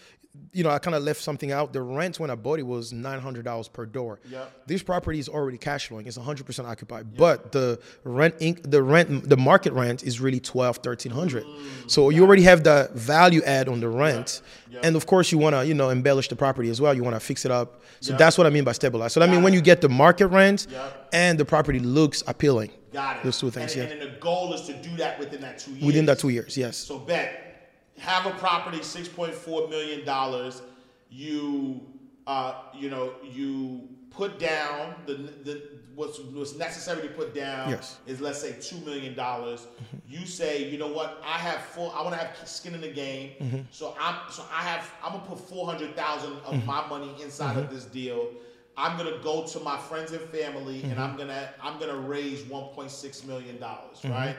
You 0.53 0.63
know, 0.65 0.71
I 0.71 0.79
kind 0.79 0.95
of 0.95 1.03
left 1.03 1.21
something 1.21 1.53
out. 1.53 1.75
The 1.75 1.83
rent 1.83 2.19
when 2.19 2.31
I 2.31 2.35
bought 2.35 2.59
it 2.59 2.63
was 2.67 2.91
nine 2.91 3.21
hundred 3.21 3.45
dollars 3.45 3.69
per 3.69 3.85
door. 3.85 4.21
Yep. 4.31 4.67
This 4.67 4.83
property 4.83 5.19
is 5.19 5.29
already 5.29 5.59
cash 5.59 5.89
flowing. 5.89 6.07
It's 6.07 6.17
one 6.17 6.25
hundred 6.25 6.47
percent 6.47 6.67
occupied. 6.67 7.15
But 7.15 7.53
the 7.53 7.79
rent, 8.05 8.39
inc- 8.39 8.71
the 8.71 8.83
rent, 8.83 9.29
the 9.29 9.37
market 9.37 9.75
rent 9.75 10.03
is 10.03 10.19
really 10.19 10.41
twelve, 10.41 10.79
thirteen 10.79 11.13
hundred. 11.13 11.45
Mm. 11.45 11.91
So 11.91 12.09
you 12.09 12.23
already 12.25 12.43
have 12.43 12.65
the 12.65 12.91
value 12.95 13.43
add 13.45 13.69
on 13.69 13.81
the 13.81 13.89
rent, 13.91 14.41
and 14.83 14.97
of 14.97 15.05
course 15.07 15.31
you 15.31 15.37
want 15.37 15.55
to, 15.57 15.67
you 15.67 15.75
know, 15.75 15.91
embellish 15.91 16.29
the 16.29 16.37
property 16.37 16.71
as 16.71 16.81
well. 16.81 16.95
You 16.95 17.05
want 17.05 17.17
to 17.17 17.21
fix 17.21 17.45
it 17.45 17.51
up. 17.51 17.83
So 18.01 18.13
Yep. 18.13 18.19
that's 18.19 18.39
what 18.39 18.47
I 18.47 18.51
mean 18.51 18.65
by 18.65 18.73
stabilize. 18.73 19.13
So 19.13 19.21
that 19.21 19.29
means 19.29 19.43
when 19.45 19.53
you 19.53 19.61
get 19.61 19.83
the 19.83 19.89
market 19.91 20.29
rent 20.29 20.69
Yep. 20.71 21.09
and 21.13 21.39
the 21.39 21.45
property 21.45 21.81
looks 21.81 22.23
appealing. 22.27 22.71
Got 22.93 23.19
it. 23.19 23.25
Those 23.25 23.39
two 23.39 23.51
things, 23.51 23.75
and, 23.77 23.89
yeah. 23.91 23.95
And 23.95 24.01
the 24.01 24.19
goal 24.21 24.55
is 24.55 24.63
to 24.63 24.73
do 24.73 24.97
that 24.97 25.19
within 25.19 25.43
that 25.43 25.59
two 25.59 25.73
years. 25.73 25.85
Within 25.85 26.07
that 26.07 26.19
two 26.19 26.31
years, 26.31 26.57
yes. 26.57 26.79
So 26.79 26.99
bet 26.99 27.46
have 27.99 28.27
a 28.27 28.31
property 28.33 28.83
six 28.83 29.09
point 29.09 29.35
four 29.35 29.69
million 29.69 30.05
dollars. 30.05 30.63
You 31.11 31.81
uh, 32.27 32.55
you 32.75 32.91
know 32.91 33.15
you 33.23 33.89
put 34.11 34.39
down 34.39 34.95
the 35.07 35.15
the 35.15 35.63
what's 35.95 36.19
what's 36.19 36.57
necessary 36.57 37.03
to 37.03 37.09
put 37.09 37.35
down 37.35 37.71
Yes. 37.71 37.97
is 38.07 38.21
let's 38.21 38.41
say 38.41 38.55
two 38.61 38.79
million 38.85 39.15
dollars. 39.15 39.61
Mm-hmm. 39.61 39.97
You 40.09 40.27
say 40.27 40.69
you 40.69 40.79
know 40.79 40.89
what 40.89 41.23
I 41.25 41.39
have 41.39 41.61
full 41.61 41.91
I 41.93 42.03
want 42.03 42.15
to 42.15 42.21
have 42.25 42.37
skin 42.49 42.75
in 42.75 42.81
the 42.81 42.91
game. 42.91 43.33
Mm-hmm. 43.41 43.61
So 43.71 43.97
I'm 43.99 44.31
so 44.31 44.45
I 44.53 44.63
have 44.63 44.91
I'm 45.03 45.13
gonna 45.13 45.25
put 45.25 45.41
four 45.41 45.67
hundred 45.67 45.97
thousand 45.97 46.33
of 46.33 46.55
mm-hmm. 46.55 46.67
my 46.67 46.87
money 46.87 47.15
inside 47.23 47.57
of 47.57 47.71
this 47.71 47.85
deal. 47.85 48.29
I'm 48.77 48.99
gonna 48.99 49.19
go 49.23 49.45
to 49.47 49.61
my 49.61 49.79
friends 49.79 50.13
and 50.13 50.21
family, 50.29 50.83
and 50.83 51.01
I'm 51.01 51.17
gonna 51.17 51.49
I'm 51.63 51.81
gonna 51.81 51.97
raise 51.97 52.43
1.6 52.43 53.27
million 53.27 53.59
dollars, 53.59 54.05
right? 54.05 54.37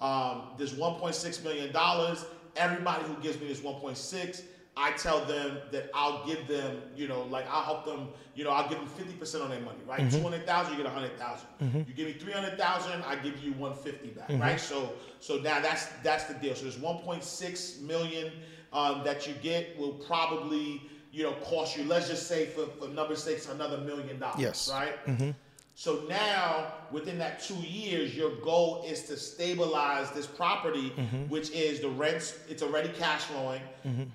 Um, 0.00 0.42
this 0.56 0.72
1.6 0.72 1.44
million 1.44 1.72
dollars. 1.72 2.24
Everybody 2.58 3.04
who 3.04 3.14
gives 3.22 3.40
me 3.40 3.46
this 3.48 3.60
1.6, 3.60 4.42
I 4.76 4.92
tell 4.92 5.24
them 5.24 5.58
that 5.72 5.90
I'll 5.92 6.24
give 6.26 6.46
them, 6.46 6.80
you 6.96 7.08
know, 7.08 7.22
like 7.24 7.46
I'll 7.50 7.62
help 7.62 7.84
them, 7.84 8.08
you 8.34 8.44
know, 8.44 8.50
I'll 8.50 8.68
give 8.68 8.78
them 8.78 8.88
50% 8.88 9.42
on 9.42 9.50
their 9.50 9.60
money, 9.60 9.78
right? 9.88 10.00
Mm-hmm. 10.00 10.18
200,000, 10.18 10.72
you 10.72 10.76
get 10.82 10.92
100,000. 10.92 11.46
Mm-hmm. 11.60 11.78
You 11.78 11.94
give 11.94 12.06
me 12.06 12.12
300,000, 12.12 13.02
I 13.02 13.16
give 13.16 13.42
you 13.42 13.52
150 13.54 14.08
back, 14.10 14.28
mm-hmm. 14.28 14.40
right? 14.40 14.60
So, 14.60 14.92
so 15.18 15.38
now 15.38 15.60
that's 15.60 15.86
that's 16.04 16.24
the 16.24 16.34
deal. 16.34 16.54
So 16.54 16.62
there's 16.62 16.76
1.6 16.76 17.80
million 17.82 18.32
um, 18.72 19.02
that 19.04 19.26
you 19.26 19.34
get 19.42 19.76
will 19.78 19.92
probably, 19.94 20.82
you 21.10 21.24
know, 21.24 21.32
cost 21.44 21.76
you. 21.76 21.84
Let's 21.84 22.08
just 22.08 22.26
say 22.28 22.46
for, 22.46 22.66
for 22.66 22.88
number 22.88 23.16
six, 23.16 23.48
another 23.48 23.78
million 23.78 24.18
dollars, 24.20 24.40
Yes. 24.40 24.70
right? 24.70 24.94
So 25.78 26.02
now, 26.08 26.72
within 26.90 27.18
that 27.18 27.40
two 27.40 27.54
years, 27.54 28.12
your 28.12 28.32
goal 28.42 28.82
is 28.84 29.04
to 29.04 29.16
stabilize 29.16 30.10
this 30.10 30.26
property, 30.26 30.88
which 31.28 31.52
is 31.52 31.78
the 31.78 31.88
rents. 31.88 32.36
It's 32.48 32.64
already 32.64 32.88
cash 32.88 33.20
flowing. 33.26 33.62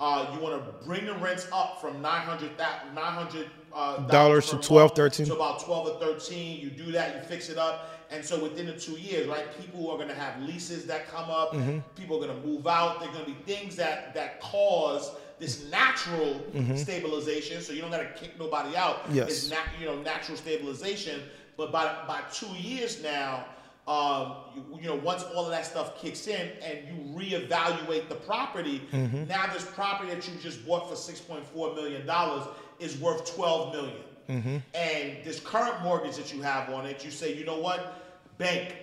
Uh, 0.01 0.29
you 0.33 0.41
want 0.41 0.61
to 0.61 0.85
bring 0.85 1.05
the 1.05 1.13
rents 1.13 1.47
up 1.53 1.79
from 1.79 2.01
900 2.01 2.51
900 2.93 3.49
uh, 3.73 3.97
Dollars 4.07 4.49
to 4.49 4.57
12, 4.57 4.91
13. 4.93 5.25
to 5.27 5.35
about 5.35 5.61
12 5.61 5.87
or 5.87 5.99
13. 6.01 6.59
You 6.59 6.69
do 6.69 6.91
that, 6.91 7.15
you 7.15 7.21
fix 7.21 7.47
it 7.47 7.57
up. 7.57 7.91
And 8.11 8.25
so 8.25 8.43
within 8.43 8.65
the 8.65 8.77
two 8.77 8.99
years, 8.99 9.27
right, 9.29 9.45
people 9.57 9.89
are 9.89 9.95
going 9.95 10.09
to 10.09 10.15
have 10.15 10.41
leases 10.41 10.85
that 10.87 11.07
come 11.07 11.29
up. 11.29 11.53
Mm-hmm. 11.53 11.79
People 11.95 12.21
are 12.21 12.27
going 12.27 12.41
to 12.41 12.45
move 12.45 12.67
out. 12.67 12.99
There 12.99 13.07
are 13.07 13.13
going 13.13 13.23
to 13.23 13.31
be 13.31 13.37
things 13.45 13.77
that 13.77 14.13
that 14.15 14.41
cause 14.41 15.11
this 15.39 15.69
natural 15.71 16.41
stabilization. 16.75 17.61
So 17.61 17.71
you 17.73 17.81
don't 17.81 17.89
got 17.89 17.99
to 17.99 18.19
kick 18.19 18.37
nobody 18.37 18.75
out. 18.75 19.05
Mm-hmm. 19.05 19.15
Yes. 19.15 19.29
It's 19.29 19.49
nat- 19.49 19.69
you 19.79 19.85
know 19.85 20.01
natural 20.01 20.37
stabilization. 20.37 21.21
But 21.57 21.71
by 21.71 21.85
by 22.07 22.21
two 22.31 22.47
years 22.47 23.01
now, 23.03 23.45
um, 23.87 24.35
you, 24.55 24.79
you 24.81 24.87
know 24.87 24.95
once 24.95 25.23
all 25.23 25.45
of 25.45 25.51
that 25.51 25.65
stuff 25.65 25.99
kicks 26.01 26.27
in 26.27 26.49
and 26.63 26.79
you 26.87 27.15
reevaluate 27.15 28.09
the 28.09 28.15
property, 28.15 28.81
Mm-hmm. 28.91 29.27
now 29.27 29.51
this 29.53 29.65
property 29.65 30.13
that 30.13 30.27
you 30.27 30.33
just 30.41 30.65
bought 30.65 30.89
for 30.89 30.95
six 30.95 31.19
point 31.19 31.45
four 31.45 31.73
million 31.75 32.05
dollars 32.05 32.47
is 32.79 32.97
worth 32.97 33.35
twelve 33.35 33.73
million. 33.73 33.97
Mm-hmm. 34.29 34.57
And 34.73 35.23
this 35.25 35.39
current 35.41 35.81
mortgage 35.83 36.15
that 36.15 36.33
you 36.33 36.41
have 36.41 36.69
on 36.69 36.85
it, 36.85 37.03
you 37.03 37.11
say, 37.11 37.35
you 37.35 37.45
know 37.45 37.57
what, 37.59 38.01
bank, 38.37 38.73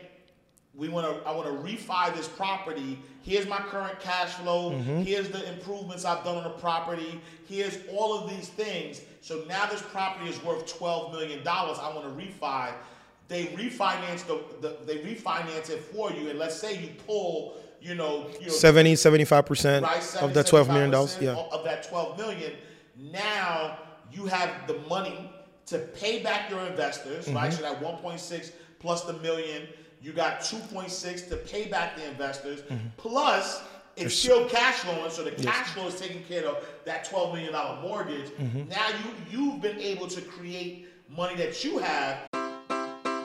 we 0.74 0.88
want 0.88 1.04
to 1.06 1.28
i 1.28 1.33
want 1.33 1.46
to 1.46 1.54
refi 1.68 2.14
this 2.14 2.28
property 2.28 2.98
here's 3.22 3.46
my 3.46 3.59
current 3.59 3.98
cash 4.00 4.30
flow 4.35 4.70
Mm-hmm. 4.72 5.02
here's 5.02 5.28
the 5.28 5.46
improvements 5.52 6.04
i've 6.04 6.22
done 6.24 6.37
on 6.37 6.44
the 6.44 6.50
property 6.50 7.20
here's 7.48 7.78
all 7.92 8.16
of 8.16 8.30
these 8.30 8.48
things 8.48 9.00
so 9.20 9.44
now 9.48 9.66
this 9.66 9.83
property 9.83 10.30
is 10.30 10.42
worth 10.44 10.66
12 10.78 11.12
million 11.12 11.42
dollars 11.44 11.78
i 11.80 11.92
want 11.94 12.04
to 12.06 12.24
refi 12.24 12.72
they 13.28 13.46
refinance 13.46 14.24
the, 14.26 14.40
the 14.61 14.76
they 14.87 14.98
refinance 14.98 15.70
it 15.70 15.80
for 15.92 16.12
you 16.12 16.30
and 16.30 16.38
let's 16.38 16.56
say 16.56 16.76
you 16.80 16.90
pull 17.06 17.56
you 17.83 17.94
know, 17.94 18.26
you 18.38 18.48
know 18.48 18.52
70, 18.52 18.92
75% 18.92 19.80
right? 19.83 20.16
of 20.22 20.35
that 20.35 20.44
$12 20.46 20.68
million. 20.68 20.90
Yeah. 21.18 21.30
Of 21.50 21.64
that 21.64 21.88
12 21.88 22.18
million, 22.18 22.52
now 22.98 23.78
you 24.12 24.26
have 24.26 24.50
the 24.66 24.78
money 24.80 25.33
to 25.64 25.78
pay 25.78 26.22
back 26.22 26.50
your 26.50 26.61
investors, 26.66 27.24
Mm-hmm. 27.24 27.37
right? 27.37 27.50
So 27.50 27.62
that 27.62 27.80
1.6 27.80 28.52
plus 28.80 29.04
the 29.04 29.14
million, 29.14 29.66
you 30.02 30.12
got 30.12 30.40
2.6 30.40 31.28
to 31.28 31.36
pay 31.36 31.68
back 31.68 31.96
the 31.96 32.08
investors. 32.08 32.62
Mm-hmm. 32.62 32.86
Plus, 32.96 33.62
it's 33.96 34.14
still 34.14 34.48
cash 34.48 34.76
flowing, 34.76 35.10
so 35.10 35.24
the 35.24 35.32
cash 35.32 35.68
flow 35.70 35.88
is 35.88 36.00
taking 36.00 36.22
care 36.24 36.46
of 36.46 36.64
that 36.84 37.04
12 37.04 37.34
million 37.34 37.52
dollar 37.52 37.80
mortgage. 37.82 38.30
Mm-hmm. 38.30 38.68
Now 38.68 38.88
you 38.88 39.38
you've 39.38 39.60
been 39.60 39.78
able 39.78 40.06
to 40.08 40.20
create 40.22 40.86
money 41.08 41.36
that 41.36 41.64
you 41.64 41.78
have 41.78 42.28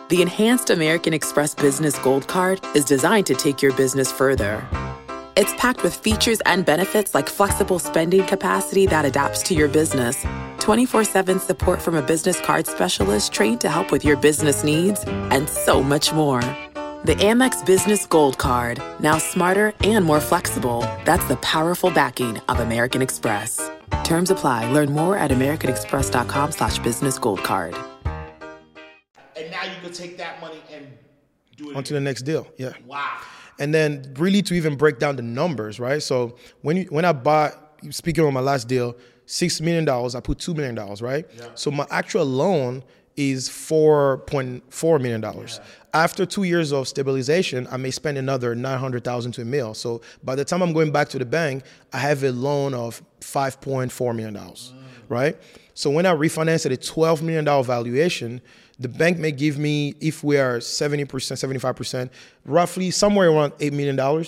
The 0.10 0.22
Enhanced 0.22 0.70
American 0.72 1.14
Express 1.14 1.54
Business 1.54 1.98
Gold 2.00 2.28
Card 2.28 2.60
is 2.76 2.84
designed 2.84 3.28
to 3.28 3.36
take 3.36 3.62
your 3.62 3.74
business 3.74 4.12
further. 4.12 4.68
It's 5.38 5.54
packed 5.58 5.84
with 5.84 5.96
features 5.96 6.42
and 6.46 6.66
benefits 6.66 7.14
like 7.14 7.30
flexible 7.30 7.78
spending 7.78 8.26
capacity 8.26 8.86
that 8.88 9.06
adapts 9.06 9.44
to 9.44 9.54
your 9.54 9.68
business, 9.68 10.26
24 10.60 11.04
7 11.04 11.40
support 11.40 11.82
from 11.82 11.96
a 11.96 12.02
business 12.02 12.40
card 12.42 12.68
specialist 12.68 13.32
trained 13.32 13.62
to 13.62 13.70
help 13.70 13.92
with 13.92 14.04
your 14.04 14.18
business 14.18 14.64
needs, 14.64 15.04
and 15.06 15.48
so 15.48 15.84
much 15.84 16.12
more. 16.14 16.42
The 17.06 17.14
Amex 17.18 17.64
Business 17.64 18.08
Gold 18.08 18.40
Card, 18.40 18.82
now 19.00 19.20
smarter 19.20 19.76
and 19.84 20.04
more 20.04 20.20
flexible. 20.20 20.80
That's 21.06 21.24
the 21.28 21.36
powerful 21.38 21.92
backing 21.92 22.40
of 22.50 22.60
American 22.62 23.04
Express. 23.04 23.70
Terms 24.04 24.32
apply. 24.32 24.72
Learn 24.72 24.92
more 24.92 25.16
at 25.16 25.30
americanexpress.com 25.30 26.52
slash 26.52 26.80
business 26.80 27.20
gold 27.20 27.44
card. 27.44 27.76
and 29.36 29.52
now 29.52 29.66
you 29.66 29.76
can 29.84 29.94
take 29.94 30.18
that 30.18 30.42
money 30.42 30.58
and 30.74 30.88
do 31.56 31.70
it 31.70 31.76
On 31.76 31.84
to 31.84 31.94
the 31.94 32.02
next 32.02 32.24
deal. 32.24 32.48
Yeah. 32.58 32.74
wow 32.88 33.20
and 33.60 33.72
then 33.72 34.12
really 34.18 34.42
to 34.42 34.56
even 34.56 34.76
break 34.76 34.98
down 34.98 35.16
the 35.16 35.22
numbers, 35.22 35.80
right? 35.80 36.02
So 36.02 36.36
when 36.62 36.78
you 36.78 36.86
when 36.86 37.06
I 37.06 37.14
bought, 37.14 37.54
speaking 37.92 38.24
on 38.24 38.34
my 38.34 38.40
last 38.40 38.68
deal, 38.68 38.96
six 39.28 39.62
million 39.62 39.86
dollars, 39.86 40.16
I 40.16 40.22
put 40.22 40.40
two 40.40 40.56
million 40.56 40.74
dollars, 40.74 41.04
right? 41.04 41.26
Yeah. 41.38 41.50
So 41.54 41.70
my 41.70 41.86
actual 41.92 42.26
loan 42.26 42.84
is 43.18 43.48
four 43.48 44.20
point 44.20 44.64
four 44.74 45.00
million 45.00 45.22
dollars. 45.22 45.60
After 45.94 46.26
two 46.26 46.44
years 46.44 46.74
of 46.74 46.88
stabilization, 46.88 47.68
I 47.72 47.78
may 47.78 47.92
spend 47.92 48.18
another 48.18 48.56
nine 48.56 48.80
hundred 48.80 49.04
thousand 49.04 49.32
to 49.34 49.42
a 49.42 49.46
mil. 49.46 49.74
So 49.74 50.02
by 50.24 50.36
the 50.36 50.44
time 50.44 50.62
I'm 50.62 50.74
going 50.74 50.92
back 50.92 51.10
to 51.10 51.20
the 51.20 51.26
bank, 51.26 51.64
I 51.94 52.00
have 52.00 52.24
a 52.24 52.32
loan 52.32 52.74
of 52.74 53.02
five 53.22 53.62
point 53.62 53.92
four 53.92 54.14
million 54.14 54.34
dollars, 54.34 54.74
mm. 54.76 54.82
right? 55.10 55.38
So 55.74 55.90
when 55.90 56.06
I 56.06 56.14
refinance 56.14 56.66
at 56.66 56.72
a 56.72 56.78
twelve 56.78 57.22
million 57.22 57.46
dollar 57.46 57.64
valuation, 57.64 58.42
the 58.80 58.90
bank 58.90 59.18
may 59.18 59.32
give 59.32 59.58
me, 59.58 59.96
if 60.02 60.24
we 60.24 60.38
are 60.38 60.58
70%, 60.58 61.08
75%, 61.08 62.10
roughly 62.44 62.92
somewhere 62.92 63.30
around 63.30 63.52
$8 63.54 63.72
million, 63.72 64.26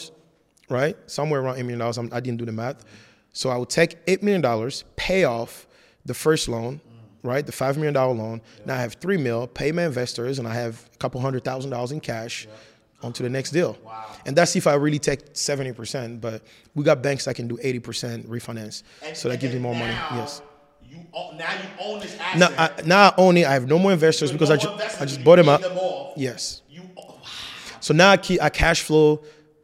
right? 0.69 0.97
Somewhere 1.10 1.41
around 1.41 1.58
$8 1.58 1.65
million. 1.65 2.12
I 2.13 2.19
didn't 2.19 2.38
do 2.38 2.45
the 2.45 2.52
math. 2.52 2.86
So 3.34 3.50
I 3.50 3.58
would 3.58 3.69
take 3.69 4.04
$8 4.06 4.23
million, 4.23 4.71
pay 4.95 5.26
off 5.26 5.67
the 6.06 6.13
first 6.13 6.47
loan, 6.47 6.80
right? 7.27 7.45
The 7.45 7.51
$5 7.51 7.75
million 7.75 7.93
loan. 7.93 8.41
Now 8.65 8.75
I 8.75 8.81
have 8.81 8.93
3 8.95 9.17
mil, 9.17 9.45
pay 9.47 9.71
my 9.71 9.85
investors, 9.85 10.39
and 10.39 10.47
I 10.47 10.53
have 10.53 10.89
a 10.93 10.97
couple 10.97 11.21
hundred 11.21 11.43
thousand 11.43 11.69
dollars 11.71 11.91
in 11.91 11.99
cash 11.99 12.47
onto 13.03 13.21
the 13.23 13.29
next 13.29 13.51
deal. 13.51 13.77
And 14.25 14.35
that's 14.35 14.55
if 14.55 14.65
I 14.65 14.73
really 14.73 14.97
take 14.99 15.33
70%, 15.33 16.19
but 16.19 16.41
we 16.73 16.83
got 16.83 17.01
banks 17.03 17.25
that 17.25 17.35
can 17.35 17.47
do 17.47 17.57
80% 17.57 18.25
refinance. 18.27 18.83
And- 19.05 19.15
so 19.15 19.29
that 19.29 19.39
gives 19.39 19.53
me 19.53 19.59
more 19.59 19.75
money. 19.75 19.93
Yes. 20.13 20.41
you 20.89 21.05
own, 21.13 21.37
now 21.37 21.51
you 21.53 21.69
own 21.79 21.99
this 21.99 22.17
asset 22.19 22.39
Now 22.39 22.49
I, 22.57 22.81
now 22.85 23.09
I 23.09 23.13
own 23.17 23.37
it. 23.37 23.45
I 23.45 23.53
have 23.53 23.67
no 23.67 23.77
more 23.77 23.91
investors 23.91 24.31
because 24.31 24.49
no 24.49 24.55
I, 24.55 24.57
ju- 24.57 24.71
investors, 24.71 25.01
I 25.01 25.05
just 25.05 25.23
bought 25.23 25.35
them 25.35 25.49
up. 25.49 25.61
them. 25.61 25.77
Yes. 26.15 26.61
you 26.69 26.81
oh, 26.97 27.03
wow. 27.07 27.15
So 27.81 27.93
now 27.93 28.09
I 28.11 28.17
keep 28.17 28.41
I 28.41 28.49
cash 28.49 28.81
flow. 28.81 29.21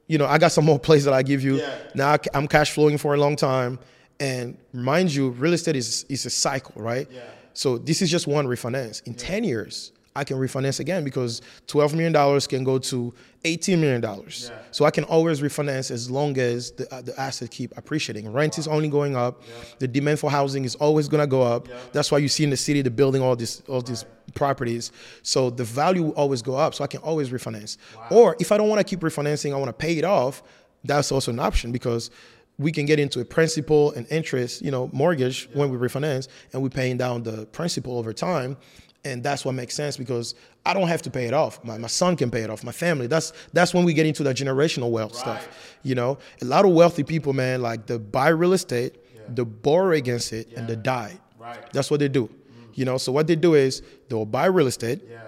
You 0.08 0.18
know, 0.18 0.26
I 0.28 0.38
got 0.38 0.52
some 0.52 0.66
more 0.66 0.78
plays 0.88 1.06
that 1.06 1.14
I 1.14 1.24
give 1.24 1.42
you. 1.44 1.58
Yeah. 1.58 1.76
Now 1.96 2.12
I, 2.14 2.18
am 2.38 2.48
cash 2.48 2.72
flowing 2.72 2.98
for 2.98 3.14
a 3.16 3.18
long 3.18 3.36
time, 3.36 3.80
and 4.20 4.58
mind 4.74 5.14
you, 5.14 5.30
real 5.30 5.54
estate 5.54 5.76
is 5.76 6.06
is 6.10 6.26
a 6.26 6.30
cycle, 6.30 6.80
right? 6.82 7.08
Yeah. 7.10 7.22
So 7.54 7.78
this 7.78 8.02
is 8.02 8.10
just 8.10 8.28
one 8.28 8.46
refinance. 8.48 9.06
In 9.08 9.14
ten 9.14 9.44
years, 9.44 9.92
I 10.16 10.24
can 10.24 10.38
refinance 10.38 10.80
again 10.80 11.04
because 11.04 11.42
twelve 11.68 11.94
million 11.94 12.14
dollars 12.14 12.46
can 12.48 12.64
go 12.64 12.78
to 12.80 13.14
eighteen 13.46 13.82
million 13.82 14.02
dollars. 14.02 14.50
Yeah. 14.52 14.60
So 14.72 14.86
I 14.86 14.92
can 14.92 15.04
always 15.06 15.42
refinance 15.42 15.90
as 15.92 16.10
long 16.10 16.38
as 16.38 16.72
the 16.72 16.94
uh, 16.94 17.02
the 17.02 17.20
asset 17.20 17.52
keep 17.52 17.76
appreciating. 17.78 18.32
Rent 18.32 18.58
is 18.58 18.68
only 18.68 18.90
going 18.90 19.16
up. 19.16 19.42
The 19.80 19.88
demand 19.88 20.20
for 20.20 20.30
housing 20.30 20.66
is 20.66 20.76
always 20.76 21.08
gonna 21.08 21.28
go 21.28 21.42
up. 21.42 21.68
That's 21.92 22.12
why 22.12 22.20
you 22.20 22.28
see 22.28 22.44
in 22.44 22.50
the 22.50 22.58
city 22.58 22.82
the 22.82 22.92
building 22.92 23.22
all 23.22 23.36
this 23.36 23.62
all 23.68 23.82
these 23.82 24.06
properties. 24.36 24.92
So 25.24 25.50
the 25.50 25.64
value 25.64 26.04
will 26.04 26.12
always 26.12 26.42
go 26.42 26.56
up. 26.56 26.74
So 26.76 26.84
I 26.84 26.88
can 26.88 27.02
always 27.02 27.30
refinance. 27.30 27.78
Or 28.10 28.36
if 28.40 28.52
I 28.52 28.58
don't 28.58 28.70
want 28.70 28.80
to 28.80 28.84
keep 28.86 29.00
refinancing, 29.00 29.54
I 29.54 29.58
want 29.58 29.70
to 29.70 29.74
pay 29.74 29.98
it 29.98 30.06
off. 30.06 30.44
That's 30.86 31.12
also 31.12 31.32
an 31.32 31.40
option 31.40 31.72
because 31.72 32.12
we 32.60 32.72
can 32.72 32.86
get 32.86 33.00
into 33.00 33.20
a 33.20 33.26
principal 33.26 33.92
and 33.94 34.06
interest, 34.12 34.62
you 34.62 34.72
know, 34.72 34.90
mortgage 34.94 35.50
when 35.54 35.70
we 35.70 35.78
refinance, 35.78 36.28
and 36.54 36.62
we're 36.62 36.70
paying 36.70 36.98
down 36.98 37.24
the 37.24 37.46
principal 37.48 37.98
over 37.98 38.14
time. 38.14 38.58
And 39.06 39.22
that's 39.22 39.44
what 39.44 39.54
makes 39.54 39.76
sense 39.76 39.98
because 39.98 40.34
I 40.66 40.74
don't 40.74 40.88
have 40.88 41.02
to 41.02 41.10
pay 41.12 41.26
it 41.26 41.34
off. 41.34 41.62
My, 41.66 41.78
my 41.78 41.88
son 41.90 42.16
can 42.16 42.32
pay 42.32 42.42
it 42.44 42.50
off. 42.50 42.64
My 42.64 42.72
family. 42.72 43.08
That's 43.08 43.34
that's 43.52 43.74
when 43.74 43.84
we 43.84 43.94
get 43.94 44.06
into 44.06 44.24
the 44.24 44.34
generational 44.34 44.92
wealth 44.92 45.14
stuff. 45.16 45.76
You 45.84 45.96
know, 45.96 46.20
a 46.42 46.46
lot 46.46 46.64
of 46.64 46.72
wealthy 46.72 47.04
people, 47.04 47.34
man, 47.34 47.62
like 47.62 47.86
they 47.86 47.98
buy 47.98 48.30
real 48.30 48.54
estate, 48.54 48.96
they 49.36 49.44
borrow 49.44 49.92
against 49.92 50.32
it, 50.32 50.54
and 50.56 50.68
they 50.70 50.78
die. 50.78 51.20
Right. 51.38 51.60
That's 51.74 51.92
what 51.92 52.00
they 52.00 52.08
do. 52.08 52.28
Mm. 52.28 52.78
You 52.78 52.86
know, 52.86 52.98
so 52.98 53.12
what 53.12 53.28
they 53.28 53.36
do 53.36 53.56
is 53.56 53.82
they'll 54.08 54.26
buy 54.26 54.46
real 54.46 54.68
estate, 54.68 55.02
Yeah. 55.10 55.20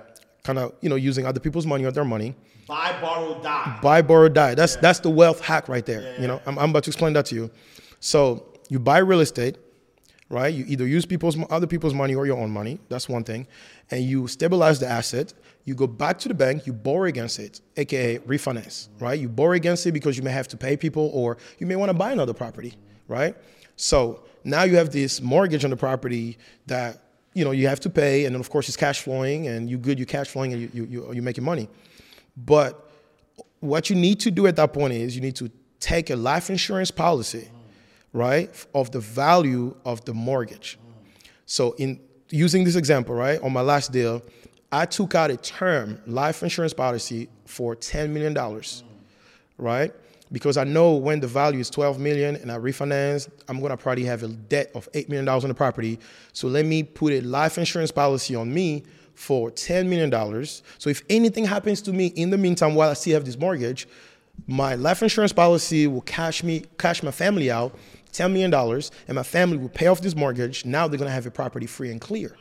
kind 0.43 0.57
of, 0.57 0.73
you 0.79 0.87
know, 0.87 0.95
using 0.95 1.25
other 1.25 1.41
people's 1.41 1.65
money 1.65 1.83
or 1.83 1.91
their 1.91 2.05
money, 2.05 2.33
buy 2.67 2.99
borrow 3.01 3.41
die 3.41 3.79
buy, 3.81 4.01
borrow, 4.01 4.29
die. 4.29 4.55
That's 4.55 4.75
that's 4.77 4.99
the 4.99 5.09
wealth 5.09 5.39
hack 5.41 5.69
right 5.69 5.85
there. 5.85 6.19
You 6.19 6.27
know, 6.27 6.41
I'm, 6.45 6.57
I'm 6.57 6.69
about 6.71 6.83
to 6.85 6.89
explain 6.89 7.13
that 7.13 7.25
to 7.27 7.35
you. 7.35 7.51
So 7.99 8.45
you 8.69 8.79
buy 8.79 8.99
real 8.99 9.19
estate, 9.19 9.57
right? 10.29 10.53
You 10.53 10.65
either 10.67 10.87
use 10.87 11.05
people's 11.05 11.37
other 11.49 11.67
people's 11.67 11.93
money 11.93 12.15
or 12.15 12.25
your 12.25 12.37
own 12.37 12.51
money. 12.51 12.79
That's 12.89 13.07
one 13.07 13.23
thing, 13.23 13.47
and 13.91 14.03
you 14.03 14.27
stabilize 14.27 14.79
the 14.79 14.87
asset. 14.87 15.33
You 15.63 15.73
go 15.73 15.87
back 15.87 16.19
to 16.19 16.27
the 16.27 16.33
bank. 16.33 16.67
You 16.67 16.73
borrow 16.73 17.05
against 17.05 17.39
it, 17.39 17.61
aka 17.77 18.19
refinance, 18.19 18.89
right? 18.99 19.19
You 19.19 19.29
borrow 19.29 19.53
against 19.53 19.85
it 19.85 19.91
because 19.91 20.17
you 20.17 20.23
may 20.23 20.31
have 20.31 20.47
to 20.49 20.57
pay 20.57 20.77
people, 20.77 21.09
or 21.13 21.37
you 21.59 21.67
may 21.67 21.75
want 21.75 21.89
to 21.89 21.97
buy 21.97 22.11
another 22.11 22.33
property, 22.33 22.73
right? 23.07 23.35
So 23.75 24.23
now 24.43 24.63
you 24.63 24.77
have 24.77 24.91
this 24.91 25.21
mortgage 25.21 25.63
on 25.63 25.71
the 25.71 25.77
property 25.77 26.37
that 26.67 27.01
you 27.33 27.43
know, 27.43 27.51
you 27.51 27.67
have 27.67 27.81
to 27.81 27.89
pay, 27.89 28.25
and 28.25 28.33
then 28.33 28.39
of 28.39 28.49
course 28.49 28.69
it's 28.69 28.77
cash 28.77 29.01
flowing, 29.01 29.47
and 29.47 29.69
you 29.69 29.77
good, 29.77 29.99
you 29.99 30.05
cash 30.05 30.29
flowing, 30.29 30.53
and 30.53 30.61
you 30.61 30.69
you 30.73 30.85
you 30.85 31.13
you're 31.13 31.23
making 31.23 31.43
money. 31.43 31.67
But 32.37 32.89
what 33.59 33.89
you 33.89 33.95
need 33.95 34.19
to 34.21 34.31
do 34.31 34.47
at 34.47 34.55
that 34.57 34.73
point 34.73 34.93
is 34.93 35.15
you 35.15 35.21
need 35.21 35.35
to 35.37 35.49
take 35.79 36.09
a 36.09 36.15
life 36.15 36.49
insurance 36.49 36.91
policy, 36.91 37.49
right, 38.13 38.49
of 38.73 38.91
the 38.91 38.99
value 38.99 39.75
of 39.85 40.03
the 40.05 40.13
mortgage. 40.13 40.77
So 41.45 41.73
in 41.73 41.99
using 42.29 42.63
this 42.63 42.75
example, 42.75 43.15
right, 43.15 43.41
on 43.41 43.53
my 43.53 43.61
last 43.61 43.91
deal, 43.91 44.21
I 44.71 44.85
took 44.85 45.15
out 45.15 45.31
a 45.31 45.37
term 45.37 46.01
life 46.05 46.43
insurance 46.43 46.73
policy 46.73 47.29
for 47.45 47.75
$10 47.75 48.09
million, 48.09 48.35
right? 49.57 49.93
Because 50.31 50.57
I 50.57 50.63
know 50.63 50.95
when 50.95 51.19
the 51.19 51.27
value 51.27 51.59
is 51.59 51.69
12 51.69 51.99
million 51.99 52.35
and 52.35 52.51
I 52.51 52.57
refinance, 52.57 53.29
I'm 53.47 53.61
gonna 53.61 53.77
probably 53.77 54.05
have 54.05 54.23
a 54.23 54.27
debt 54.27 54.71
of 54.73 54.91
$8 54.91 55.07
million 55.07 55.29
on 55.29 55.47
the 55.47 55.53
property. 55.53 55.99
So 56.33 56.47
let 56.47 56.65
me 56.65 56.83
put 56.83 57.13
a 57.13 57.21
life 57.21 57.57
insurance 57.57 57.91
policy 57.91 58.35
on 58.35 58.53
me 58.53 58.83
for 59.15 59.51
$10 59.51 59.87
million. 59.87 60.45
So 60.77 60.89
if 60.89 61.01
anything 61.09 61.45
happens 61.45 61.81
to 61.83 61.93
me 61.93 62.07
in 62.07 62.29
the 62.29 62.37
meantime 62.37 62.75
while 62.75 62.89
I 62.89 62.93
still 62.93 63.13
have 63.13 63.25
this 63.25 63.37
mortgage, 63.37 63.87
my 64.47 64.75
life 64.75 65.01
insurance 65.01 65.33
policy 65.33 65.87
will 65.87 66.01
cash 66.01 66.43
me, 66.43 66.65
cash 66.77 67.01
my 67.01 67.11
family 67.11 67.49
out 67.49 67.75
$10 68.11 68.31
million, 68.31 68.53
and 68.53 69.15
my 69.15 69.23
family 69.23 69.57
will 69.57 69.69
pay 69.69 69.87
off 69.87 70.01
this 70.01 70.15
mortgage. 70.15 70.65
Now 70.65 70.87
they're 70.87 70.99
gonna 70.99 71.11
have 71.11 71.25
a 71.25 71.31
property 71.31 71.65
free 71.65 71.91
and 71.91 71.99
clear. 71.99 72.35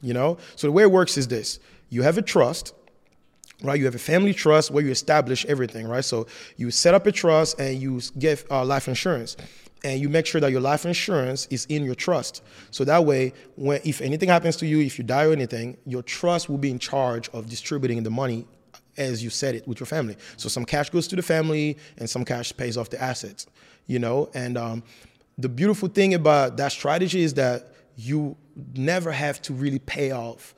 You 0.00 0.14
know? 0.14 0.38
So 0.56 0.66
the 0.66 0.72
way 0.72 0.84
it 0.84 0.90
works 0.90 1.16
is 1.16 1.28
this 1.28 1.60
you 1.90 2.02
have 2.02 2.18
a 2.18 2.22
trust, 2.22 2.74
right? 3.62 3.78
You 3.78 3.86
have 3.86 3.94
a 3.94 4.00
family 4.00 4.34
trust 4.34 4.70
where 4.70 4.84
you 4.84 4.90
establish 4.90 5.44
everything, 5.46 5.88
right? 5.88 6.04
So 6.04 6.26
you 6.56 6.70
set 6.70 6.94
up 6.94 7.06
a 7.06 7.12
trust 7.12 7.58
and 7.58 7.80
you 7.80 8.00
get 8.18 8.44
uh, 8.50 8.64
life 8.64 8.88
insurance. 8.88 9.36
And 9.84 10.00
you 10.00 10.08
make 10.08 10.26
sure 10.26 10.40
that 10.40 10.50
your 10.50 10.60
life 10.60 10.84
insurance 10.84 11.46
is 11.50 11.64
in 11.66 11.84
your 11.84 11.94
trust. 11.94 12.42
So 12.70 12.84
that 12.84 13.04
way, 13.04 13.32
when 13.56 13.80
if 13.84 14.00
anything 14.00 14.28
happens 14.28 14.56
to 14.56 14.66
you, 14.66 14.80
if 14.80 14.98
you 14.98 15.04
die 15.04 15.26
or 15.26 15.32
anything, 15.32 15.76
your 15.86 16.02
trust 16.02 16.48
will 16.48 16.58
be 16.58 16.70
in 16.70 16.78
charge 16.78 17.28
of 17.30 17.48
distributing 17.48 18.02
the 18.02 18.10
money 18.10 18.46
as 18.96 19.22
you 19.22 19.30
said 19.30 19.54
it 19.54 19.66
with 19.66 19.78
your 19.78 19.86
family. 19.86 20.16
So 20.36 20.48
some 20.48 20.64
cash 20.64 20.90
goes 20.90 21.06
to 21.08 21.16
the 21.16 21.22
family 21.22 21.78
and 21.98 22.10
some 22.10 22.24
cash 22.24 22.54
pays 22.56 22.76
off 22.76 22.90
the 22.90 23.00
assets, 23.00 23.46
you 23.86 24.00
know? 24.00 24.28
And 24.34 24.58
um, 24.58 24.82
the 25.38 25.48
beautiful 25.48 25.88
thing 25.88 26.14
about 26.14 26.56
that 26.56 26.72
strategy 26.72 27.22
is 27.22 27.34
that 27.34 27.72
you 27.96 28.36
never 28.74 29.12
have 29.12 29.40
to 29.42 29.52
really 29.52 29.78
pay 29.78 30.10
off 30.10 30.54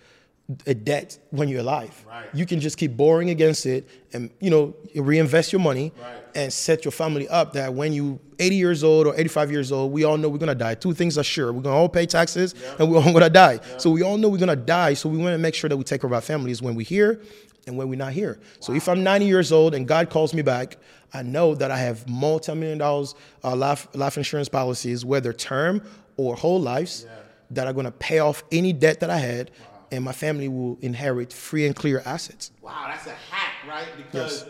a 0.67 0.75
debt 0.75 1.19
when 1.31 1.49
you're 1.49 1.61
alive. 1.61 2.05
Right. 2.09 2.27
You 2.33 2.45
can 2.47 2.61
just 2.61 2.77
keep 2.77 2.97
borrowing 2.97 3.31
against 3.31 3.67
it 3.67 3.89
and 4.13 4.31
you 4.41 4.51
know 4.51 4.75
reinvest 4.95 5.53
your 5.53 5.61
money 5.61 5.93
Right. 6.01 6.17
and 6.35 6.53
set 6.53 6.85
your 6.85 6.93
family 6.93 7.29
up 7.29 7.53
that 7.53 7.73
when 7.75 7.93
you 7.93 8.19
80 8.39 8.57
years 8.57 8.83
old 8.83 9.07
or 9.07 9.15
85 9.19 9.51
years 9.51 9.71
old, 9.73 9.93
we 9.93 10.05
all 10.05 10.17
know 10.17 10.29
we're 10.29 10.39
gonna 10.39 10.55
die. 10.55 10.75
Two 10.75 10.93
things 10.95 11.17
are 11.19 11.23
sure: 11.25 11.53
we're 11.53 11.61
gonna 11.63 11.77
all 11.77 11.89
pay 11.89 12.07
taxes 12.07 12.55
and 12.79 12.91
we're 12.91 12.99
all 12.99 13.13
gonna 13.13 13.31
die. 13.31 13.61
So 13.79 13.91
we 13.91 14.03
all 14.03 14.17
know 14.19 14.29
we're 14.29 14.39
gonna 14.39 14.57
die. 14.57 14.95
So 14.95 15.09
we 15.09 15.19
want 15.19 15.35
to 15.35 15.39
make 15.39 15.55
sure 15.55 15.69
that 15.69 15.77
we 15.77 15.85
take 15.85 16.01
care 16.01 16.09
of 16.09 16.15
our 16.15 16.21
families 16.21 16.61
when 16.63 16.75
we're 16.75 16.87
here 16.87 17.21
and 17.67 17.77
when 17.77 17.89
we're 17.89 17.97
not 17.99 18.13
here. 18.13 18.41
So 18.61 18.73
if 18.73 18.89
I'm 18.89 19.03
90 19.05 19.27
years 19.27 19.53
old 19.53 19.75
and 19.75 19.87
God 19.87 20.09
calls 20.11 20.33
me 20.35 20.43
back, 20.43 20.79
I 21.13 21.23
know 21.23 21.55
that 21.55 21.71
I 21.71 21.77
have 21.79 22.09
multi-million 22.09 22.79
dollars 22.79 23.15
uh, 23.45 23.55
life 23.55 23.87
life 23.95 24.17
insurance 24.17 24.49
policies, 24.49 25.05
whether 25.05 25.33
term 25.33 25.83
or 26.17 26.35
whole 26.35 26.61
lives, 26.61 27.07
that 27.53 27.67
are 27.67 27.73
gonna 27.73 27.91
pay 27.91 28.21
off 28.21 28.43
any 28.53 28.73
debt 28.73 29.01
that 29.01 29.11
I 29.11 29.19
had. 29.19 29.51
And 29.93 30.05
my 30.05 30.13
family 30.13 30.49
will 30.49 30.79
inherit 30.81 31.33
free 31.33 31.67
and 31.67 31.75
clear 31.75 32.01
assets. 32.05 32.53
Wow, 32.63 32.85
that's 32.87 33.07
a 33.07 33.11
hack, 33.31 33.55
right? 33.69 33.89
Because 33.97 34.47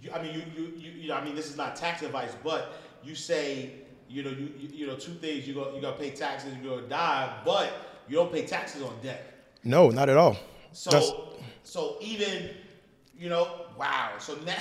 you, 0.00 0.12
I 0.12 0.22
mean, 0.22 0.34
you, 0.34 0.42
you, 0.56 0.72
you, 0.76 0.90
you 1.02 1.08
know, 1.08 1.16
I 1.16 1.24
mean, 1.24 1.34
this 1.34 1.50
is 1.50 1.56
not 1.56 1.74
tax 1.74 2.02
advice, 2.02 2.30
but 2.44 2.72
you 3.02 3.14
say, 3.16 3.72
you 4.08 4.22
know, 4.22 4.30
you, 4.30 4.52
you, 4.58 4.68
you 4.72 4.86
know, 4.86 4.94
two 4.96 5.14
things: 5.14 5.46
you 5.48 5.54
go, 5.54 5.74
you 5.74 5.80
got 5.80 5.98
to 5.98 6.02
pay 6.04 6.10
taxes, 6.10 6.52
you're 6.62 6.76
gonna 6.76 6.88
die, 6.88 7.36
but 7.44 7.72
you 8.08 8.14
don't 8.16 8.32
pay 8.32 8.46
taxes 8.46 8.82
on 8.82 8.92
debt. 9.02 9.32
No, 9.64 9.90
not 9.90 10.08
at 10.08 10.16
all. 10.16 10.36
So, 10.72 10.90
That's- 10.90 11.12
so 11.64 11.96
even, 12.00 12.50
you 13.18 13.28
know, 13.28 13.62
wow. 13.76 14.12
So 14.20 14.36
now, 14.46 14.54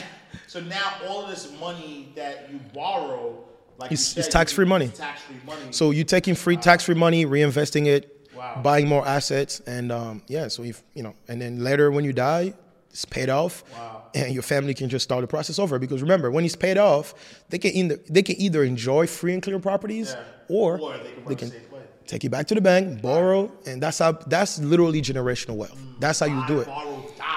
so 0.47 0.59
now 0.61 0.93
all 1.07 1.23
of 1.23 1.30
this 1.30 1.51
money 1.59 2.11
that 2.15 2.49
you 2.51 2.59
borrow, 2.73 3.43
like 3.78 3.91
It's- 3.91 4.07
said, 4.07 4.19
it's 4.26 4.34
tax-free 4.34 4.65
money. 4.65 4.88
Tax-free 4.88 5.36
money. 5.45 5.61
So 5.71 5.91
you're 5.91 6.05
taking 6.05 6.34
free 6.34 6.57
tax-free 6.57 6.95
money, 6.95 7.26
reinvesting 7.28 7.86
it, 7.86 8.14
Wow. 8.55 8.61
buying 8.61 8.87
more 8.87 9.07
assets, 9.07 9.61
and 9.65 9.91
um, 9.91 10.21
yeah. 10.27 10.47
So 10.49 10.63
if 10.63 10.83
you 10.93 11.03
know, 11.03 11.13
and 11.27 11.41
then 11.41 11.63
later 11.63 11.91
when 11.91 12.03
you 12.05 12.13
die, 12.13 12.53
it's 12.91 13.05
paid 13.05 13.29
off, 13.29 13.63
Wow. 13.73 14.03
and 14.13 14.33
your 14.33 14.43
family 14.43 14.73
can 14.73 14.87
just 14.89 15.03
start 15.03 15.21
the 15.21 15.27
process 15.27 15.59
over. 15.59 15.79
Because 15.79 16.01
remember, 16.01 16.29
when 16.31 16.45
it's 16.45 16.55
paid 16.55 16.77
off, 16.77 17.13
they 17.49 17.57
can 17.57 17.71
either 17.71 17.97
they 18.09 18.21
can 18.23 18.35
either 18.39 18.63
enjoy 18.63 19.07
free 19.07 19.33
and 19.33 19.41
clear 19.43 19.59
properties, 19.59 20.13
Yeah. 20.13 20.23
or, 20.57 20.79
Or 20.79 20.97
they 20.97 21.11
can 21.13 21.23
run 21.25 21.35
the 21.35 21.47
safe 21.47 21.71
way. 21.71 21.79
take 22.07 22.23
it 22.23 22.29
back 22.29 22.47
to 22.47 22.55
the 22.55 22.61
bank, 22.61 23.01
borrow, 23.01 23.51
and 23.65 23.81
that's 23.81 23.99
how 23.99 24.13
that's 24.13 24.59
literally 24.59 25.01
generational 25.01 25.55
wealth. 25.55 25.77
That's 25.99 26.19
how 26.19 26.27
you 26.27 26.45
do 26.47 26.59
it. 26.61 26.67
Borrow, 26.67 27.03
die. 27.17 27.31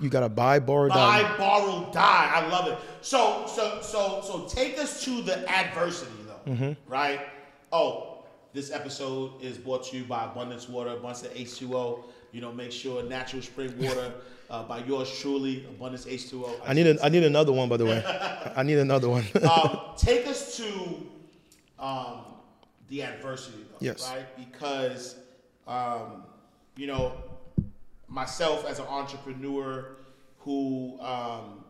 You 0.00 0.08
gotta 0.08 0.28
buy, 0.28 0.58
borrow, 0.58 0.88
Buy, 0.88 1.22
die. 1.22 1.36
borrow, 1.38 1.90
die. 1.92 2.30
I 2.34 2.48
love 2.48 2.66
it. 2.68 2.78
So, 3.02 3.44
so, 3.46 3.78
so, 3.82 4.22
so, 4.24 4.46
take 4.48 4.78
us 4.78 5.04
to 5.04 5.22
the 5.22 5.48
adversity, 5.48 6.10
though. 6.26 6.50
Mm-hmm. 6.52 6.72
Right? 6.92 7.20
Oh, 7.70 8.13
this 8.54 8.70
episode 8.70 9.32
is 9.42 9.58
brought 9.58 9.84
to 9.84 9.96
you 9.96 10.04
by 10.04 10.24
Abundance 10.24 10.68
Water, 10.68 10.90
Abundance 10.90 11.24
H2O. 11.34 12.04
You 12.32 12.40
know, 12.40 12.52
make 12.52 12.72
sure 12.72 13.02
natural 13.02 13.42
spring 13.42 13.76
water 13.78 14.12
uh, 14.50 14.62
by 14.62 14.78
yours 14.84 15.10
truly, 15.20 15.66
Abundance 15.68 16.06
H2O. 16.06 16.60
I 16.64 16.72
need 16.72 16.86
a, 16.86 17.04
I 17.04 17.08
need 17.08 17.24
another 17.24 17.52
one 17.52 17.68
by 17.68 17.76
the 17.76 17.84
way. 17.84 18.02
I 18.56 18.62
need 18.62 18.78
another 18.78 19.08
one. 19.10 19.24
um, 19.50 19.80
take 19.96 20.26
us 20.28 20.56
to 20.56 21.06
um, 21.78 22.20
the 22.88 23.02
adversity, 23.02 23.58
though, 23.70 23.78
Yes. 23.80 24.08
right? 24.08 24.26
Because, 24.36 25.16
um, 25.66 26.22
you 26.76 26.86
know, 26.86 27.12
myself 28.06 28.64
as 28.66 28.78
an 28.78 28.86
entrepreneur 28.86 29.96
who, 30.38 30.98
um, 31.00 31.64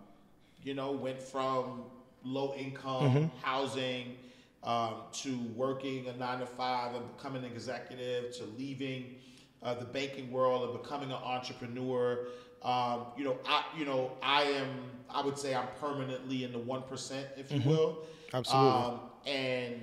you 0.62 0.74
know, 0.74 0.92
went 0.92 1.20
from 1.20 1.84
low 2.24 2.54
income 2.54 3.30
housing 3.42 4.16
um, 4.64 4.94
to 5.12 5.38
working 5.54 6.08
a 6.08 6.16
nine 6.16 6.40
to 6.40 6.46
five 6.46 6.94
and 6.94 7.16
becoming 7.16 7.44
an 7.44 7.52
executive 7.52 8.34
to 8.36 8.44
leaving 8.58 9.16
uh, 9.62 9.74
the 9.74 9.84
banking 9.84 10.30
world 10.30 10.70
and 10.70 10.82
becoming 10.82 11.10
an 11.10 11.18
entrepreneur. 11.22 12.26
Um, 12.62 13.06
you 13.16 13.24
know, 13.24 13.38
I, 13.46 13.64
you 13.76 13.84
know, 13.84 14.12
I 14.22 14.42
am. 14.42 14.68
I 15.10 15.22
would 15.22 15.38
say 15.38 15.54
I'm 15.54 15.68
permanently 15.78 16.44
in 16.44 16.52
the 16.52 16.58
one 16.58 16.82
percent, 16.82 17.26
if 17.36 17.52
you 17.52 17.60
will. 17.60 17.98
Absolutely. 18.32 18.70
Um, 18.70 19.00
and 19.26 19.80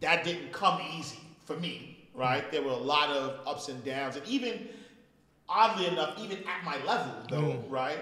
that 0.00 0.24
didn't 0.24 0.52
come 0.52 0.80
easy 0.96 1.18
for 1.44 1.56
me, 1.56 2.08
right? 2.14 2.50
There 2.50 2.62
were 2.62 2.70
a 2.70 2.76
lot 2.76 3.10
of 3.10 3.46
ups 3.46 3.68
and 3.68 3.84
downs, 3.84 4.16
and 4.16 4.26
even 4.26 4.68
oddly 5.48 5.86
enough, 5.86 6.18
even 6.18 6.38
at 6.38 6.64
my 6.64 6.82
level, 6.84 7.12
though, 7.28 7.64
right? 7.68 7.98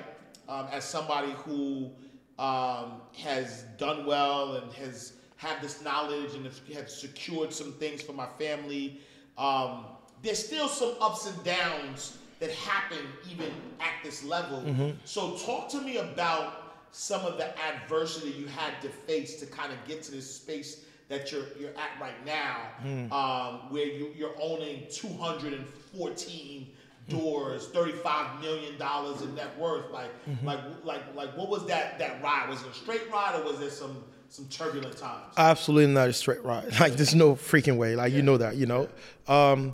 Um, 0.48 0.68
as 0.70 0.84
somebody 0.84 1.32
who 1.32 1.90
um, 2.38 3.00
has 3.18 3.64
done 3.78 4.04
well 4.06 4.56
and 4.56 4.72
has 4.74 5.14
had 5.36 5.60
this 5.60 5.82
knowledge 5.82 6.34
and 6.34 6.46
has 6.74 6.96
secured 6.98 7.52
some 7.52 7.72
things 7.72 8.02
for 8.02 8.12
my 8.12 8.26
family, 8.38 9.00
um, 9.38 9.84
there's 10.22 10.44
still 10.44 10.68
some 10.68 10.94
ups 11.00 11.26
and 11.26 11.44
downs 11.44 12.18
that 12.40 12.50
happen 12.52 12.98
even 13.30 13.50
at 13.80 13.92
this 14.02 14.24
level. 14.24 14.62
So, 15.04 15.36
talk 15.38 15.68
to 15.70 15.80
me 15.80 15.98
about 15.98 16.62
some 16.90 17.24
of 17.26 17.36
the 17.36 17.48
adversity 17.60 18.30
you 18.30 18.46
had 18.46 18.80
to 18.82 18.88
face 18.88 19.38
to 19.40 19.46
kind 19.46 19.72
of 19.72 19.78
get 19.86 20.02
to 20.04 20.10
this 20.12 20.34
space 20.34 20.84
that 21.08 21.30
you're 21.30 21.44
you're 21.60 21.70
at 21.70 22.00
right 22.00 22.24
now, 22.26 22.56
um, 23.12 23.70
where 23.70 23.86
you, 23.86 24.12
you're 24.16 24.34
owning 24.40 24.86
214 24.90 26.66
doors, 27.08 27.68
35 27.68 28.40
million 28.40 28.76
dollars 28.78 29.22
in 29.22 29.34
net 29.34 29.56
worth. 29.58 29.90
Like, 29.92 30.10
like, 30.44 30.58
like, 30.84 31.14
like, 31.14 31.36
what 31.36 31.48
was 31.48 31.66
that 31.66 31.98
that 31.98 32.22
ride? 32.22 32.48
Was 32.48 32.62
it 32.62 32.68
a 32.68 32.74
straight 32.74 33.10
ride, 33.12 33.38
or 33.40 33.44
was 33.44 33.58
there 33.60 33.70
some 33.70 34.02
some 34.28 34.46
turbulent 34.46 34.96
times? 34.96 35.32
Absolutely 35.36 35.92
not 35.92 36.08
a 36.08 36.12
straight 36.12 36.44
ride. 36.44 36.72
Like 36.80 36.94
there's 36.94 37.14
no 37.14 37.34
freaking 37.34 37.76
way. 37.76 37.96
Like 37.96 38.12
you 38.12 38.22
know 38.22 38.36
that, 38.36 38.56
you 38.56 38.66
know. 38.66 38.88
Um, 39.28 39.72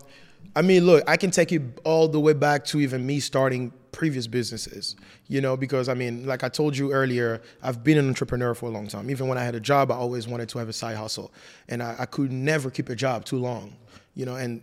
I 0.55 0.62
mean, 0.62 0.84
look, 0.84 1.05
I 1.09 1.16
can 1.16 1.30
take 1.30 1.53
it 1.53 1.62
all 1.84 2.09
the 2.09 2.20
way 2.20 2.32
back 2.32 2.64
to 2.66 2.80
even 2.80 3.07
me 3.07 3.20
starting 3.20 3.72
previous 3.90 4.26
businesses. 4.26 4.96
You 5.28 5.40
know, 5.40 5.57
because 5.57 5.88
I 5.88 5.94
mean, 5.94 6.26
like 6.26 6.44
I 6.44 6.48
told 6.48 6.76
you 6.76 6.92
earlier, 6.92 7.40
I've 7.62 7.82
been 7.82 7.98
an 7.98 8.09
entrepreneur 8.09 8.55
for 8.55 8.66
a 8.66 8.70
long 8.70 8.88
time. 8.88 9.11
Even 9.11 9.28
when 9.28 9.38
I 9.38 9.44
had 9.44 9.55
a 9.55 9.61
job, 9.61 9.90
I 9.90 9.94
always 9.94 10.28
wanted 10.28 10.48
to 10.50 10.59
have 10.59 10.68
a 10.68 10.72
side 10.72 10.96
hustle, 10.96 11.32
and 11.68 11.82
I, 11.82 11.96
I 12.00 12.07
could 12.07 12.32
never 12.32 12.70
keep 12.70 12.88
a 12.88 12.96
job 12.96 13.24
too 13.24 13.38
long. 13.38 13.76
You 14.14 14.26
know, 14.26 14.36
and 14.36 14.60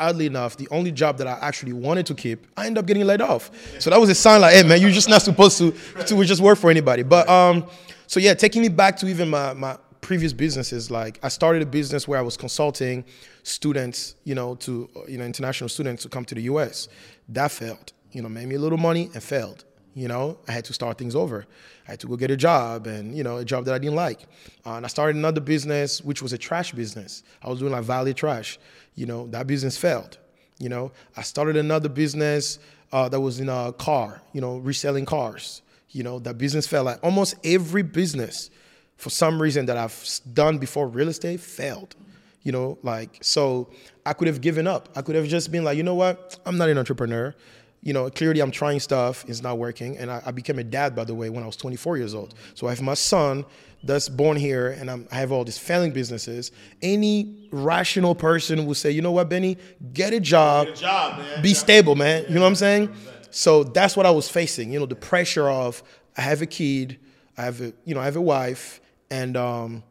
oddly 0.00 0.26
enough, 0.26 0.56
the 0.56 0.66
only 0.70 0.90
job 0.90 1.18
that 1.18 1.26
I 1.26 1.38
actually 1.40 1.72
wanted 1.72 2.06
to 2.06 2.14
keep, 2.14 2.46
I 2.56 2.66
ended 2.66 2.78
up 2.78 2.86
getting 2.86 3.04
laid 3.04 3.20
off. 3.20 3.50
So 3.78 3.90
that 3.90 4.00
was 4.00 4.10
a 4.10 4.14
sign 4.14 4.40
like, 4.40 4.54
hey 4.54 4.64
man, 4.64 4.80
you're 4.80 4.90
just 4.90 5.08
not 5.08 5.22
supposed 5.22 5.58
to 5.58 5.72
to 6.06 6.24
just 6.24 6.42
work 6.42 6.58
for 6.58 6.70
anybody. 6.70 7.02
But 7.02 7.28
um, 7.28 7.66
so 8.06 8.18
yeah, 8.18 8.34
taking 8.34 8.62
me 8.62 8.68
back 8.68 8.96
to 8.98 9.06
even 9.06 9.30
my 9.30 9.52
my 9.52 9.78
previous 10.00 10.32
businesses, 10.32 10.90
like 10.90 11.18
I 11.22 11.28
started 11.28 11.62
a 11.62 11.66
business 11.66 12.06
where 12.06 12.18
I 12.18 12.22
was 12.22 12.36
consulting 12.36 13.04
students, 13.42 14.14
you 14.24 14.34
know, 14.34 14.54
to 14.56 14.88
you 15.08 15.18
know 15.18 15.24
international 15.24 15.68
students 15.68 16.02
to 16.02 16.08
come 16.08 16.24
to 16.24 16.34
the 16.34 16.42
U.S. 16.42 16.88
That 17.28 17.50
failed. 17.50 17.92
You 18.12 18.22
know, 18.22 18.28
made 18.28 18.48
me 18.48 18.54
a 18.54 18.58
little 18.58 18.78
money 18.78 19.10
and 19.14 19.22
failed. 19.22 19.64
You 19.96 20.08
know, 20.08 20.38
I 20.46 20.52
had 20.52 20.66
to 20.66 20.74
start 20.74 20.98
things 20.98 21.16
over. 21.16 21.46
I 21.88 21.92
had 21.92 22.00
to 22.00 22.06
go 22.06 22.16
get 22.16 22.30
a 22.30 22.36
job, 22.36 22.86
and 22.86 23.16
you 23.16 23.24
know, 23.24 23.38
a 23.38 23.44
job 23.46 23.64
that 23.64 23.72
I 23.72 23.78
didn't 23.78 23.96
like. 23.96 24.26
Uh, 24.66 24.74
and 24.74 24.84
I 24.84 24.88
started 24.88 25.16
another 25.16 25.40
business, 25.40 26.02
which 26.02 26.20
was 26.20 26.34
a 26.34 26.38
trash 26.38 26.72
business. 26.72 27.22
I 27.42 27.48
was 27.48 27.60
doing 27.60 27.72
like 27.72 27.82
valet 27.82 28.12
trash. 28.12 28.58
You 28.94 29.06
know, 29.06 29.26
that 29.28 29.46
business 29.46 29.78
failed. 29.78 30.18
You 30.58 30.68
know, 30.68 30.92
I 31.16 31.22
started 31.22 31.56
another 31.56 31.88
business 31.88 32.58
uh, 32.92 33.08
that 33.08 33.18
was 33.18 33.40
in 33.40 33.48
a 33.48 33.72
car, 33.72 34.20
you 34.34 34.42
know, 34.42 34.58
reselling 34.58 35.06
cars. 35.06 35.62
You 35.88 36.02
know, 36.02 36.18
that 36.18 36.36
business 36.36 36.66
failed. 36.66 36.84
Like 36.84 37.02
almost 37.02 37.36
every 37.42 37.82
business, 37.82 38.50
for 38.98 39.08
some 39.08 39.40
reason 39.40 39.64
that 39.64 39.78
I've 39.78 40.20
done 40.34 40.58
before 40.58 40.88
real 40.88 41.08
estate, 41.08 41.40
failed. 41.40 41.96
You 42.42 42.52
know, 42.52 42.76
like 42.82 43.16
so 43.22 43.70
I 44.04 44.12
could 44.12 44.28
have 44.28 44.42
given 44.42 44.66
up. 44.66 44.90
I 44.94 45.00
could 45.00 45.14
have 45.14 45.26
just 45.26 45.50
been 45.50 45.64
like, 45.64 45.78
you 45.78 45.82
know 45.82 45.94
what, 45.94 46.38
I'm 46.44 46.58
not 46.58 46.68
an 46.68 46.76
entrepreneur. 46.76 47.34
You 47.82 47.92
know, 47.92 48.10
clearly 48.10 48.40
I'm 48.40 48.50
trying 48.50 48.80
stuff, 48.80 49.24
it's 49.28 49.42
not 49.42 49.58
working. 49.58 49.96
And 49.98 50.10
I, 50.10 50.20
I 50.26 50.30
became 50.32 50.58
a 50.58 50.64
dad, 50.64 50.96
by 50.96 51.04
the 51.04 51.14
way, 51.14 51.30
when 51.30 51.42
I 51.42 51.46
was 51.46 51.56
24 51.56 51.96
years 51.98 52.14
old. 52.14 52.34
So 52.54 52.66
I 52.66 52.70
have 52.70 52.82
my 52.82 52.94
son 52.94 53.44
that's 53.84 54.08
born 54.08 54.36
here, 54.36 54.70
and 54.70 54.90
I'm, 54.90 55.06
I 55.12 55.16
have 55.16 55.30
all 55.30 55.44
these 55.44 55.58
failing 55.58 55.92
businesses. 55.92 56.50
Any 56.82 57.48
rational 57.52 58.14
person 58.16 58.66
will 58.66 58.74
say, 58.74 58.90
you 58.90 59.02
know 59.02 59.12
what, 59.12 59.28
Beni, 59.28 59.56
get 59.92 60.12
a 60.12 60.18
job, 60.20 60.66
Get 60.68 60.78
a 60.78 60.80
job, 60.80 61.18
man. 61.18 61.42
be 61.42 61.50
Yeah. 61.50 61.54
stable, 61.54 61.94
man. 61.94 62.24
You 62.28 62.34
know 62.34 62.40
what 62.40 62.46
I'm 62.48 62.54
saying? 62.56 62.92
So 63.30 63.62
that's 63.64 63.96
what 63.96 64.06
I 64.06 64.10
was 64.10 64.28
facing. 64.28 64.72
You 64.72 64.80
know, 64.80 64.86
the 64.86 64.96
pressure 64.96 65.48
of 65.48 65.82
I 66.16 66.22
have 66.22 66.42
a 66.42 66.46
kid, 66.46 66.98
I 67.38 67.42
have 67.42 67.60
a 67.60 67.72
you 67.84 67.94
know 67.94 68.00
I 68.00 68.06
have 68.06 68.16
a 68.16 68.20
wife, 68.20 68.80
and 69.10 69.36
um, 69.36 69.82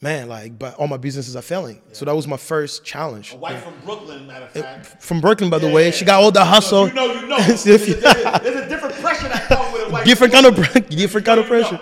man, 0.00 0.28
like, 0.28 0.58
but 0.58 0.74
all 0.76 0.86
my 0.86 0.96
businesses 0.96 1.34
are 1.36 1.42
failing. 1.42 1.80
So 1.92 2.04
that 2.04 2.14
was 2.14 2.26
my 2.28 2.36
first 2.36 2.84
challenge. 2.84 3.32
A 3.32 3.36
wife 3.36 3.62
from 3.64 3.74
Brooklyn, 3.84 4.26
matter 4.26 4.44
of 4.46 4.52
fact. 4.52 5.02
From 5.02 5.20
Brooklyn, 5.20 5.50
by 5.50 5.58
the 5.58 5.66
Yeah, 5.68 5.74
way, 5.74 5.84
yeah. 5.86 5.90
she 5.90 6.04
got 6.04 6.22
all 6.22 6.30
the 6.30 6.44
hustle. 6.44 6.88
You 6.88 6.94
know, 6.94 7.06
you 7.12 7.26
know. 7.26 7.38
There's, 7.46 7.66
a, 7.66 7.76
there's 7.76 8.04
a- 8.04 8.68
different 8.68 8.94
pressure 8.96 9.28
that 9.28 9.48
comes 9.48 9.72
with 9.72 9.88
a 9.88 9.92
wife. 9.92 10.04
different 10.04 10.32
kind 10.32 10.46
of 10.46 10.54
different 10.90 11.26
kind 11.26 11.40
of 11.40 11.46
You 11.48 11.52
know, 11.52 11.58
you 11.60 11.68
pressure. 11.78 11.80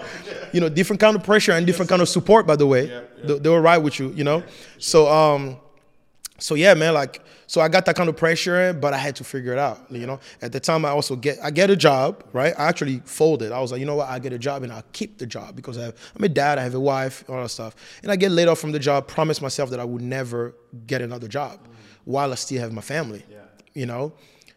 You 0.53 0.61
know, 0.61 0.69
different 0.69 1.01
kind 1.01 1.17
of 1.17 1.23
pressure 1.25 1.53
and 1.53 1.67
different 1.67 1.89
kind 1.91 2.01
of 2.01 2.09
support. 2.09 2.47
By 2.47 2.57
the 2.57 2.67
way, 2.67 2.87
They, 3.23 3.39
they 3.39 3.51
were 3.51 3.61
right 3.61 3.79
with 3.79 3.99
you. 3.99 4.11
You 4.13 4.25
know, 4.25 4.43
so 4.79 5.09
um, 5.13 5.57
so 6.39 6.55
yeah, 6.55 6.75
man, 6.75 6.95
like 6.95 7.23
so 7.47 7.61
I 7.61 7.69
got 7.69 7.85
that 7.87 7.97
kind 7.97 8.09
of 8.09 8.17
pressure, 8.17 8.73
but 8.73 8.93
I 8.93 8.99
had 8.99 9.17
to 9.17 9.25
figure 9.25 9.53
it 9.53 9.59
out. 9.59 9.81
You 9.91 10.07
know, 10.07 10.21
at 10.43 10.53
the 10.53 10.61
time 10.61 10.85
I 10.85 10.91
also 10.91 11.17
get 11.17 11.39
I 11.43 11.51
get 11.51 11.71
a 11.71 11.77
job, 11.77 12.25
right? 12.33 12.55
I 12.59 12.69
actually 12.69 13.01
folded. 13.05 13.53
I 13.53 13.61
was 13.61 13.73
like, 13.73 13.81
you 13.81 13.87
know 13.87 13.97
what, 13.97 14.09
I 14.09 14.19
get 14.19 14.33
a 14.33 14.39
job 14.39 14.63
and 14.63 14.73
I'll 14.73 14.85
keep 14.93 15.19
the 15.19 15.27
job 15.27 15.57
because 15.57 15.79
I 15.79 15.85
have, 15.85 15.97
I'm 16.17 16.25
a 16.25 16.29
dad, 16.29 16.59
I 16.59 16.63
have 16.63 16.75
a 16.75 16.81
wife, 16.81 17.25
all 17.29 17.43
that 17.43 17.49
stuff. 17.49 17.75
And 18.03 18.11
I 18.11 18.17
get 18.17 18.33
laid 18.33 18.49
off 18.49 18.59
from 18.59 18.73
the 18.73 18.79
job. 18.79 19.07
Promise 19.07 19.41
myself 19.41 19.71
that 19.71 19.81
I 19.81 19.85
would 19.85 20.03
never 20.03 20.55
get 20.87 21.03
another 21.03 21.29
job 21.29 21.61
while 22.05 22.33
I 22.33 22.35
still 22.35 22.61
have 22.61 22.73
my 22.73 22.83
family. 22.83 23.25
You 23.75 23.87
know, 23.87 24.13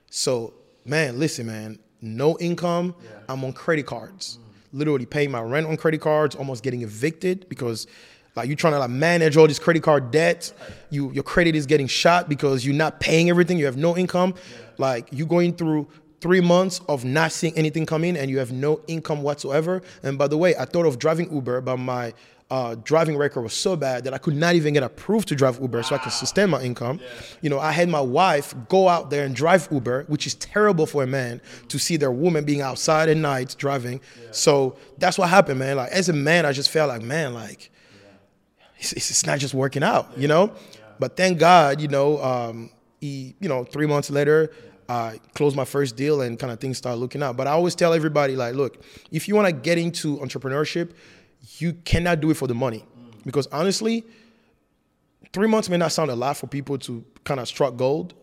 so 0.09 0.53
man, 0.85 1.19
listen, 1.19 1.45
man, 1.45 1.79
no 2.01 2.37
income. 2.39 2.95
I'm 3.27 3.43
on 3.43 3.53
credit 3.53 3.85
cards, 3.85 4.39
literally 4.73 5.05
paying 5.05 5.31
my 5.31 5.41
rent 5.41 5.67
on 5.67 5.77
credit 5.77 6.01
cards, 6.01 6.35
almost 6.35 6.63
getting 6.63 6.81
evicted 6.81 7.47
because 7.49 7.87
like 8.35 8.47
you're 8.47 8.55
trying 8.55 8.73
to 8.73 8.79
like 8.79 8.89
manage 8.89 9.37
all 9.37 9.47
this 9.47 9.59
credit 9.59 9.83
card 9.83 10.11
debt. 10.11 10.51
You 10.89 11.11
your 11.11 11.23
credit 11.23 11.55
is 11.55 11.65
getting 11.65 11.87
shot 11.87 12.29
because 12.29 12.65
you're 12.65 12.75
not 12.75 12.99
paying 12.99 13.29
everything. 13.29 13.57
You 13.57 13.65
have 13.65 13.77
no 13.77 13.97
income. 13.97 14.35
Like 14.77 15.07
you're 15.11 15.27
going 15.27 15.53
through 15.55 15.87
three 16.21 16.41
months 16.41 16.81
of 16.89 17.05
not 17.05 17.31
seeing 17.31 17.57
anything 17.57 17.85
come 17.85 18.03
in 18.03 18.17
and 18.17 18.29
you 18.29 18.39
have 18.39 18.51
no 18.51 18.81
income 18.87 19.21
whatsoever. 19.21 19.81
And 20.03 20.17
by 20.17 20.27
the 20.27 20.37
way, 20.37 20.55
I 20.55 20.65
thought 20.65 20.85
of 20.85 20.99
driving 20.99 21.33
Uber, 21.33 21.61
but 21.61 21.77
my 21.77 22.13
uh, 22.51 22.75
driving 22.83 23.15
record 23.15 23.41
was 23.41 23.53
so 23.53 23.75
bad 23.75 24.03
that 24.03 24.13
I 24.13 24.17
could 24.17 24.35
not 24.35 24.55
even 24.55 24.73
get 24.73 24.81
approved 24.81 25.27
to 25.27 25.35
drive 25.35 25.59
Uber 25.61 25.83
so 25.83 25.95
I 25.95 25.99
could 25.99 26.11
sustain 26.11 26.49
my 26.49 26.61
income. 26.61 26.99
You 27.41 27.49
know, 27.49 27.59
I 27.59 27.71
had 27.71 27.89
my 27.89 28.01
wife 28.01 28.55
go 28.69 28.89
out 28.89 29.11
there 29.11 29.23
and 29.23 29.35
drive 29.35 29.67
Uber, 29.71 30.05
which 30.07 30.25
is 30.25 30.33
terrible 30.35 30.85
for 30.85 31.03
a 31.03 31.07
man 31.07 31.41
to 31.67 31.77
see 31.77 31.95
their 31.95 32.11
woman 32.11 32.45
being 32.45 32.61
outside 32.61 33.07
at 33.07 33.17
night 33.17 33.55
driving. 33.57 34.01
So 34.31 34.77
that's 34.97 35.17
what 35.17 35.29
happened, 35.29 35.59
man. 35.59 35.77
Like 35.77 35.91
as 35.91 36.09
a 36.09 36.13
man, 36.13 36.45
I 36.45 36.51
just 36.51 36.71
felt 36.71 36.89
like, 36.89 37.03
man, 37.03 37.33
like 37.33 37.69
it's, 38.79 38.93
it's 38.93 39.25
not 39.25 39.39
just 39.39 39.53
working 39.53 39.83
out, 39.83 40.17
you 40.17 40.27
know. 40.27 40.51
But 40.99 41.15
thank 41.15 41.39
God, 41.39 41.79
you 41.81 41.87
know, 41.87 42.21
um, 42.21 42.69
he, 42.99 43.35
you 43.39 43.47
know, 43.47 43.63
three 43.63 43.85
months 43.87 44.09
later, 44.09 44.51
I 44.89 45.19
closed 45.35 45.55
my 45.55 45.65
first 45.65 45.95
deal 45.95 46.21
and 46.21 46.37
kind 46.37 46.51
of 46.51 46.59
things 46.59 46.77
started 46.77 46.99
looking 46.99 47.21
out. 47.21 47.37
But 47.37 47.47
I 47.47 47.51
always 47.51 47.75
tell 47.75 47.93
everybody, 47.93 48.35
like, 48.35 48.55
look, 48.55 48.83
if 49.11 49.27
you 49.27 49.35
want 49.35 49.47
to 49.47 49.53
get 49.53 49.77
into 49.77 50.17
entrepreneurship, 50.17 50.91
you 51.59 51.73
cannot 51.73 52.19
do 52.19 52.31
it 52.31 52.37
for 52.37 52.47
the 52.47 52.55
money, 52.55 52.83
because 53.25 53.47
honestly, 53.47 54.03
three 55.31 55.47
months 55.47 55.69
may 55.69 55.77
not 55.77 55.91
sound 55.91 56.11
a 56.11 56.15
lot 56.15 56.35
for 56.37 56.47
people 56.47 56.77
to 56.79 57.03
kind 57.23 57.39
of 57.39 57.47
struck 57.47 57.77
gold, 57.77 58.13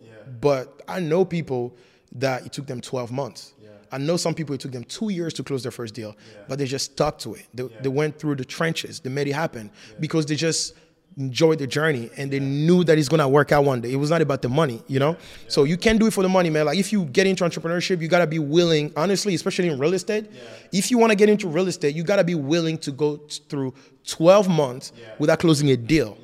but 0.41 0.81
I 0.87 0.99
know 0.99 1.25
people 1.25 1.75
that 2.13 2.45
it 2.45 2.53
took 2.53 2.67
them 2.67 2.81
12 2.81 3.11
months. 3.11 3.53
I 3.91 3.97
know 3.97 4.17
some 4.17 4.33
people 4.33 4.55
it 4.55 4.61
took 4.61 4.71
them 4.71 4.83
two 4.83 5.09
years 5.09 5.33
to 5.35 5.43
close 5.43 5.63
their 5.63 5.71
first 5.71 5.93
deal, 5.93 6.15
but 6.47 6.57
they 6.57 6.65
just 6.65 6.91
stuck 6.93 7.19
to 7.19 7.35
it. 7.35 7.45
They, 7.53 7.63
they 7.81 7.89
went 7.89 8.19
through 8.19 8.35
the 8.35 8.45
trenches, 8.45 8.99
they 8.99 9.09
made 9.09 9.27
it 9.27 9.33
happen 9.33 9.71
because 9.99 10.25
they 10.25 10.35
just 10.35 10.73
enjoyed 11.17 11.57
the 11.57 11.65
journey 11.65 12.11
and 12.15 12.29
they 12.31 12.39
knew 12.39 12.83
that 12.83 12.95
it's 12.97 13.09
gonna 13.09 13.27
work 13.27 13.51
out 13.51 13.65
one 13.65 13.81
day. 13.81 13.91
It 13.91 13.95
was 13.95 14.11
not 14.11 14.21
about 14.21 14.43
the 14.43 14.49
money, 14.49 14.83
you 14.87 14.99
know? 14.99 15.17
So 15.47 15.63
you 15.63 15.75
can't 15.75 15.99
do 15.99 16.05
it 16.05 16.13
for 16.13 16.21
the 16.21 16.29
money, 16.29 16.51
man. 16.51 16.67
Like 16.67 16.77
if 16.77 16.93
you 16.93 17.05
get 17.05 17.25
into 17.25 17.43
entrepreneurship, 17.43 18.01
you 18.01 18.07
gotta 18.07 18.27
be 18.27 18.37
willing, 18.37 18.93
honestly, 18.95 19.33
especially 19.33 19.69
in 19.69 19.79
real 19.79 19.95
estate. 19.95 20.29
If 20.71 20.91
you 20.91 20.99
wanna 20.99 21.15
get 21.15 21.27
into 21.27 21.47
real 21.47 21.67
estate, 21.67 21.95
you 21.95 22.03
gotta 22.03 22.23
be 22.23 22.35
willing 22.35 22.77
to 22.79 22.91
go 22.91 23.17
through 23.49 23.73
12 24.05 24.47
months 24.47 24.91
without 25.17 25.39
closing 25.39 25.71
a 25.71 25.77
deal 25.77 26.17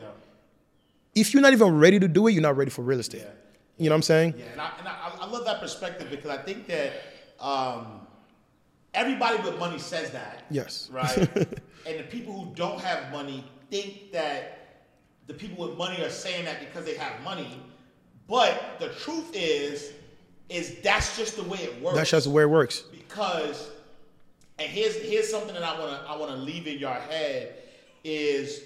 if 1.16 1.34
you're 1.34 1.42
not 1.42 1.54
even 1.54 1.78
ready 1.78 2.00
to 2.00 2.08
do 2.08 2.28
it, 2.28 2.32
you're 2.32 2.42
not 2.42 2.58
ready 2.58 2.72
for 2.72 2.82
real 2.82 3.00
estate. 3.00 3.26
You 3.78 3.86
know 3.86 3.92
what 3.92 3.98
I'm 3.98 4.02
saying? 4.04 4.36
Yeah, 4.38 4.46
and, 4.52 4.62
I, 4.62 4.72
and 4.80 4.88
I, 4.88 5.12
I 5.22 5.26
love 5.28 5.46
that 5.46 5.60
perspective 5.60 6.10
because 6.10 6.30
I 6.30 6.38
think 6.38 6.68
that 6.68 6.94
um, 7.44 8.02
everybody 8.94 9.42
with 9.44 9.60
money 9.60 9.78
says 9.78 10.12
that. 10.12 10.46
Yes. 10.50 10.90
Right? 10.92 11.18
and 11.86 12.00
the 12.00 12.04
people 12.10 12.34
who 12.34 12.56
don't 12.56 12.80
have 12.82 13.12
money 13.12 13.44
think 13.70 14.12
that 14.12 14.86
the 15.28 15.34
people 15.34 15.68
with 15.68 15.78
money 15.78 16.02
are 16.04 16.10
saying 16.10 16.46
that 16.46 16.60
because 16.60 16.86
they 16.86 16.96
have 16.96 17.22
money. 17.24 17.60
But 18.28 18.80
the 18.80 18.90
truth 18.90 19.32
is, 19.34 19.92
is 20.50 20.78
that's 20.82 21.18
just 21.18 21.36
the 21.36 21.44
way 21.44 21.58
it 21.60 21.82
works. 21.82 21.98
That's 21.98 22.12
just 22.12 22.26
the 22.26 22.32
way 22.32 22.44
it 22.44 22.50
works. 22.50 22.82
because 22.92 23.70
and 24.60 24.70
here's 24.70 24.96
here's 24.96 25.30
something 25.30 25.54
that 25.54 25.64
I 25.64 25.80
wanna 25.80 26.06
I 26.08 26.16
wanna 26.16 26.36
leave 26.36 26.68
in 26.68 26.78
your 26.78 26.94
head 26.94 27.56
is 28.04 28.62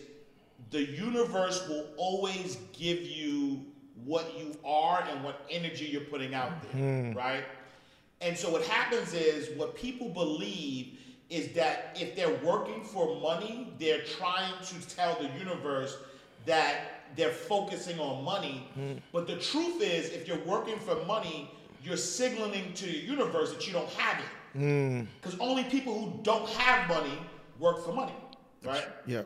the 0.72 0.84
universe 0.84 1.68
will 1.68 1.88
always 1.98 2.58
give 2.74 3.02
you 3.02 3.66
what 4.06 4.38
you 4.38 4.56
are 4.66 5.04
and 5.10 5.24
what 5.24 5.46
energy 5.50 5.86
you're 5.86 6.02
putting 6.02 6.34
out 6.34 6.52
there, 6.72 7.14
right? 7.16 7.44
And 8.22 8.38
so 8.38 8.50
what 8.50 8.64
happens 8.64 9.14
is 9.14 9.56
what 9.58 9.76
people 9.76 10.10
believe 10.10 10.98
is 11.30 11.50
that 11.54 11.96
if 12.00 12.16
they're 12.16 12.40
working 12.44 12.84
for 12.84 13.20
money, 13.20 13.74
they're 13.80 14.04
trying 14.04 14.54
to 14.64 14.96
tell 14.96 15.16
the 15.16 15.30
universe 15.38 15.98
that 16.46 17.04
they're 17.16 17.32
focusing 17.32 18.00
on 18.00 18.24
money. 18.24 18.68
Hmm. 18.74 18.94
But 19.12 19.28
the 19.28 19.36
truth 19.36 19.82
is, 19.82 20.10
if 20.10 20.28
you're 20.28 20.44
working 20.46 20.80
for 20.80 20.96
money, 21.06 21.52
you're 21.84 21.98
signaling 21.98 22.74
to 22.74 22.86
the 22.86 22.98
universe 22.98 23.54
that 23.54 23.68
you 23.68 23.74
don't 23.74 23.90
have 23.90 24.20
it. 24.20 24.58
Hmm. 24.58 25.02
Because 25.22 25.38
only 25.40 25.64
people 25.66 25.94
who 26.00 26.24
don't 26.24 26.50
have 26.50 26.88
money 26.88 27.20
work 27.60 27.84
for 27.84 27.94
money, 27.94 28.16
right? 28.64 28.88
Yeah. 29.06 29.24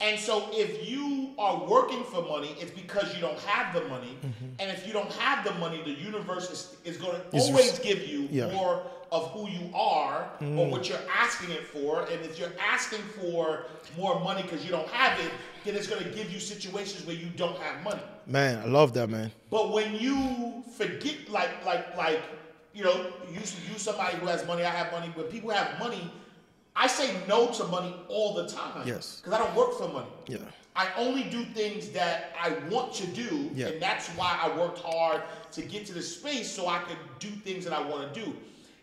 And 0.00 0.18
so 0.18 0.48
if 0.52 0.88
you 0.88 1.30
are 1.38 1.64
working 1.66 2.02
for 2.04 2.22
money, 2.22 2.56
it's 2.58 2.70
because 2.70 3.14
you 3.14 3.20
don't 3.20 3.38
have 3.40 3.74
the 3.74 3.86
money. 3.88 4.16
Mm-hmm. 4.20 4.46
And 4.58 4.70
if 4.70 4.86
you 4.86 4.92
don't 4.92 5.12
have 5.12 5.44
the 5.44 5.52
money, 5.54 5.82
the 5.82 5.92
universe 5.92 6.50
is, 6.50 6.76
is 6.84 6.96
going 6.96 7.20
to 7.20 7.38
always 7.38 7.78
give 7.78 8.06
you 8.08 8.26
yeah. 8.30 8.50
more 8.52 8.82
of 9.12 9.30
who 9.32 9.48
you 9.48 9.70
are 9.74 10.30
or 10.40 10.46
mm. 10.46 10.70
what 10.70 10.88
you're 10.88 10.98
asking 11.14 11.50
it 11.50 11.64
for. 11.64 12.02
And 12.02 12.24
if 12.24 12.38
you're 12.38 12.52
asking 12.60 13.00
for 13.20 13.64
more 13.98 14.20
money 14.20 14.42
because 14.42 14.64
you 14.64 14.70
don't 14.70 14.88
have 14.88 15.18
it, 15.20 15.30
then 15.64 15.74
it's 15.74 15.86
going 15.86 16.02
to 16.02 16.10
give 16.10 16.32
you 16.32 16.40
situations 16.40 17.06
where 17.06 17.16
you 17.16 17.26
don't 17.36 17.58
have 17.58 17.82
money. 17.82 18.02
Man, 18.26 18.58
I 18.58 18.66
love 18.66 18.92
that, 18.94 19.10
man. 19.10 19.32
But 19.50 19.72
when 19.72 19.96
you 19.96 20.62
forget, 20.76 21.28
like, 21.28 21.50
like, 21.66 21.96
like, 21.96 22.22
you 22.72 22.84
know, 22.84 23.12
you 23.32 23.40
you 23.40 23.78
somebody 23.78 24.16
who 24.18 24.26
has 24.26 24.46
money, 24.46 24.62
I 24.62 24.70
have 24.70 24.92
money. 24.92 25.10
When 25.14 25.26
people 25.26 25.50
have 25.50 25.78
money, 25.78 26.10
I 26.80 26.86
say 26.86 27.14
no 27.28 27.48
to 27.52 27.64
money 27.64 27.94
all 28.08 28.32
the 28.34 28.48
time. 28.48 28.88
Yes. 28.88 29.20
Because 29.22 29.38
I 29.38 29.44
don't 29.44 29.54
work 29.54 29.76
for 29.76 29.86
money. 29.88 30.08
Yeah. 30.26 30.38
I 30.74 30.88
only 30.96 31.24
do 31.24 31.44
things 31.44 31.90
that 31.90 32.32
I 32.40 32.52
want 32.70 32.94
to 32.94 33.06
do, 33.08 33.50
Yeah. 33.54 33.66
and 33.66 33.82
that's 33.82 34.08
why 34.10 34.38
I 34.40 34.56
worked 34.56 34.78
hard 34.78 35.22
to 35.52 35.60
get 35.62 35.84
to 35.86 35.92
this 35.92 36.16
space 36.16 36.50
so 36.50 36.68
I 36.68 36.78
could 36.78 36.96
do 37.18 37.28
things 37.28 37.64
that 37.64 37.74
I 37.74 37.82
want 37.86 38.14
to 38.14 38.20
do. 38.20 38.34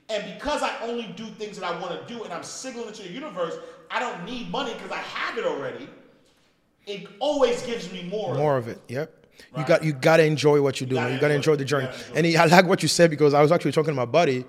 And 0.09 0.31
because 0.35 0.61
I 0.61 0.77
only 0.83 1.07
do 1.17 1.25
things 1.25 1.57
that 1.59 1.65
I 1.65 1.79
want 1.81 1.99
to 1.99 2.13
do, 2.13 2.23
and 2.23 2.31
I'm 2.31 2.43
signaling 2.43 2.93
to 2.93 3.01
the 3.01 3.09
universe, 3.09 3.55
I 3.89 3.99
don't 3.99 4.25
need 4.25 4.51
money 4.51 4.73
because 4.73 4.91
I 4.91 4.97
have 4.97 5.39
it 5.39 5.45
already. 5.45 5.89
It 6.85 7.07
always 7.19 7.63
gives 7.63 7.91
me 7.91 8.03
more. 8.03 8.35
More 8.35 8.57
of 8.57 8.67
it. 8.67 8.79
Yep. 8.89 9.13
You 9.57 9.65
got 9.65 9.83
you 9.83 9.93
got 9.93 10.17
to 10.17 10.23
enjoy 10.23 10.61
what 10.61 10.79
you're 10.79 10.89
doing. 10.89 11.13
You 11.13 11.19
got 11.19 11.29
to 11.29 11.33
enjoy 11.33 11.53
enjoy 11.53 11.55
the 11.55 11.65
journey. 11.65 11.85
Gotta 11.87 11.99
enjoy 11.99 12.17
And 12.17 12.25
he, 12.25 12.37
I 12.37 12.45
like 12.45 12.65
what 12.67 12.81
you 12.83 12.87
said 12.89 13.09
because 13.09 13.33
I 13.33 13.41
was 13.41 13.51
actually 13.51 13.71
talking 13.71 13.91
to 13.91 13.95
my 13.95 14.05
buddy. 14.05 14.45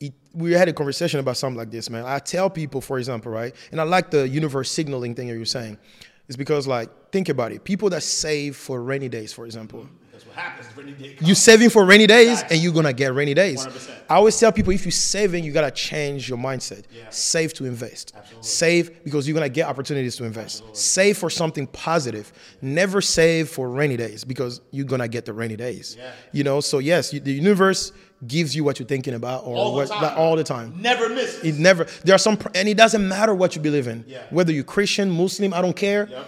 He, 0.00 0.12
we 0.34 0.52
had 0.52 0.68
a 0.68 0.72
conversation 0.72 1.20
about 1.20 1.36
something 1.36 1.56
like 1.58 1.70
this, 1.70 1.88
man. 1.88 2.04
I 2.06 2.18
tell 2.18 2.50
people, 2.50 2.80
for 2.80 2.98
example, 2.98 3.30
right, 3.32 3.54
and 3.70 3.80
I 3.80 3.84
like 3.84 4.10
the 4.10 4.28
universe 4.28 4.70
signaling 4.70 5.14
thing 5.14 5.28
that 5.28 5.34
you're 5.36 5.44
saying. 5.44 5.78
It's 6.26 6.36
because, 6.36 6.66
like, 6.66 6.88
think 7.12 7.28
about 7.28 7.52
it. 7.52 7.64
People 7.64 7.90
that 7.90 8.02
save 8.02 8.56
for 8.56 8.82
rainy 8.82 9.08
days, 9.10 9.32
for 9.32 9.44
example, 9.44 9.86
That's 10.10 10.26
what 10.26 10.36
happens. 10.36 10.74
Rainy 10.76 10.92
day 10.92 11.16
You 11.20 11.34
saving 11.34 11.68
for 11.70 11.84
rainy 11.84 12.06
days, 12.06 12.40
Facts. 12.40 12.52
and 12.52 12.62
you're 12.62 12.72
gonna 12.72 12.92
get 12.94 13.12
rainy 13.14 13.34
days. 13.34 13.66
100%. 13.66 13.90
I 14.08 14.14
always 14.14 14.38
tell 14.38 14.50
people 14.52 14.72
if 14.72 14.84
you're 14.84 14.90
saving, 14.92 15.44
you 15.44 15.52
gotta 15.52 15.70
change 15.70 16.28
your 16.28 16.38
mindset. 16.38 16.84
Yeah. 16.90 17.10
Save 17.10 17.52
to 17.54 17.66
invest. 17.66 18.12
Absolutely. 18.16 18.42
Save 18.46 19.04
because 19.04 19.26
you're 19.28 19.34
gonna 19.34 19.48
get 19.48 19.66
opportunities 19.68 20.16
to 20.16 20.24
invest. 20.24 20.56
Absolutely. 20.62 20.76
Save 20.78 21.18
for 21.18 21.28
something 21.30 21.66
positive. 21.68 22.32
Never 22.62 23.00
save 23.02 23.48
for 23.50 23.68
rainy 23.68 23.96
days 23.98 24.24
because 24.24 24.60
you're 24.70 24.86
gonna 24.86 25.08
get 25.08 25.24
the 25.26 25.32
rainy 25.34 25.56
days. 25.56 25.96
Yeah. 25.98 26.10
You 26.32 26.44
know. 26.44 26.60
So 26.60 26.78
yes, 26.78 27.12
you, 27.12 27.20
the 27.20 27.32
universe 27.32 27.92
gives 28.26 28.54
you 28.56 28.64
what 28.64 28.78
you're 28.78 28.88
thinking 28.88 29.14
about, 29.14 29.44
or 29.44 29.56
all 29.56 29.70
the 29.72 29.76
what 29.78 29.88
time. 29.88 30.02
like, 30.02 30.16
all 30.16 30.36
the 30.36 30.44
time. 30.44 30.74
Never 30.80 31.08
miss. 31.08 31.42
It 31.42 31.56
never. 31.58 31.84
There 32.04 32.14
are 32.14 32.18
some, 32.18 32.38
and 32.54 32.68
it 32.68 32.76
doesn't 32.76 33.06
matter 33.06 33.34
what 33.34 33.54
you 33.56 33.62
believe 33.62 33.86
in. 33.88 34.04
Yeah. 34.06 34.22
Whether 34.30 34.52
you're 34.52 34.64
Christian, 34.64 35.10
Muslim, 35.10 35.52
I 35.54 35.60
don't 35.62 35.76
care. 35.76 36.08
Yep. 36.10 36.26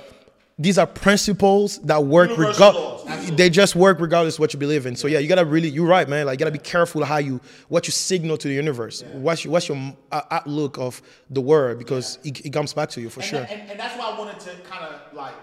These 0.59 0.79
are 0.79 0.87
principles 0.87 1.79
that 1.81 2.03
work 2.03 2.31
regardless. 2.39 3.31
They 3.33 3.51
just 3.51 3.77
work 3.77 4.01
regardless 4.01 4.37
of 4.37 4.41
what 4.41 4.55
you 4.55 4.59
believe 4.59 4.87
in. 4.87 4.97
So 4.97 5.07
yeah, 5.07 5.19
you 5.19 5.29
gotta 5.29 5.45
really. 5.45 5.69
You're 5.69 5.87
right, 5.87 6.09
man. 6.09 6.25
Like 6.25 6.39
you 6.41 6.45
gotta 6.47 6.51
be 6.51 6.59
careful 6.59 7.05
how 7.05 7.19
you 7.19 7.41
what 7.69 7.87
you 7.87 7.93
signal 7.93 8.39
to 8.39 8.49
the 8.49 8.55
universe. 8.55 9.03
Yeah. 9.03 9.19
What's 9.19 9.45
your, 9.45 9.53
what's 9.53 9.69
your 9.69 9.77
uh, 10.13 10.23
outlook 10.31 10.79
of 10.79 11.03
the 11.29 11.43
word 11.43 11.79
because 11.79 12.19
it, 12.25 12.47
it 12.47 12.51
comes 12.55 12.73
back 12.73 12.89
to 12.91 13.03
you 13.03 13.11
for 13.11 13.21
and, 13.21 13.29
sure. 13.29 13.41
that- 13.41 13.51
and, 13.51 13.71
and 13.71 13.79
that's 13.79 13.99
why 13.99 14.11
I 14.11 14.19
wanted 14.19 14.41
to 14.41 14.51
kind 14.69 14.83
of 14.85 15.15
like 15.15 15.35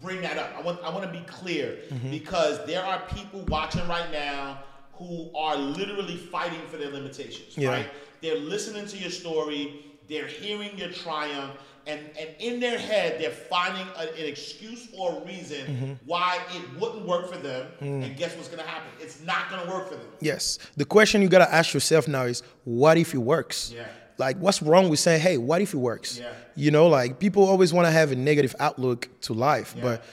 bring 0.00 0.20
that 0.22 0.38
up. 0.38 0.50
I 0.56 0.62
want 0.62 0.80
I 0.84 0.90
want 0.90 1.02
to 1.04 1.10
be 1.10 1.24
clear 1.26 1.76
Mm-hmm. 1.90 2.10
because 2.10 2.64
there 2.66 2.84
are 2.84 3.00
people 3.12 3.40
watching 3.48 3.88
right 3.88 4.08
now 4.12 4.60
who 4.98 5.30
are 5.36 5.56
literally 5.56 6.16
fighting 6.16 6.60
for 6.70 6.76
their 6.76 6.90
limitations. 6.90 7.56
Yeah. 7.56 7.70
Right? 7.70 7.90
They're 8.22 8.38
listening 8.38 8.86
to 8.86 8.96
your 8.98 9.10
story. 9.10 9.84
They're 10.08 10.26
hearing 10.26 10.76
your 10.78 10.90
triumph. 10.90 11.52
And, 11.86 12.00
and 12.20 12.28
in 12.38 12.60
their 12.60 12.78
head, 12.78 13.18
they're 13.18 13.30
finding 13.30 13.86
a, 13.96 14.02
an 14.20 14.26
excuse 14.26 14.88
or 14.98 15.22
a 15.22 15.24
reason 15.24 15.64
Mm-hmm. 15.66 15.92
why 16.04 16.38
it 16.54 16.62
wouldn't 16.80 17.06
work 17.06 17.32
for 17.32 17.38
them. 17.38 17.66
Mm. 17.80 18.04
And 18.04 18.16
guess 18.16 18.36
what's 18.36 18.48
going 18.48 18.62
to 18.62 18.68
happen? 18.68 18.88
It's 19.00 19.22
not 19.24 19.48
going 19.50 19.64
to 19.64 19.70
work 19.72 19.88
for 19.88 19.94
them. 19.94 20.06
Yes. 20.20 20.58
The 20.76 20.84
question 20.84 21.22
you 21.22 21.28
gotta 21.28 21.50
ask 21.52 21.72
yourself 21.72 22.06
now 22.06 22.24
is, 22.24 22.42
what 22.64 22.98
if 22.98 23.14
it 23.14 23.18
works? 23.18 23.72
Yeah. 23.74 23.86
Like, 24.18 24.36
what's 24.38 24.60
wrong 24.60 24.88
with 24.90 24.98
saying, 24.98 25.20
hey, 25.20 25.38
what 25.38 25.62
if 25.62 25.72
it 25.72 25.78
works? 25.78 26.18
Yeah. 26.18 26.32
You 26.56 26.72
know, 26.72 26.88
like 26.88 27.20
people 27.20 27.44
always 27.48 27.72
want 27.72 27.86
to 27.86 27.92
have 27.92 28.10
a 28.12 28.16
negative 28.16 28.54
outlook 28.60 29.08
to 29.22 29.32
life, 29.32 29.74
Yeah. 29.76 29.82
but 29.82 30.04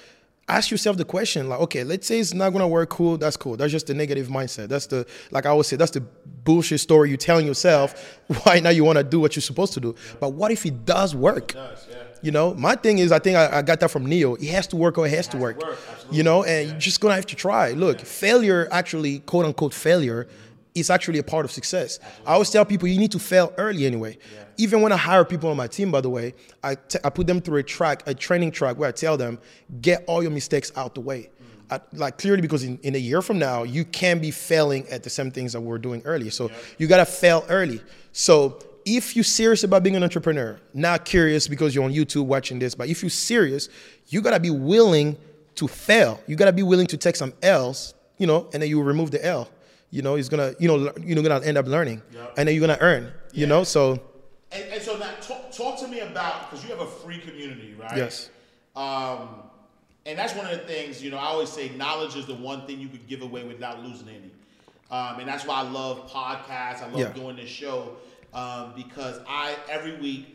ask 0.48 0.70
yourself 0.70 0.98
the 0.98 1.06
question, 1.06 1.50
like, 1.50 1.60
okay, 1.60 1.84
let's 1.84 2.08
say 2.08 2.20
it's 2.20 2.34
not 2.34 2.52
gonna 2.52 2.68
work. 2.68 2.90
Cool, 2.90 3.18
that's 3.18 3.38
cool. 3.38 3.58
That's 3.58 3.72
just 3.72 3.88
the 3.88 3.94
negative 3.94 4.28
mindset. 4.28 4.68
That's 4.68 4.88
the, 4.88 5.06
like 5.32 5.46
I 5.46 5.50
always 5.50 5.68
say, 5.68 5.76
that's 5.76 5.92
the 5.92 6.02
bullshit 6.02 6.80
story 6.80 7.10
you're 7.10 7.18
telling 7.18 7.48
yourself. 7.48 8.20
Why 8.44 8.60
now 8.60 8.70
you 8.70 8.84
want 8.84 8.98
to 8.98 9.04
do 9.04 9.20
what 9.20 9.36
you're 9.36 9.42
supposed 9.42 9.74
to 9.74 9.80
do? 9.80 9.96
But 10.20 10.34
what 10.34 10.52
if 10.52 10.66
it 10.66 10.86
does 10.86 11.16
work? 11.16 11.54
does, 11.54 11.88
yeah. 11.90 12.04
You 12.22 12.32
know, 12.32 12.54
my 12.56 12.76
thing 12.76 12.98
is, 12.98 13.12
I 13.12 13.20
think 13.20 13.38
I, 13.38 13.60
I 13.60 13.62
got 13.62 13.80
that 13.82 13.92
from 13.92 14.06
Neo. 14.06 14.36
It 14.36 14.50
has 14.50 14.66
to 14.68 14.76
work 14.76 14.98
or 14.98 15.06
it 15.06 15.12
has, 15.12 15.28
to 15.30 15.38
work. 15.38 15.62
work, 15.62 15.78
you 16.12 16.24
know, 16.24 16.44
and 16.44 16.70
you're 16.70 16.80
just 16.80 17.00
gonna 17.00 17.16
have 17.16 17.28
to 17.28 17.36
try. 17.36 17.72
Look, 17.72 18.00
failure 18.00 18.68
actually, 18.72 19.20
quote 19.20 19.46
unquote, 19.46 19.74
failure 19.74 20.28
is 20.76 20.90
actually 20.90 21.20
a 21.20 21.24
part 21.24 21.46
of 21.46 21.52
success. 21.52 22.00
I 22.26 22.34
always 22.34 22.50
tell 22.50 22.66
people 22.66 22.88
you 22.88 23.00
need 23.00 23.12
to 23.14 23.20
fail 23.20 23.54
early 23.58 23.86
anyway. 23.86 24.18
Even 24.58 24.82
when 24.82 24.92
I 24.92 24.98
hire 24.98 25.26
people 25.26 25.50
on 25.50 25.58
my 25.58 25.68
team, 25.68 25.90
by 25.90 26.02
the 26.02 26.10
way, 26.10 26.34
I 26.64 26.76
t- 26.76 27.00
I 27.04 27.10
put 27.10 27.28
them 27.28 27.42
through 27.42 27.60
a 27.60 27.64
track, 27.64 28.04
a 28.06 28.14
training 28.14 28.52
track 28.52 28.78
where 28.78 28.90
I 28.90 28.92
tell 28.92 29.18
them, 29.18 29.40
get 29.82 30.04
all 30.08 30.22
your 30.22 30.32
mistakes 30.32 30.72
out 30.76 30.96
the 30.96 31.02
way. 31.02 31.30
Mm. 31.42 31.76
I, 31.76 31.82
like 31.94 32.18
clearly 32.18 32.42
because 32.42 32.64
in, 32.64 32.78
in 32.84 32.96
a 32.96 33.00
year 33.00 33.22
from 33.22 33.40
now, 33.40 33.64
you 33.64 33.86
can 33.86 34.20
be 34.20 34.32
failing 34.32 34.88
at 34.90 35.04
the 35.04 35.10
same 35.10 35.32
things 35.32 35.54
that 35.54 35.62
we 35.62 35.74
are 35.74 35.78
doing 35.78 36.02
earlier. 36.06 36.32
So 36.32 36.52
you 36.78 36.88
gotta 36.88 37.06
fail 37.06 37.46
early. 37.50 37.82
So 38.12 38.60
if 38.86 39.16
you're 39.16 39.24
serious 39.24 39.64
about 39.64 39.82
being 39.84 39.96
an 39.96 40.04
entrepreneur, 40.04 40.60
not 40.74 41.06
curious 41.06 41.48
because 41.48 41.74
you're 41.74 41.86
on 41.86 41.94
YouTube 41.94 42.26
watching 42.26 42.60
this, 42.60 42.76
but 42.76 42.88
if 42.88 43.02
you're 43.02 43.10
serious, 43.10 43.70
you 44.08 44.22
gotta 44.22 44.40
be 44.40 44.52
willing 44.52 45.18
to 45.56 45.68
fail. 45.68 46.22
You 46.28 46.36
gotta 46.36 46.54
be 46.54 46.64
willing 46.64 46.88
to 46.88 46.98
take 46.98 47.16
some 47.16 47.34
L's, 47.42 47.94
you 48.18 48.28
know, 48.28 48.50
and 48.54 48.62
then 48.62 48.70
you 48.70 48.82
remove 48.82 49.12
the 49.12 49.26
L. 49.26 49.50
You 49.92 50.02
know, 50.02 50.16
he's 50.16 50.30
gonna, 50.30 50.54
you 50.60 50.68
know, 50.68 50.92
you're 51.02 51.24
gonna 51.24 51.46
end 51.46 51.58
up 51.58 51.68
learning, 51.68 52.02
and 52.38 52.48
then 52.48 52.56
you're 52.56 52.66
gonna 52.68 52.78
earn. 52.82 53.12
You 53.32 53.48
know, 53.48 53.64
so 53.64 54.02
And, 54.52 54.64
and 54.74 54.82
so 54.82 54.98
now 54.98 55.12
talk, 55.22 55.52
talk 55.52 55.80
to 55.80 55.88
me 55.88 56.00
about 56.00 56.50
because 56.50 56.64
you 56.66 56.72
have 56.72 56.80
a 56.82 56.88
free 56.88 57.20
community, 57.20 57.76
right? 57.80 57.98
Yes. 57.98 58.30
Um, 58.76 59.30
and 60.06 60.18
that's 60.20 60.36
one 60.36 60.46
of 60.46 60.52
the 60.52 60.66
things 60.66 61.02
you 61.04 61.12
know. 61.12 61.18
I 61.18 61.26
always 61.26 61.50
say 61.50 61.70
knowledge 61.76 62.16
is 62.16 62.26
the 62.26 62.36
one 62.36 62.66
thing 62.68 62.80
you 62.80 62.88
could 62.90 63.08
give 63.08 63.22
away 63.22 63.44
without 63.44 63.84
losing 63.84 64.08
any. 64.10 64.32
Um, 64.92 65.20
and 65.20 65.28
that's 65.28 65.46
why 65.46 65.56
I 65.56 65.64
love 65.64 66.10
podcasts. 66.12 66.82
I 66.82 66.88
love 66.90 67.00
Yeah. 67.00 67.10
doing 67.14 67.36
this 67.36 67.50
show 67.50 67.96
um, 68.34 68.74
because 68.76 69.20
I 69.28 69.56
every 69.70 69.96
week 69.98 70.28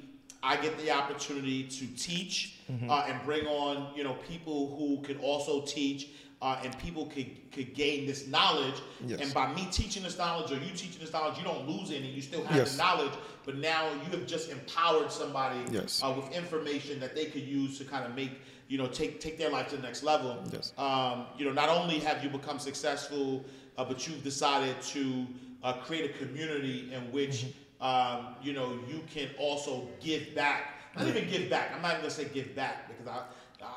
I 0.42 0.56
get 0.56 0.76
the 0.78 0.90
opportunity 0.90 1.64
to 1.64 1.86
teach 1.96 2.56
Mm-hmm. 2.70 2.88
uh, 2.88 3.02
and 3.08 3.20
bring 3.24 3.46
on 3.48 3.92
you 3.96 4.04
know 4.04 4.14
people 4.28 4.76
who 4.76 5.02
can 5.02 5.18
also 5.18 5.62
teach. 5.62 6.08
Uh, 6.42 6.58
and 6.64 6.78
people 6.78 7.04
could, 7.06 7.26
could 7.52 7.74
gain 7.74 8.06
this 8.06 8.26
knowledge, 8.26 8.76
Yes. 9.06 9.20
and 9.20 9.34
by 9.34 9.52
me 9.52 9.68
teaching 9.70 10.02
this 10.02 10.16
knowledge 10.16 10.50
or 10.50 10.54
you 10.54 10.70
teaching 10.70 10.98
this 10.98 11.12
knowledge, 11.12 11.36
you 11.36 11.44
don't 11.44 11.68
lose 11.68 11.90
any. 11.90 12.06
You 12.08 12.22
still 12.22 12.42
have 12.44 12.56
Yes. 12.56 12.72
the 12.72 12.78
knowledge, 12.82 13.12
but 13.44 13.58
now 13.58 13.90
you 13.92 14.10
have 14.18 14.26
just 14.26 14.50
empowered 14.50 15.12
somebody 15.12 15.60
Yes. 15.70 16.00
uh, 16.02 16.14
with 16.16 16.32
information 16.34 16.98
that 17.00 17.14
they 17.14 17.26
could 17.26 17.42
use 17.42 17.76
to 17.76 17.84
kind 17.84 18.06
of 18.06 18.14
make 18.14 18.30
you 18.68 18.78
know 18.78 18.86
take 18.86 19.20
take 19.20 19.36
their 19.36 19.50
life 19.50 19.68
to 19.68 19.76
the 19.76 19.82
next 19.82 20.02
level. 20.02 20.42
Um, 20.78 21.26
you 21.36 21.44
know, 21.44 21.52
not 21.52 21.68
only 21.68 21.98
have 21.98 22.24
you 22.24 22.30
become 22.30 22.58
successful, 22.58 23.44
uh, 23.76 23.84
but 23.84 24.06
you've 24.08 24.24
decided 24.24 24.80
to 24.94 25.26
uh, 25.62 25.74
create 25.84 26.10
a 26.10 26.14
community 26.24 26.90
in 26.94 27.02
which 27.12 27.44
Mm-hmm. 27.82 28.16
um, 28.26 28.34
you 28.42 28.54
know 28.54 28.78
you 28.88 29.02
can 29.12 29.28
also 29.38 29.88
give 30.00 30.34
back. 30.34 30.79
Not 30.96 31.06
even 31.06 31.28
give 31.28 31.48
back. 31.48 31.72
I'm 31.74 31.82
not 31.82 31.92
even 31.92 32.02
gonna 32.02 32.10
say 32.10 32.26
give 32.32 32.54
back 32.54 32.88
because 32.88 33.06
I. 33.06 33.22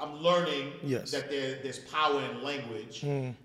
I'm 0.02 0.22
learning 0.22 0.72
Yes. 0.82 1.12
that 1.12 1.30
there, 1.30 1.60
there's 1.62 1.80
power 1.80 2.22
in 2.22 2.42
language, 2.42 3.04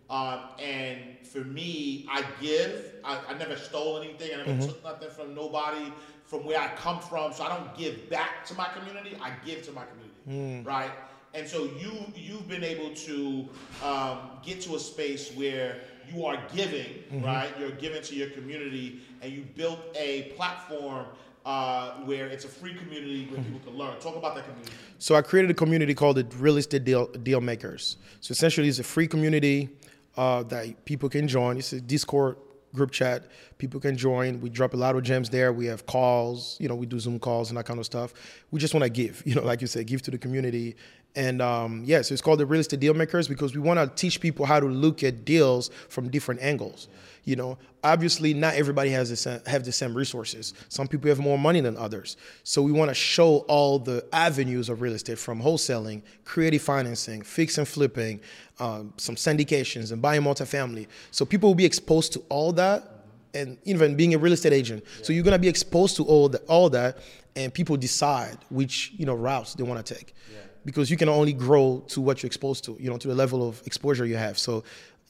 um, 0.09 0.41
and 0.61 0.99
for 1.27 1.41
me, 1.41 2.07
I 2.09 2.25
give. 2.41 2.95
I, 3.05 3.19
I 3.29 3.35
never 3.35 3.57
stole 3.57 3.99
anything. 3.99 4.31
I 4.35 4.45
never 4.45 4.67
took 4.67 4.83
nothing 4.85 5.11
from 5.11 5.35
nobody 5.35 5.93
from 6.25 6.45
where 6.45 6.61
I 6.61 6.69
come 6.77 7.01
from. 7.01 7.33
So 7.33 7.43
I 7.43 7.49
don't 7.57 7.77
give 7.77 8.09
back 8.09 8.47
to 8.47 8.55
my 8.55 8.69
community. 8.69 9.17
I 9.21 9.33
give 9.45 9.63
to 9.67 9.73
my 9.73 9.83
community, 9.85 10.63
right? 10.69 10.93
And 11.35 11.47
so 11.49 11.65
you 11.65 11.93
you've 12.15 12.49
been 12.49 12.65
able 12.65 12.95
to 12.95 13.49
um, 13.85 14.19
get 14.45 14.61
to 14.63 14.77
a 14.77 14.79
space 14.79 15.33
where 15.35 15.81
you 16.13 16.25
are 16.25 16.39
giving, 16.55 17.03
right? 17.23 17.51
You're 17.59 17.73
giving 17.73 18.03
to 18.03 18.15
your 18.15 18.31
community, 18.31 19.01
and 19.23 19.33
you 19.33 19.43
built 19.57 19.81
a 19.97 20.33
platform 20.37 21.07
uh, 21.45 21.93
where 22.05 22.27
it's 22.27 22.45
a 22.45 22.49
free 22.49 22.75
community 22.75 23.27
where 23.31 23.43
people 23.43 23.61
can 23.61 23.75
learn. 23.77 23.99
Talk 24.01 24.17
about 24.17 24.35
that 24.35 24.45
community. 24.45 24.73
So 24.99 25.15
I 25.15 25.23
created 25.23 25.51
a 25.51 25.55
community 25.55 25.95
called 25.95 26.17
the 26.17 26.25
Real 26.37 26.57
Estate 26.57 26.85
Deal, 26.85 27.07
Deal 27.07 27.41
Makers. 27.41 27.97
So 28.21 28.33
essentially, 28.33 28.69
it's 28.69 28.79
a 28.79 28.85
free 28.85 29.07
community 29.07 29.69
uh, 30.17 30.43
that 30.45 30.85
people 30.85 31.09
can 31.09 31.29
join. 31.29 31.57
It's 31.59 31.73
a 31.73 31.81
Discord 31.81 32.37
group 32.75 32.91
chat. 32.91 33.25
People 33.59 33.81
can 33.81 33.97
join. 33.97 34.41
We 34.41 34.51
drop 34.51 34.75
a 34.75 34.77
lot 34.77 34.97
of 34.97 35.03
gems 35.03 35.31
there. 35.31 35.53
We 35.53 35.67
have 35.67 35.87
calls. 35.87 36.57
You 36.61 36.69
know, 36.69 36.75
we 36.75 36.87
do 36.87 36.99
Zoom 36.99 37.19
calls 37.19 37.51
and 37.51 37.59
that 37.59 37.65
kind 37.65 37.79
of 37.79 37.87
stuff. 37.87 38.13
We 38.51 38.61
just 38.61 38.75
want 38.75 38.85
to 38.85 38.91
give. 38.91 39.23
You 39.29 39.35
know, 39.35 39.45
like 39.45 39.61
you 39.61 39.67
said, 39.67 39.87
give 39.87 40.01
to 40.03 40.11
the 40.11 40.17
community. 40.17 40.75
And 41.19 41.43
um, 41.43 41.83
yeah, 41.85 42.01
so 42.03 42.13
it's 42.13 42.23
called 42.23 42.39
the 42.39 42.47
Real 42.47 42.61
Estate 42.61 42.79
Deal 42.79 42.95
Makers 42.95 43.27
because 43.27 43.53
we 43.53 43.61
want 43.61 43.81
to 43.81 44.01
teach 44.01 44.21
people 44.21 44.47
how 44.47 44.61
to 44.61 44.67
look 44.67 45.03
at 45.03 45.25
deals 45.25 45.69
from 45.89 46.09
different 46.11 46.41
angles. 46.41 46.87
You 47.25 47.35
know, 47.35 47.59
obviously 47.83 48.33
not 48.35 48.55
everybody 48.55 48.91
has 48.91 49.11
the 49.11 49.17
same, 49.17 49.41
have 49.47 49.65
the 49.65 49.73
same 49.73 49.95
resources. 49.95 50.55
Some 50.69 50.87
people 50.87 51.09
have 51.09 51.19
more 51.19 51.37
money 51.37 51.61
than 51.61 51.77
others. 51.77 52.19
So 52.45 52.63
we 52.63 52.71
want 52.71 52.91
to 52.91 52.95
show 52.95 53.39
all 53.49 53.81
the 53.81 54.07
avenues 54.13 54.69
of 54.69 54.81
real 54.81 54.93
estate 54.93 55.19
from 55.19 55.43
wholesaling, 55.43 56.03
creative 56.25 56.63
financing, 56.63 57.23
fix 57.23 57.59
and 57.59 57.67
flipping, 57.67 58.21
um, 58.61 58.93
some 58.97 59.17
syndications, 59.17 59.91
and 59.91 60.01
buying 60.01 60.23
multifamily. 60.23 60.87
So 61.11 61.25
people 61.25 61.49
will 61.49 61.57
be 61.57 61.67
exposed 61.67 62.13
to 62.13 62.23
all 62.29 62.53
that, 62.53 62.85
and 63.35 63.59
even 63.65 63.97
being 63.97 64.15
a 64.15 64.19
real 64.19 64.35
estate 64.35 64.53
agent. 64.53 64.85
So 65.03 65.13
you're 65.13 65.25
gonna 65.25 65.39
be 65.41 65.49
exposed 65.49 65.97
to 65.97 66.05
all 66.05 66.29
that, 66.29 66.43
all 66.47 66.71
that, 66.71 66.99
and 67.35 67.53
people 67.53 67.77
decide 67.77 68.39
which 68.51 68.93
you 68.97 69.05
know 69.05 69.15
routes 69.15 69.55
they 69.55 69.65
want 69.65 69.85
to 69.85 69.95
take. 69.95 70.15
Because 70.69 70.87
you 70.93 70.99
can 71.03 71.09
only 71.21 71.33
grow 71.47 71.67
to 71.95 71.99
what 72.07 72.15
you're 72.21 72.29
exposed 72.33 72.63
to, 72.67 72.73
you 72.79 72.89
know, 72.91 72.99
to 73.05 73.09
the 73.13 73.15
level 73.25 73.41
of 73.49 73.53
exposure 73.71 74.05
you 74.13 74.19
have. 74.27 74.37
So 74.47 74.53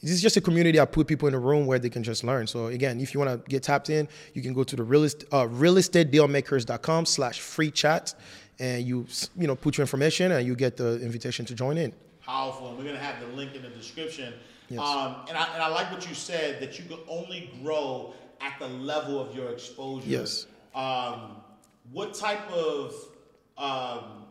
this 0.02 0.12
is 0.12 0.22
just 0.22 0.36
a 0.36 0.40
community 0.48 0.78
I 0.78 0.84
put 0.84 1.04
people 1.12 1.26
in 1.30 1.34
a 1.34 1.42
room 1.50 1.66
where 1.68 1.80
they 1.84 1.90
can 1.96 2.04
just 2.10 2.22
learn. 2.30 2.46
So 2.46 2.58
again, 2.78 3.00
if 3.00 3.08
you 3.12 3.18
want 3.22 3.32
to 3.32 3.38
get 3.50 3.60
tapped 3.64 3.90
in, 3.90 4.06
you 4.34 4.42
can 4.46 4.52
go 4.58 4.62
to 4.70 4.76
the 4.76 4.84
real, 4.92 5.04
est- 5.04 5.24
uh, 5.32 5.46
realestatedealmakers.com 5.46 7.06
slash 7.06 7.40
free 7.40 7.70
chat 7.72 8.14
and 8.60 8.84
you 8.84 9.06
you 9.36 9.46
know 9.48 9.56
put 9.56 9.76
your 9.78 9.82
information 9.82 10.26
and 10.32 10.46
you 10.46 10.54
get 10.54 10.76
the 10.76 11.00
invitation 11.00 11.44
to 11.46 11.54
join 11.54 11.76
in. 11.78 11.92
powerful, 12.24 12.68
and 12.68 12.78
we're 12.78 12.84
gonna 12.84 12.98
have 13.10 13.18
the 13.20 13.36
link 13.36 13.54
in 13.54 13.62
the 13.62 13.70
description. 13.70 14.34
Yes. 14.68 14.80
Um, 14.80 15.16
and 15.28 15.36
I 15.36 15.44
and 15.54 15.62
I 15.62 15.68
like 15.68 15.90
what 15.90 16.08
you 16.08 16.14
said 16.14 16.60
that 16.62 16.78
you 16.78 16.84
can 16.84 16.98
only 17.08 17.50
grow 17.62 18.14
at 18.40 18.54
the 18.58 18.68
level 18.68 19.18
of 19.20 19.34
your 19.34 19.50
exposure. 19.50 20.06
Yes. 20.08 20.46
Um, 20.74 21.36
what 21.90 22.14
type 22.14 22.46
of 22.52 22.94
um, 23.56 24.24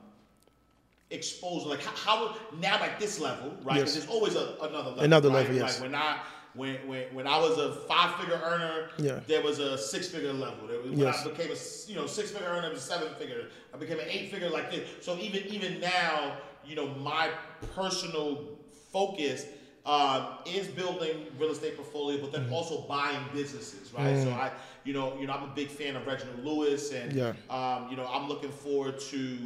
exposure? 1.10 1.70
Like 1.70 1.82
how, 1.84 1.96
how 1.96 2.36
now 2.60 2.82
at 2.84 3.00
this 3.00 3.20
level, 3.20 3.50
right? 3.64 3.80
'Cause 3.80 3.86
Yes. 3.86 3.94
there's 3.96 4.08
always 4.08 4.36
a, 4.36 4.56
another 4.62 4.90
level. 4.90 5.00
Another 5.00 5.30
right? 5.30 5.36
level, 5.40 5.56
yes. 5.56 5.80
Like 5.80 5.90
when 5.92 5.96
I 5.96 6.20
when, 6.54 6.76
when, 6.88 7.04
when 7.14 7.28
I 7.28 7.38
was 7.38 7.58
a 7.60 7.72
five 7.88 8.16
figure 8.16 8.40
earner, 8.44 8.90
Yeah. 8.98 9.20
there 9.28 9.44
was 9.44 9.60
a 9.60 9.78
six 9.78 10.08
figure 10.08 10.34
level. 10.34 10.68
There 10.68 10.80
was, 10.80 10.90
when 10.90 11.00
Yes. 11.00 11.24
I 11.26 11.30
became 11.30 11.52
a 11.52 11.90
you 11.92 11.96
know 12.00 12.08
six 12.08 12.32
figure 12.32 12.48
earner, 12.48 12.70
was 12.72 12.82
seven 12.82 13.14
figure. 13.16 13.50
I 13.74 13.78
became 13.78 14.00
an 14.00 14.08
eight 14.10 14.32
figure 14.32 14.50
like 14.50 14.72
this. 14.72 14.90
So 15.02 15.18
even 15.20 15.44
even 15.48 15.80
now, 15.80 16.38
you 16.66 16.76
know, 16.76 16.88
my 16.96 17.30
personal 17.76 18.58
focus 18.92 19.46
um, 19.86 20.28
is 20.46 20.68
building 20.68 21.28
real 21.40 21.52
estate 21.52 21.78
portfolio, 21.78 22.20
but 22.20 22.32
then 22.34 22.44
Mm-hmm. 22.46 22.54
also 22.54 22.82
buying 22.88 23.24
businesses, 23.34 23.94
right? 23.94 24.18
So 24.18 24.32
I, 24.32 24.52
you 24.84 24.94
know, 24.94 25.18
you 25.20 25.28
know, 25.28 25.34
I'm 25.34 25.44
a 25.44 25.54
big 25.54 25.70
fan 25.70 25.96
of 25.96 26.06
Reginald 26.06 26.44
Lewis, 26.44 26.92
and 26.92 27.14
Yeah. 27.14 27.34
um, 27.50 27.88
you 27.90 27.96
know, 27.96 28.06
I'm 28.06 28.28
looking 28.28 28.52
forward 28.52 29.00
to 29.12 29.38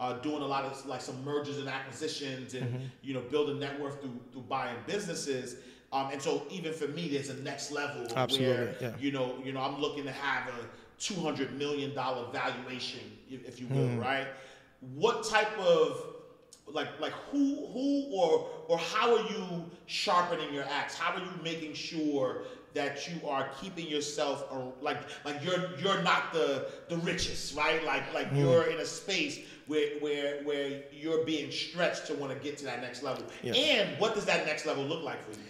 uh, 0.00 0.14
doing 0.20 0.42
a 0.42 0.46
lot 0.46 0.64
of 0.64 0.84
like 0.86 1.00
some 1.02 1.22
mergers 1.24 1.58
and 1.58 1.68
acquisitions, 1.68 2.54
and 2.54 2.64
Mm-hmm. 2.64 2.84
you 3.02 3.14
know, 3.14 3.20
building 3.30 3.60
net 3.60 3.78
worth 3.80 4.00
through 4.00 4.18
through 4.32 4.42
buying 4.42 4.76
businesses. 4.86 5.56
Um, 5.92 6.10
and 6.12 6.22
so 6.22 6.42
even 6.50 6.72
for 6.72 6.88
me, 6.88 7.08
there's 7.08 7.30
a 7.30 7.34
next 7.42 7.70
level 7.72 8.06
Absolutely, 8.16 8.48
where 8.48 8.74
yeah. 8.80 8.92
you 8.98 9.12
know, 9.12 9.34
you 9.44 9.52
know, 9.52 9.60
I'm 9.60 9.80
looking 9.80 10.04
to 10.04 10.12
have 10.12 10.48
a 10.48 10.66
two 10.98 11.14
hundred 11.20 11.56
million 11.58 11.94
dollar 11.94 12.30
valuation, 12.32 13.00
if, 13.30 13.46
if 13.46 13.60
you 13.60 13.66
will, 13.68 13.88
Hmm. 13.88 13.98
right? 14.00 14.28
What 14.94 15.24
type 15.24 15.58
of 15.58 16.02
like 16.66 16.88
like 17.00 17.12
who 17.30 17.66
who 17.72 18.04
or 18.14 18.48
or 18.68 18.78
how 18.78 19.16
are 19.16 19.26
you 19.30 19.68
sharpening 19.86 20.54
your 20.54 20.64
axe? 20.64 20.94
How 20.96 21.14
are 21.14 21.20
you 21.20 21.32
making 21.42 21.74
sure 21.74 22.42
that 22.74 23.08
you 23.08 23.26
are 23.28 23.48
keeping 23.60 23.86
yourself 23.88 24.44
like 24.80 24.98
like 25.24 25.42
you're 25.44 25.70
you're 25.82 26.02
not 26.02 26.32
the 26.32 26.68
the 26.88 26.96
richest, 26.98 27.56
right? 27.56 27.84
Like 27.84 28.12
like 28.14 28.28
Hmm. 28.28 28.36
you're 28.38 28.64
in 28.64 28.78
a 28.78 28.84
space 28.86 29.40
where 29.66 29.98
where 30.00 30.42
where 30.44 30.82
you're 30.92 31.24
being 31.24 31.50
stretched 31.50 32.06
to 32.06 32.14
want 32.14 32.32
to 32.32 32.38
get 32.38 32.58
to 32.58 32.64
that 32.64 32.80
next 32.80 33.02
level. 33.02 33.24
Yeah. 33.42 33.54
And 33.54 34.00
what 34.00 34.14
does 34.14 34.24
that 34.26 34.46
next 34.46 34.66
level 34.66 34.84
look 34.84 35.02
like 35.02 35.22
for 35.24 35.32
you? 35.38 35.46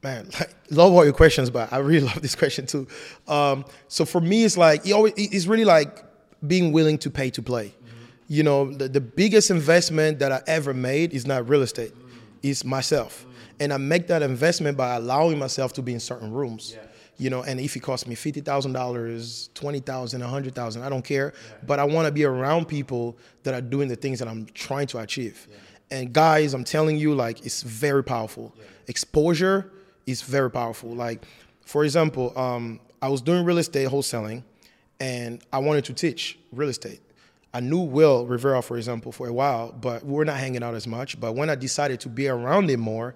man, 0.00 0.28
like, 0.38 0.54
love 0.70 0.92
all 0.92 1.02
your 1.04 1.12
questions, 1.12 1.50
but 1.50 1.72
I 1.72 1.78
really 1.78 2.06
love 2.10 2.22
this 2.22 2.36
question 2.36 2.66
too. 2.66 2.86
Um, 3.26 3.64
so 3.88 4.04
for 4.04 4.20
me, 4.20 4.44
it's 4.44 4.56
like 4.56 4.86
it 4.86 4.92
always, 4.92 5.12
it's 5.16 5.46
really 5.46 5.64
like 5.64 6.04
being 6.46 6.70
willing 6.72 6.98
to 6.98 7.10
pay 7.10 7.30
to 7.30 7.42
play. 7.42 7.74
You 8.28 8.42
know, 8.42 8.70
the, 8.70 8.88
the 8.88 9.00
biggest 9.00 9.50
investment 9.50 10.18
that 10.18 10.30
I 10.30 10.42
ever 10.46 10.72
made 10.74 11.14
is 11.14 11.26
not 11.26 11.48
real 11.48 11.62
estate, 11.62 11.94
it's 12.42 12.62
myself, 12.64 13.26
and 13.60 13.72
I 13.72 13.76
make 13.76 14.06
that 14.08 14.22
investment 14.22 14.76
by 14.76 14.96
allowing 14.96 15.38
myself 15.38 15.72
to 15.74 15.82
be 15.82 15.92
in 15.92 16.00
certain 16.00 16.32
rooms. 16.32 16.76
You 17.20 17.30
know, 17.30 17.42
and 17.42 17.58
if 17.58 17.74
it 17.74 17.80
costs 17.80 18.06
me 18.06 18.14
fifty 18.14 18.40
thousand 18.40 18.74
dollars, 18.74 19.50
twenty 19.54 19.80
thousand, 19.80 20.22
a 20.22 20.28
hundred 20.28 20.54
thousand, 20.54 20.82
I 20.82 20.88
don't 20.88 21.04
care. 21.04 21.32
But 21.66 21.80
I 21.80 21.84
want 21.84 22.06
to 22.06 22.12
be 22.12 22.24
around 22.24 22.68
people 22.68 23.16
that 23.42 23.54
are 23.54 23.60
doing 23.60 23.88
the 23.88 23.96
things 23.96 24.20
that 24.20 24.28
I'm 24.28 24.46
trying 24.54 24.86
to 24.88 24.98
achieve. 24.98 25.48
And 25.90 26.12
guys, 26.12 26.54
I'm 26.54 26.64
telling 26.64 26.96
you, 26.96 27.14
like 27.14 27.44
it's 27.44 27.62
very 27.62 28.04
powerful. 28.04 28.54
Exposure 28.86 29.72
is 30.06 30.22
very 30.22 30.50
powerful. 30.50 30.90
Like, 30.94 31.26
for 31.64 31.84
example, 31.84 32.38
um, 32.38 32.78
I 33.02 33.08
was 33.08 33.20
doing 33.20 33.44
real 33.44 33.58
estate 33.58 33.88
wholesaling, 33.88 34.44
and 35.00 35.42
I 35.52 35.58
wanted 35.58 35.84
to 35.86 35.94
teach 35.94 36.38
real 36.52 36.68
estate. 36.68 37.00
I 37.52 37.60
knew 37.60 37.80
Will 37.80 38.26
Rivera, 38.26 38.62
for 38.62 38.76
example, 38.76 39.10
for 39.10 39.26
a 39.26 39.32
while, 39.32 39.72
but 39.72 40.04
we 40.04 40.12
were 40.12 40.24
not 40.24 40.36
hanging 40.36 40.62
out 40.62 40.74
as 40.74 40.86
much. 40.86 41.18
But 41.18 41.34
when 41.34 41.50
I 41.50 41.54
decided 41.54 41.98
to 42.00 42.08
be 42.08 42.28
around 42.28 42.70
him 42.70 42.80
more, 42.80 43.14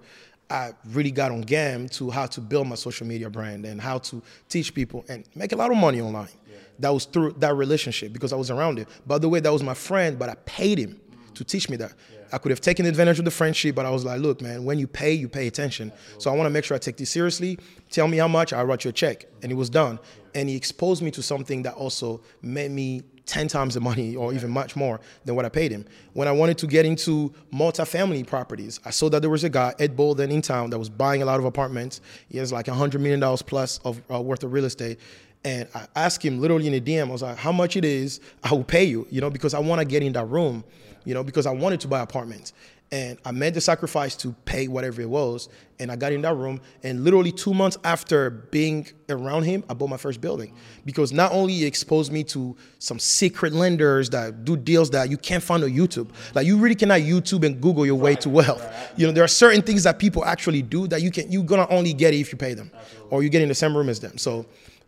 I 0.53 0.73
really 0.91 1.09
got 1.09 1.31
on 1.31 1.41
game 1.41 1.89
to 1.89 2.11
how 2.11 2.27
to 2.27 2.39
build 2.39 2.67
my 2.67 2.75
social 2.75 3.07
media 3.07 3.27
brand 3.27 3.65
and 3.65 3.81
how 3.81 3.97
to 3.97 4.21
teach 4.47 4.73
people 4.75 5.03
and 5.09 5.25
make 5.33 5.51
a 5.51 5.55
lot 5.55 5.71
of 5.71 5.77
money 5.77 5.99
online. 5.99 6.29
That 6.77 6.89
was 6.89 7.05
through 7.05 7.33
that 7.39 7.55
relationship 7.55 8.13
because 8.13 8.31
I 8.31 8.35
was 8.35 8.51
around 8.51 8.77
him. 8.77 8.85
By 9.07 9.17
the 9.17 9.27
way, 9.29 9.39
that 9.39 9.51
was 9.51 9.63
my 9.63 9.73
friend, 9.73 10.17
but 10.19 10.29
I 10.29 10.35
paid 10.45 10.77
him 10.77 10.99
to 11.33 11.43
mm. 11.43 11.47
teach 11.47 11.69
me 11.69 11.77
that. 11.77 11.93
I 12.31 12.37
could 12.37 12.51
have 12.51 12.61
taken 12.61 12.85
advantage 12.85 13.19
of 13.19 13.25
the 13.25 13.31
friendship, 13.31 13.75
but 13.75 13.85
I 13.85 13.89
was 13.89 14.05
like, 14.05 14.19
look, 14.19 14.41
man, 14.41 14.63
when 14.63 14.79
you 14.79 14.87
pay, 14.87 15.13
you 15.13 15.27
pay 15.27 15.47
attention. 15.47 15.91
So 16.17 16.31
I 16.31 16.35
want 16.35 16.47
to 16.47 16.49
make 16.51 16.65
sure 16.65 16.75
I 16.75 16.79
take 16.79 16.97
this 16.97 17.11
seriously. 17.11 17.59
Tell 17.91 18.07
me 18.07 18.17
how 18.17 18.27
much, 18.27 18.53
I'll 18.53 18.65
write 18.65 18.83
you 18.85 18.89
a 18.89 18.93
check. 18.93 19.25
And 19.41 19.51
it 19.51 19.55
was 19.55 19.69
done. 19.69 19.99
And 20.35 20.49
he 20.49 20.55
exposed 20.55 21.03
me 21.03 21.11
to 21.11 21.21
something 21.21 21.63
that 21.63 21.75
also 21.75 22.21
made 22.41 22.71
me 22.71 23.03
10 23.25 23.47
times 23.47 23.73
the 23.73 23.81
money 23.81 24.15
or 24.15 24.33
even 24.33 24.51
much 24.51 24.75
more 24.75 24.99
than 25.25 25.35
what 25.35 25.45
I 25.45 25.49
paid 25.49 25.71
him. 25.71 25.85
When 26.13 26.27
I 26.27 26.31
wanted 26.31 26.57
to 26.59 26.67
get 26.67 26.85
into 26.85 27.33
multifamily 27.53 28.27
properties, 28.27 28.79
I 28.85 28.89
saw 28.89 29.09
that 29.09 29.21
there 29.21 29.29
was 29.29 29.43
a 29.43 29.49
guy, 29.49 29.73
Ed 29.79 29.95
Bolden, 29.95 30.31
in 30.31 30.41
town 30.41 30.69
that 30.71 30.79
was 30.79 30.89
buying 30.89 31.21
a 31.21 31.25
lot 31.25 31.39
of 31.39 31.45
apartments. 31.45 32.01
He 32.29 32.37
has 32.37 32.51
like 32.51 32.65
$100 32.65 32.99
million 32.99 33.21
plus 33.37 33.79
of 33.79 34.01
uh, 34.11 34.21
worth 34.21 34.43
of 34.43 34.51
real 34.51 34.65
estate. 34.65 34.99
And 35.45 35.67
I 35.75 35.87
asked 35.95 36.23
him 36.23 36.39
literally 36.39 36.67
in 36.67 36.73
a 36.73 36.81
DM, 36.81 37.07
I 37.07 37.11
was 37.11 37.21
like, 37.21 37.37
how 37.37 37.51
much 37.51 37.75
it 37.75 37.83
is, 37.83 38.21
I 38.43 38.53
will 38.53 38.63
pay 38.63 38.85
you, 38.85 39.07
you 39.09 39.19
know, 39.19 39.29
because 39.29 39.53
I 39.53 39.59
want 39.59 39.79
to 39.79 39.85
get 39.85 40.01
in 40.01 40.13
that 40.13 40.25
room, 40.25 40.63
you 41.03 41.13
know, 41.13 41.23
because 41.23 41.45
I 41.45 41.51
wanted 41.51 41.81
to 41.81 41.87
buy 41.87 41.99
apartments. 41.99 42.53
And 42.93 43.17
I 43.25 43.31
made 43.31 43.55
the 43.55 43.59
sacrifice 43.59 44.15
to 44.17 44.33
pay 44.45 44.67
whatever 44.67 45.01
it 45.01 45.09
was. 45.09 45.49
And 45.79 45.91
I 45.91 45.95
got 45.95 46.13
in 46.13 46.21
that 46.21 46.35
room. 46.35 46.61
And 46.83 47.03
literally 47.03 47.31
two 47.31 47.51
months 47.51 47.75
after 47.83 48.29
being 48.29 48.87
around 49.09 49.45
him, 49.45 49.63
I 49.67 49.73
bought 49.73 49.89
my 49.89 49.97
first 49.97 50.21
building. 50.21 50.53
Because 50.85 51.11
not 51.11 51.31
only 51.31 51.53
he 51.53 51.65
exposed 51.65 52.11
me 52.11 52.23
to 52.25 52.55
some 52.77 52.99
secret 52.99 53.51
lenders 53.51 54.11
that 54.11 54.45
do 54.45 54.55
deals 54.55 54.91
that 54.91 55.09
you 55.09 55.17
can't 55.17 55.41
find 55.41 55.63
on 55.63 55.71
YouTube. 55.71 56.09
Like 56.35 56.45
you 56.45 56.55
really 56.55 56.75
cannot 56.75 57.01
YouTube 57.01 57.43
and 57.43 57.59
Google 57.59 57.83
your 57.83 57.95
way 57.95 58.13
to 58.17 58.29
wealth. 58.29 58.63
You 58.95 59.07
know, 59.07 59.11
there 59.11 59.23
are 59.23 59.27
certain 59.27 59.63
things 59.63 59.81
that 59.85 59.97
people 59.97 60.23
actually 60.23 60.61
do 60.61 60.85
that 60.89 61.01
you 61.01 61.09
can 61.09 61.31
you're 61.31 61.43
gonna 61.43 61.67
only 61.71 61.93
get 61.93 62.13
it 62.13 62.17
if 62.17 62.31
you 62.31 62.37
pay 62.37 62.53
them. 62.53 62.69
Or 63.09 63.23
you 63.23 63.29
get 63.29 63.41
in 63.41 63.49
the 63.49 63.55
same 63.55 63.75
room 63.75 63.89
as 63.89 63.99
them. 64.01 64.19
So 64.19 64.45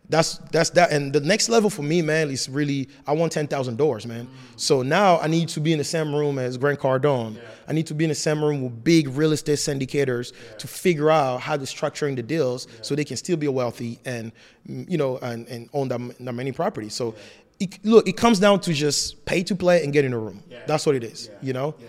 that's 0.08 0.38
that's 0.52 0.70
that 0.70 0.92
and 0.92 1.12
the 1.12 1.20
next 1.20 1.48
level 1.48 1.68
for 1.68 1.82
me 1.82 2.00
man 2.00 2.30
is 2.30 2.48
really 2.48 2.88
i 3.06 3.12
want 3.12 3.32
10000 3.32 3.76
doors 3.76 4.06
man. 4.06 4.28
So 4.56 4.82
now 4.82 5.18
i 5.18 5.26
need 5.26 5.48
to 5.50 5.60
be 5.60 5.72
in 5.72 5.78
the 5.78 5.84
same 5.84 6.14
room 6.14 6.38
as 6.38 6.56
grant 6.56 6.78
cardone. 6.80 7.36
I 7.68 7.72
need 7.72 7.86
to 7.88 7.94
be 7.94 8.04
in 8.04 8.10
the 8.10 8.14
same 8.14 8.44
room 8.44 8.62
with 8.62 8.84
big 8.84 9.08
real 9.08 9.32
estate 9.32 9.58
syndicators 9.58 10.32
to 10.58 10.68
figure 10.68 11.10
out 11.10 11.40
how 11.40 11.56
they're 11.56 11.66
structuring 11.66 12.14
the 12.14 12.22
deals 12.22 12.68
so 12.82 12.94
they 12.94 13.04
can 13.04 13.16
still 13.16 13.36
be 13.36 13.48
wealthy 13.48 13.98
and 14.04 14.30
mm, 14.68 14.88
you 14.88 14.96
know 14.98 15.18
and, 15.18 15.48
and 15.48 15.68
own 15.72 15.88
that, 15.88 16.00
that 16.20 16.32
many 16.32 16.52
properties. 16.52 16.94
So 16.94 17.16
it, 17.58 17.84
look 17.84 18.06
it 18.06 18.16
comes 18.16 18.38
down 18.38 18.60
to 18.60 18.72
just 18.72 19.24
pay 19.24 19.42
to 19.42 19.54
play 19.56 19.82
and 19.82 19.92
get 19.92 20.04
in 20.04 20.12
a 20.12 20.18
room. 20.18 20.42
That's 20.66 20.86
what 20.86 20.94
it 20.94 21.02
is 21.04 21.30
you 21.42 21.52
know? 21.52 21.74
Yeah, 21.80 21.86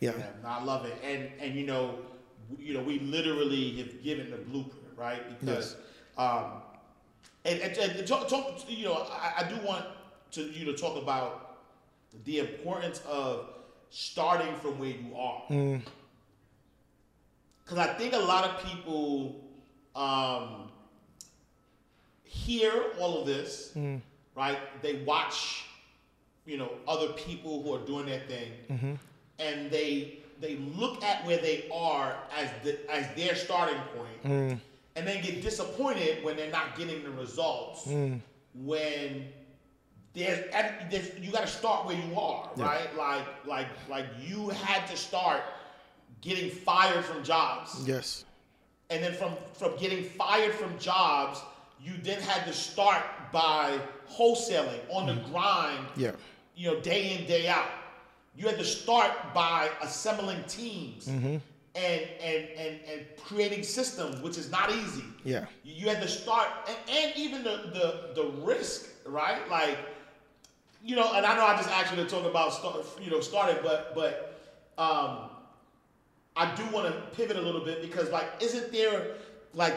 Yeah, 0.00 0.12
no, 0.42 0.48
I 0.48 0.64
love 0.64 0.86
it, 0.86 0.94
and 1.04 1.28
and 1.40 1.54
you 1.54 1.66
know, 1.66 1.94
you 2.58 2.74
know, 2.74 2.82
we 2.82 2.98
literally 3.00 3.76
have 3.78 4.02
given 4.02 4.30
the 4.30 4.38
blueprint, 4.38 4.84
right? 4.96 5.22
Because, 5.40 5.76
um, 6.18 6.62
and, 7.44 7.60
and, 7.60 7.76
and 7.76 8.06
talk, 8.06 8.28
talk, 8.28 8.64
you 8.68 8.84
know, 8.84 9.06
I, 9.10 9.44
I 9.44 9.48
do 9.48 9.56
want 9.66 9.84
to 10.32 10.42
you 10.42 10.64
to 10.66 10.74
talk 10.74 11.00
about 11.00 11.58
the 12.24 12.40
importance 12.40 13.00
of 13.08 13.48
starting 13.90 14.54
from 14.56 14.78
where 14.78 14.90
you 14.90 15.16
are, 15.16 15.42
mm. 15.48 15.80
because 17.64 17.78
I 17.78 17.92
think 17.94 18.14
a 18.14 18.18
lot 18.18 18.44
of 18.44 18.64
people 18.64 19.44
um, 19.96 20.70
hear 22.24 22.72
all 22.98 23.20
of 23.20 23.26
this, 23.26 23.72
mm. 23.76 24.00
right? 24.36 24.58
They 24.82 25.02
watch, 25.04 25.64
you 26.46 26.58
know, 26.58 26.70
other 26.86 27.08
people 27.14 27.62
who 27.62 27.74
are 27.74 27.84
doing 27.86 28.06
their 28.06 28.20
thing, 28.28 28.52
mm-hmm. 28.70 28.94
and 29.38 29.70
they 29.70 30.18
they 30.40 30.56
look 30.76 31.02
at 31.02 31.26
where 31.26 31.38
they 31.38 31.68
are 31.72 32.16
as 32.36 32.48
the, 32.62 32.78
as 32.90 33.06
their 33.14 33.34
starting 33.34 33.80
point, 33.94 34.24
mm. 34.24 34.58
And 35.00 35.08
then 35.08 35.22
get 35.22 35.40
disappointed 35.40 36.22
when 36.22 36.36
they're 36.36 36.50
not 36.50 36.76
getting 36.76 37.02
the 37.02 37.10
results. 37.10 37.84
Hmm. 37.84 38.16
When 38.54 39.26
there's, 40.12 40.44
there's 40.90 41.18
you 41.18 41.32
got 41.32 41.40
to 41.40 41.46
start 41.46 41.86
where 41.86 41.96
you 41.96 42.20
are, 42.20 42.50
right? 42.56 42.94
Like 42.96 43.26
like 43.46 43.68
like 43.88 44.04
you 44.20 44.50
had 44.50 44.86
to 44.88 44.96
start 44.96 45.40
getting 46.20 46.50
fired 46.50 47.02
from 47.02 47.24
jobs 47.24 47.82
yes 47.86 48.26
and 48.90 49.02
then 49.02 49.14
from 49.14 49.32
from 49.54 49.76
getting 49.78 50.04
fired 50.04 50.52
from 50.52 50.78
jobs, 50.78 51.40
you 51.82 51.92
then 52.02 52.20
had 52.20 52.44
to 52.46 52.52
start 52.52 53.02
by 53.32 53.78
wholesaling 54.10 54.80
on 54.90 55.06
the 55.06 55.14
hmm. 55.14 55.32
grind. 55.32 55.86
Yeah. 55.96 56.12
You 56.56 56.72
know, 56.72 56.80
day 56.80 57.16
in 57.16 57.26
day 57.26 57.48
out. 57.48 57.68
You 58.36 58.46
had 58.46 58.58
to 58.58 58.64
start 58.64 59.12
by 59.34 59.70
assembling 59.82 60.42
teams 60.44 61.06
mm-hmm. 61.08 61.38
And, 61.74 62.02
and 62.22 62.48
and 62.56 62.80
and 62.90 63.06
creating 63.22 63.62
systems, 63.62 64.20
which 64.22 64.36
is 64.38 64.50
not 64.50 64.70
easy. 64.72 65.04
Yeah. 65.24 65.46
You 65.64 65.88
had 65.88 66.02
to 66.02 66.08
start, 66.08 66.48
and, 66.66 66.76
and 66.90 67.16
even 67.16 67.44
the, 67.44 67.70
the 67.72 68.22
the 68.22 68.30
risk, 68.42 68.88
right? 69.06 69.48
Like, 69.48 69.78
you 70.82 70.96
know, 70.96 71.12
and 71.14 71.24
I 71.24 71.36
know 71.36 71.44
I 71.44 71.56
just 71.56 71.70
asked 71.70 71.94
you 71.94 72.02
to 72.02 72.08
talk 72.08 72.24
about 72.24 72.52
start, 72.52 72.84
you 73.00 73.10
know, 73.10 73.20
starting, 73.20 73.62
but 73.62 73.94
but 73.94 74.40
um, 74.78 75.30
I 76.36 76.54
do 76.54 76.64
want 76.74 76.86
to 76.86 77.16
pivot 77.16 77.36
a 77.36 77.40
little 77.40 77.64
bit 77.64 77.82
because, 77.82 78.10
like, 78.10 78.26
isn't 78.40 78.72
there, 78.72 79.16
like, 79.54 79.74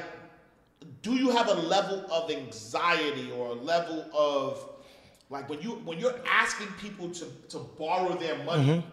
do 1.01 1.13
you 1.13 1.29
have 1.29 1.47
a 1.49 1.55
level 1.55 2.05
of 2.11 2.31
anxiety 2.31 3.31
or 3.31 3.47
a 3.49 3.53
level 3.53 4.05
of, 4.13 4.67
like, 5.29 5.49
when 5.49 5.61
you 5.61 5.71
when 5.83 5.99
you're 5.99 6.19
asking 6.27 6.67
people 6.79 7.09
to 7.09 7.25
to 7.49 7.59
borrow 7.77 8.15
their 8.15 8.37
money 8.45 8.83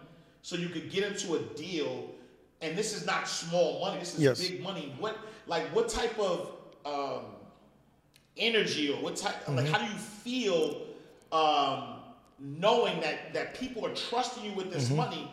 so 0.41 0.55
you 0.55 0.69
could 0.69 0.91
get 0.91 1.03
into 1.03 1.35
a 1.35 1.39
deal, 1.55 2.09
and 2.61 2.77
this 2.77 2.95
is 2.95 3.05
not 3.05 3.27
small 3.27 3.79
money, 3.81 3.99
this 3.99 4.13
is 4.15 4.19
Yes. 4.21 4.47
big 4.47 4.61
money. 4.61 4.93
What 4.99 5.17
like 5.47 5.63
what 5.75 5.89
type 5.89 6.17
of 6.19 6.51
um, 6.85 7.25
energy 8.37 8.91
or 8.91 8.97
what 9.01 9.15
type 9.15 9.35
like 9.49 9.67
how 9.67 9.77
do 9.79 9.85
you 9.91 9.99
feel 9.99 10.81
um, 11.31 11.95
knowing 12.39 12.99
that 13.01 13.33
that 13.33 13.55
people 13.59 13.85
are 13.85 13.93
trusting 13.93 14.43
you 14.45 14.53
with 14.53 14.71
this 14.71 14.89
money 14.89 15.29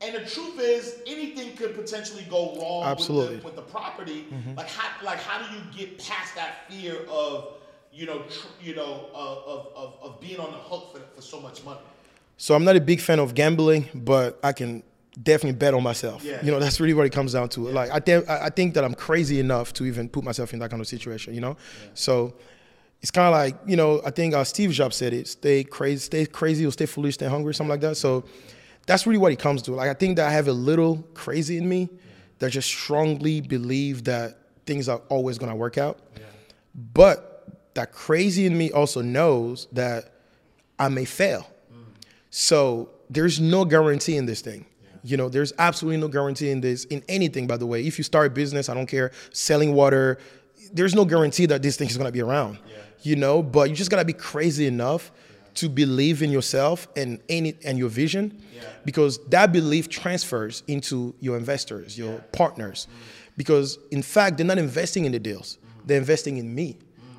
and 0.00 0.14
the 0.14 0.20
truth 0.24 0.58
is 0.60 1.00
anything 1.06 1.56
could 1.56 1.74
potentially 1.74 2.24
go 2.30 2.54
wrong 2.60 2.84
Absolutely. 2.84 3.36
With, 3.36 3.40
the, 3.40 3.46
with 3.46 3.56
the 3.56 3.62
property 3.62 4.26
like 4.56 4.68
how 4.68 5.04
like 5.04 5.18
how 5.18 5.38
do 5.46 5.54
you 5.54 5.60
get 5.76 5.98
past 5.98 6.34
that 6.36 6.70
fear 6.70 6.98
of 7.10 7.54
you 7.92 8.06
know 8.06 8.20
tr- 8.22 8.46
you 8.62 8.74
know 8.74 9.06
of, 9.14 9.38
of, 9.46 9.72
of, 9.74 9.94
of 10.02 10.20
being 10.20 10.38
on 10.38 10.50
the 10.52 10.58
hook 10.58 10.92
for, 10.92 11.00
for 11.16 11.22
so 11.22 11.40
much 11.40 11.64
money 11.64 11.80
So 12.36 12.54
I'm 12.54 12.64
not 12.64 12.76
a 12.76 12.80
big 12.80 13.00
fan 13.00 13.18
of 13.18 13.34
gambling, 13.34 13.88
but 13.94 14.38
I 14.42 14.52
can 14.52 14.82
definitely 15.20 15.58
bet 15.58 15.74
on 15.74 15.82
myself. 15.82 16.22
Yeah. 16.24 16.44
You 16.44 16.50
know, 16.50 16.60
that's 16.60 16.80
really 16.80 16.94
what 16.94 17.06
it 17.06 17.12
comes 17.12 17.32
down 17.32 17.48
to. 17.50 17.60
Like 17.68 17.90
I 17.90 18.00
think 18.00 18.28
I 18.28 18.50
think 18.50 18.74
that 18.74 18.84
I'm 18.84 18.94
crazy 18.94 19.40
enough 19.40 19.72
to 19.74 19.86
even 19.86 20.08
put 20.08 20.24
myself 20.24 20.52
in 20.52 20.58
that 20.60 20.70
kind 20.70 20.80
of 20.80 20.88
situation. 20.88 21.34
You 21.34 21.40
know, 21.40 21.56
so 21.94 22.34
it's 23.02 23.10
kind 23.10 23.26
of 23.26 23.32
like 23.32 23.56
you 23.66 23.76
know 23.76 24.00
I 24.04 24.10
think 24.10 24.34
uh, 24.34 24.44
Steve 24.44 24.70
Jobs 24.70 24.96
said 24.96 25.12
it: 25.12 25.28
stay 25.28 25.64
crazy, 25.64 26.00
stay 26.00 26.26
crazy, 26.26 26.66
or 26.66 26.70
stay 26.70 26.86
foolish, 26.86 27.14
stay 27.14 27.26
hungry, 27.26 27.54
something 27.54 27.70
like 27.70 27.80
that. 27.80 27.96
So 27.96 28.24
that's 28.86 29.06
really 29.06 29.18
what 29.18 29.32
it 29.32 29.38
comes 29.38 29.62
to. 29.62 29.72
Like 29.72 29.90
I 29.90 29.94
think 29.94 30.16
that 30.16 30.28
I 30.28 30.32
have 30.32 30.48
a 30.48 30.52
little 30.52 30.98
crazy 31.14 31.56
in 31.56 31.68
me 31.68 31.88
that 32.38 32.50
just 32.50 32.68
strongly 32.68 33.40
believe 33.40 34.04
that 34.04 34.38
things 34.66 34.88
are 34.88 35.00
always 35.08 35.38
gonna 35.38 35.56
work 35.56 35.78
out. 35.78 35.98
But 36.92 37.72
that 37.74 37.92
crazy 37.92 38.46
in 38.46 38.56
me 38.56 38.70
also 38.70 39.00
knows 39.00 39.68
that 39.72 40.12
I 40.78 40.88
may 40.88 41.04
fail. 41.06 41.48
So 42.30 42.90
there's 43.08 43.40
no 43.40 43.64
guarantee 43.64 44.16
in 44.16 44.26
this 44.26 44.40
thing. 44.42 44.66
You 45.06 45.16
know, 45.16 45.28
there's 45.28 45.52
absolutely 45.58 46.00
no 46.00 46.08
guarantee 46.08 46.50
in 46.50 46.60
this, 46.60 46.84
in 46.86 47.02
anything, 47.08 47.46
by 47.46 47.56
the 47.56 47.66
way. 47.66 47.86
If 47.86 47.96
you 47.98 48.04
start 48.04 48.26
a 48.26 48.30
business, 48.30 48.68
I 48.68 48.74
don't 48.74 48.86
care, 48.86 49.12
selling 49.32 49.72
water, 49.72 50.18
there's 50.72 50.94
no 50.94 51.04
guarantee 51.04 51.46
that 51.46 51.62
this 51.62 51.76
thing 51.76 51.88
is 51.88 51.96
gonna 51.96 52.10
be 52.10 52.22
around. 52.22 52.58
You 53.02 53.16
know, 53.16 53.42
but 53.42 53.70
you 53.70 53.76
just 53.76 53.90
gotta 53.90 54.04
be 54.04 54.12
crazy 54.12 54.66
enough 54.66 55.12
to 55.54 55.68
believe 55.68 56.22
in 56.22 56.30
yourself 56.30 56.88
and 56.96 57.20
any 57.28 57.56
and 57.64 57.78
your 57.78 57.88
vision. 57.88 58.42
Because 58.84 59.18
that 59.28 59.52
belief 59.52 59.88
transfers 59.88 60.62
into 60.66 61.14
your 61.20 61.36
investors, 61.36 61.96
your 61.96 62.18
partners. 62.32 62.88
Because 63.36 63.78
in 63.90 64.02
fact, 64.02 64.36
they're 64.36 64.46
not 64.46 64.58
investing 64.58 65.04
in 65.04 65.12
the 65.12 65.18
deals. 65.18 65.58
They're 65.84 65.98
investing 65.98 66.38
in 66.38 66.52
me. 66.54 66.78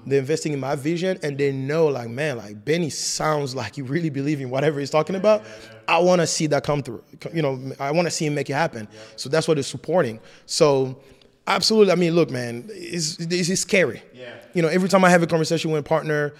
They're 0.10 0.20
investing 0.20 0.53
in 0.53 0.60
my 0.60 0.76
vision 0.76 1.20
and 1.24 1.38
they 1.38 1.51
know 1.51 1.88
like, 1.88 2.10
man, 2.10 2.38
like 2.38 2.64
Beni 2.64 2.89
sounds 2.89 3.53
like 3.55 3.76
he 3.76 3.82
really 3.82 4.10
believe 4.10 4.41
in 4.41 4.49
whatever 4.49 4.80
he's 4.80 4.89
talking 4.89 5.16
about. 5.16 5.43
I 5.88 5.99
want 5.99 6.22
to 6.22 6.28
see 6.28 6.47
that 6.47 6.64
come 6.64 6.84
through. 6.84 7.03
You 7.34 7.41
know, 7.41 7.74
I 7.80 7.91
want 7.91 8.08
to 8.08 8.12
see 8.12 8.26
him 8.26 8.36
make 8.36 8.49
it 8.49 8.53
happen. 8.53 8.88
So 9.16 9.30
that's 9.30 9.47
what 9.47 9.55
they're 9.55 9.64
supporting. 9.64 10.20
So 10.45 11.01
absolutely. 11.45 11.91
I 11.91 11.95
mean, 11.95 12.16
look, 12.16 12.30
man, 12.30 12.66
it's, 12.70 13.20
it's, 13.20 13.49
it's 13.49 13.62
scary. 13.62 14.01
Yeah. 14.14 14.34
You 14.53 14.62
know, 14.62 14.68
every 14.68 14.89
time 14.89 15.03
I 15.05 15.10
have 15.10 15.24
a 15.24 15.28
conversation 15.28 15.72
with 15.72 15.80
a 15.82 15.88
partner 15.88 16.34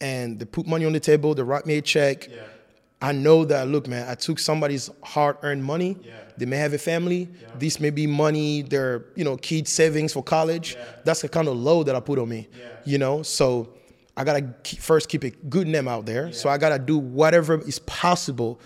and 0.00 0.38
they 0.38 0.44
put 0.44 0.66
money 0.66 0.84
on 0.84 0.92
the 0.92 1.00
table, 1.00 1.34
they 1.34 1.42
write 1.42 1.66
me 1.66 1.78
a 1.78 1.82
check. 1.82 2.28
Yeah. 2.28 2.42
I 3.02 3.10
know 3.10 3.44
that, 3.44 3.66
look, 3.66 3.88
man, 3.88 4.08
I 4.08 4.14
took 4.14 4.38
somebody's 4.38 4.88
hard 5.02 5.36
earned 5.42 5.64
money. 5.64 5.98
Yeah. 6.02 6.12
They 6.36 6.46
may 6.46 6.56
have 6.56 6.72
a 6.72 6.78
family. 6.78 7.28
This 7.58 7.80
may 7.80 7.90
be 7.90 8.06
money, 8.06 8.62
their, 8.62 9.06
you 9.16 9.24
know, 9.24 9.36
kids' 9.36 9.70
savings 9.70 10.12
for 10.12 10.22
college. 10.22 10.76
That's 11.04 11.20
the 11.22 11.28
kind 11.28 11.48
of 11.48 11.56
load 11.56 11.86
that 11.86 11.96
I 11.96 12.00
put 12.00 12.18
on 12.18 12.28
me. 12.28 12.48
You 12.84 12.98
know, 12.98 13.22
so 13.22 13.74
I 14.16 14.24
gotta 14.24 14.54
keep, 14.62 14.78
first 14.80 15.08
keep 15.08 15.24
a 15.24 15.30
good 15.30 15.66
name 15.66 15.88
out 15.88 16.06
there. 16.06 16.32
So 16.32 16.48
I 16.48 16.58
gotta 16.58 16.78
do 16.78 16.96
whatever 16.96 17.60
is 17.60 17.80
possible 17.80 18.60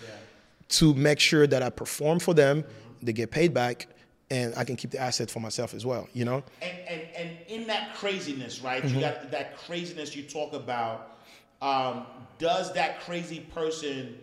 to 0.69 0.93
make 0.93 1.19
sure 1.19 1.47
that 1.47 1.63
I 1.63 1.69
perform 1.69 2.19
for 2.19 2.33
them, 2.33 2.63
they 3.01 3.13
get 3.13 3.31
paid 3.31 3.53
back, 3.53 3.87
and 4.29 4.53
I 4.55 4.65
can 4.65 4.75
keep 4.75 4.91
the 4.91 4.99
asset 4.99 5.31
for 5.31 5.39
myself 5.39 5.73
as 5.73 5.85
well. 5.85 6.07
You 6.13 6.25
know? 6.25 6.43
And, 6.61 6.77
and, 6.87 7.01
and 7.15 7.29
in 7.47 7.67
that 7.67 7.95
craziness, 7.95 8.61
right? 8.61 8.83
Mm-hmm. 8.83 8.95
You 8.95 9.01
got 9.01 9.31
that 9.31 9.57
craziness 9.57 10.15
you 10.15 10.23
talk 10.23 10.53
about. 10.53 11.17
Um, 11.61 12.05
does 12.37 12.71
that 12.73 13.01
crazy 13.01 13.39
person 13.39 14.15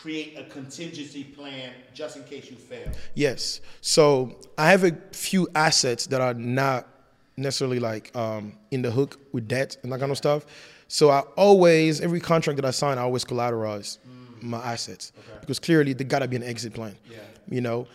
create 0.00 0.36
a 0.38 0.44
contingency 0.44 1.24
plan 1.24 1.72
just 1.94 2.16
in 2.16 2.24
case 2.24 2.50
you 2.50 2.56
fail? 2.56 2.90
Yes. 3.14 3.60
So 3.80 4.38
I 4.58 4.70
have 4.70 4.84
a 4.84 4.96
few 5.12 5.48
assets 5.54 6.06
that 6.06 6.20
are 6.20 6.34
not 6.34 6.88
necessarily 7.36 7.78
like 7.78 8.14
um, 8.16 8.58
in 8.70 8.82
the 8.82 8.90
hook 8.90 9.18
with 9.32 9.48
debt 9.48 9.76
and 9.82 9.92
that 9.92 10.00
kind 10.00 10.10
of 10.10 10.18
stuff. 10.18 10.46
So 10.88 11.10
I 11.10 11.20
always, 11.36 12.00
every 12.00 12.20
contract 12.20 12.56
that 12.56 12.66
I 12.66 12.70
sign, 12.70 12.98
I 12.98 13.02
always 13.02 13.24
collateralize 13.24 13.98
my 14.42 14.58
assets 14.58 15.12
because 15.40 15.58
clearly 15.58 15.92
there 15.92 16.06
gotta 16.06 16.28
be 16.28 16.36
an 16.36 16.42
exit 16.42 16.74
plan. 16.74 16.96
Yeah. 17.10 17.18
You 17.48 17.60
know, 17.60 17.86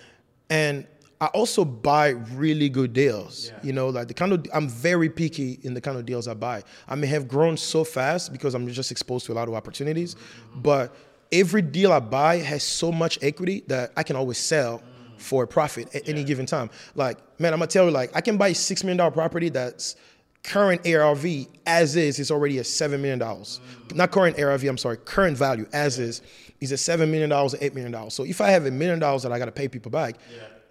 and 0.49 0.87
I 1.19 1.27
also 1.27 1.65
buy 1.65 2.09
really 2.09 2.69
good 2.69 2.93
deals. 2.93 3.51
Yeah. 3.51 3.59
You 3.63 3.73
know, 3.73 3.89
like 3.89 4.07
the 4.07 4.13
kind 4.13 4.33
of 4.33 4.45
I'm 4.53 4.69
very 4.69 5.09
picky 5.09 5.59
in 5.63 5.73
the 5.73 5.81
kind 5.81 5.97
of 5.97 6.05
deals 6.05 6.27
I 6.27 6.35
buy. 6.35 6.63
I 6.87 6.95
may 6.95 7.07
have 7.07 7.27
grown 7.27 7.57
so 7.57 7.83
fast 7.83 8.31
because 8.31 8.53
I'm 8.53 8.67
just 8.67 8.91
exposed 8.91 9.25
to 9.27 9.33
a 9.33 9.35
lot 9.35 9.47
of 9.47 9.53
opportunities, 9.55 10.15
but 10.55 10.95
every 11.32 11.61
deal 11.61 11.91
I 11.91 11.99
buy 11.99 12.38
has 12.38 12.63
so 12.63 12.91
much 12.91 13.19
equity 13.21 13.63
that 13.67 13.91
I 13.95 14.03
can 14.03 14.15
always 14.15 14.38
sell 14.38 14.82
for 15.17 15.43
a 15.43 15.47
profit 15.47 15.93
at 15.95 16.07
any 16.07 16.23
given 16.23 16.45
time. 16.45 16.69
Like, 16.95 17.17
man, 17.39 17.53
I'm 17.53 17.59
gonna 17.59 17.67
tell 17.67 17.86
you, 17.86 17.91
like, 17.91 18.15
I 18.15 18.21
can 18.21 18.38
buy 18.38 18.49
a 18.49 18.55
six 18.55 18.84
million 18.84 18.97
dollar 18.97 19.11
property 19.11 19.49
that's 19.49 19.95
current 20.43 20.88
ARV 20.88 21.25
as 21.65 21.95
is 21.95 22.19
is 22.19 22.32
already 22.32 22.59
at 22.59 22.65
seven 22.67 23.01
million 23.01 23.19
dollars. 23.19 23.59
Mm. 23.88 23.95
Not 23.95 24.11
current 24.11 24.39
ARV, 24.39 24.63
I'm 24.63 24.78
sorry, 24.78 24.97
current 24.97 25.38
value 25.38 25.67
as 25.73 25.99
is 25.99 26.21
is 26.61 26.71
at 26.71 26.80
seven 26.80 27.11
million 27.11 27.30
dollars 27.30 27.53
or 27.53 27.57
eight 27.61 27.73
million 27.73 27.91
dollars. 27.91 28.13
So 28.13 28.23
if 28.23 28.41
I 28.41 28.49
have 28.49 28.65
a 28.65 28.71
million 28.71 28.99
dollars 28.99 29.23
that 29.23 29.32
I 29.32 29.39
gotta 29.39 29.51
pay 29.51 29.67
people 29.67 29.91
back, 29.91 30.15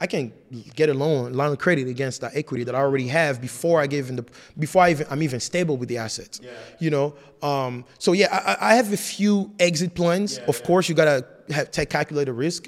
I 0.01 0.07
can 0.07 0.33
get 0.75 0.89
a 0.91 0.95
loan, 0.95 1.33
line 1.33 1.53
of 1.53 1.59
credit 1.59 1.89
against 1.89 2.21
that 2.21 2.37
equity 2.37 2.65
that 2.65 2.75
I 2.75 2.79
already 2.81 3.09
have 3.09 3.41
before 3.41 3.81
I 3.81 3.87
give 3.87 4.11
in 4.11 4.17
the 4.17 4.25
before 4.59 4.83
I 4.83 4.91
even 4.91 5.07
I'm 5.11 5.23
even 5.23 5.41
stable 5.41 5.77
with 5.79 5.89
the 5.89 5.99
assets. 5.99 6.41
You 6.79 6.91
know, 6.91 7.15
um, 7.43 7.85
so 7.99 8.13
yeah, 8.13 8.29
I, 8.31 8.73
I- 8.73 8.75
have 8.75 8.93
a 8.93 8.97
few 8.97 9.53
exit 9.59 9.95
plans. 9.95 10.39
of 10.49 10.63
course, 10.65 10.89
you 10.89 10.95
gotta 10.95 11.27
have, 11.51 11.71
take 11.71 11.89
calculated 11.91 12.33
risk. 12.35 12.67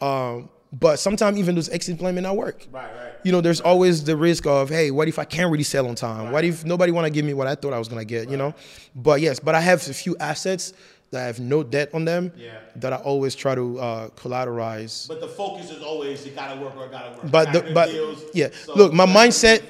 Um, 0.00 0.50
but 0.70 0.98
sometimes 0.98 1.38
even 1.38 1.54
those 1.54 1.70
exit 1.70 1.98
plans 1.98 2.14
may 2.14 2.20
not 2.20 2.36
work. 2.36 2.66
Right, 2.70 2.84
right. 2.84 3.12
You 3.24 3.32
know, 3.32 3.40
there's 3.40 3.60
always 3.62 4.04
the 4.04 4.14
risk 4.16 4.46
of, 4.46 4.68
hey, 4.68 4.90
what 4.90 5.08
if 5.08 5.18
I 5.18 5.24
can't 5.24 5.50
really 5.50 5.64
sell 5.64 5.86
on 5.88 5.94
time? 5.94 6.30
What 6.30 6.44
if 6.44 6.62
nobody 6.64 6.92
want 6.92 7.06
to 7.06 7.10
give 7.10 7.24
me 7.24 7.32
what 7.34 7.46
I 7.46 7.54
thought 7.54 7.72
I 7.72 7.78
was 7.78 7.88
gonna 7.88 8.04
get? 8.04 8.28
You 8.30 8.36
know, 8.36 8.54
but 8.94 9.20
yes, 9.20 9.40
but 9.40 9.54
I 9.54 9.60
have 9.62 9.80
a 9.88 9.94
few 9.94 10.14
assets 10.20 10.74
that 11.10 11.20
have 11.26 11.40
no 11.40 11.62
debt 11.62 11.90
on 11.94 12.04
them 12.04 12.32
Yeah. 12.36 12.50
that 12.76 12.92
I 12.92 12.96
always 12.96 13.34
try 13.34 13.54
to 13.54 13.78
uh, 13.78 14.08
collateralize. 14.10 15.08
But 15.08 15.20
the 15.20 15.28
focus 15.28 15.70
is 15.70 15.82
always 15.82 16.24
it 16.26 16.34
gotta 16.36 16.60
work 16.60 16.76
or 16.76 16.84
it 16.86 16.90
gotta 16.92 17.10
work. 17.16 17.30
But 17.30 17.52
the, 17.52 17.70
but 17.72 17.90
deals, 17.90 18.24
yeah, 18.34 18.48
so 18.64 18.74
look, 18.74 18.92
my 18.92 19.06
mindset, 19.06 19.62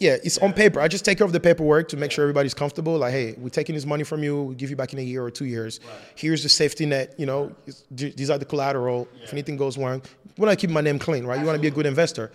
yeah, 0.00 0.16
it's 0.24 0.38
on 0.38 0.52
paper. 0.52 0.80
I 0.80 0.88
just 0.88 1.04
take 1.04 1.18
care 1.18 1.26
of 1.26 1.32
the 1.32 1.40
paperwork 1.40 1.88
to 1.90 1.96
make 1.96 2.10
sure 2.10 2.24
everybody's 2.24 2.54
comfortable. 2.54 2.96
Like, 2.98 3.12
hey, 3.12 3.34
we're 3.38 3.50
taking 3.50 3.74
this 3.74 3.86
money 3.86 4.02
from 4.02 4.22
you. 4.24 4.42
We'll 4.42 4.54
give 4.54 4.70
you 4.70 4.76
back 4.76 4.92
in 4.92 4.98
a 4.98 5.02
year 5.02 5.22
or 5.22 5.30
two 5.30 5.44
years. 5.44 5.78
Here's 6.16 6.42
the 6.42 6.48
safety 6.48 6.86
net. 6.86 7.14
You 7.18 7.26
know, 7.26 7.52
these 7.90 8.30
are 8.30 8.38
the 8.38 8.44
collateral. 8.46 9.06
If 9.22 9.32
anything 9.32 9.56
goes 9.56 9.76
wrong, 9.78 10.02
you 10.36 10.42
want 10.42 10.58
to 10.58 10.60
keep 10.66 10.70
my 10.70 10.80
name 10.80 10.98
clean, 10.98 11.24
right? 11.24 11.38
You 11.38 11.44
want 11.46 11.56
to 11.56 11.60
be 11.62 11.68
a 11.68 11.70
good 11.70 11.86
investor. 11.86 12.32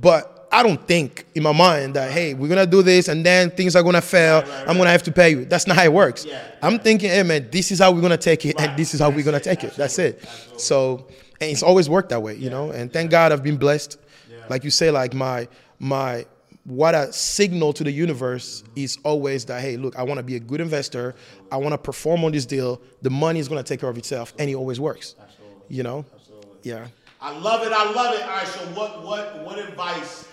But 0.00 0.45
I 0.56 0.62
don't 0.62 0.82
think 0.88 1.26
in 1.34 1.42
my 1.42 1.52
mind 1.52 1.94
that 1.96 2.10
hey, 2.10 2.32
we're 2.32 2.48
gonna 2.48 2.66
do 2.66 2.80
this 2.82 3.08
and 3.08 3.24
then 3.24 3.50
things 3.50 3.76
are 3.76 3.82
gonna 3.82 4.00
fail. 4.00 4.42
I'm 4.66 4.78
gonna 4.78 4.90
have 4.90 5.02
to 5.02 5.12
pay 5.12 5.30
you. 5.30 5.44
That's 5.44 5.66
not 5.66 5.76
how 5.76 5.84
it 5.84 5.92
works. 5.92 6.24
Yeah, 6.24 6.40
I'm 6.62 6.78
thinking, 6.78 7.10
hey 7.10 7.22
man, 7.24 7.48
this 7.50 7.70
is 7.70 7.78
how 7.80 7.92
we're 7.92 8.00
gonna 8.00 8.16
take 8.16 8.46
it, 8.46 8.56
Right. 8.58 8.70
and 8.70 8.78
this 8.78 8.94
is 8.94 9.00
how 9.00 9.10
we're 9.10 9.22
gonna 9.24 9.36
it. 9.36 9.42
take 9.42 9.64
it. 9.64 9.74
That's 9.76 9.98
it. 9.98 10.24
So, 10.56 11.06
and 11.42 11.50
it's 11.50 11.62
always 11.62 11.90
worked 11.90 12.08
that 12.08 12.22
way, 12.22 12.36
you 12.36 12.48
know. 12.48 12.70
And 12.70 12.90
thank 12.90 13.10
God 13.10 13.32
I've 13.32 13.42
been 13.42 13.58
blessed. 13.58 13.98
Like 14.48 14.64
you 14.64 14.70
say, 14.70 14.90
like 14.90 15.12
my 15.12 15.46
my 15.78 16.24
what 16.64 16.94
a 16.94 17.12
signal 17.12 17.72
to 17.74 17.84
the 17.84 17.92
universe 17.92 18.64
is 18.74 18.96
always 19.04 19.44
that 19.44 19.60
hey, 19.60 19.76
look, 19.76 19.94
I 19.96 20.04
want 20.04 20.18
to 20.18 20.24
be 20.24 20.36
a 20.36 20.40
good 20.40 20.60
investor. 20.62 21.14
I 21.52 21.58
want 21.58 21.72
to 21.74 21.78
perform 21.78 22.24
on 22.24 22.32
this 22.32 22.46
deal. 22.46 22.80
The 23.02 23.10
money 23.10 23.40
is 23.40 23.48
gonna 23.48 23.62
take 23.62 23.80
care 23.80 23.90
of 23.90 23.98
itself, 23.98 24.32
and 24.38 24.48
it 24.48 24.54
always 24.54 24.80
works. 24.80 25.16
You 25.68 25.82
know. 25.82 26.06
Yeah. 26.62 26.86
I 27.20 27.36
love 27.38 27.66
it. 27.66 27.72
I 27.72 27.90
love 27.92 28.14
it. 28.14 28.22
All 28.22 28.28
right. 28.28 28.46
So 28.46 28.60
what 28.78 29.02
what 29.04 29.44
what 29.44 29.58
advice 29.58 30.25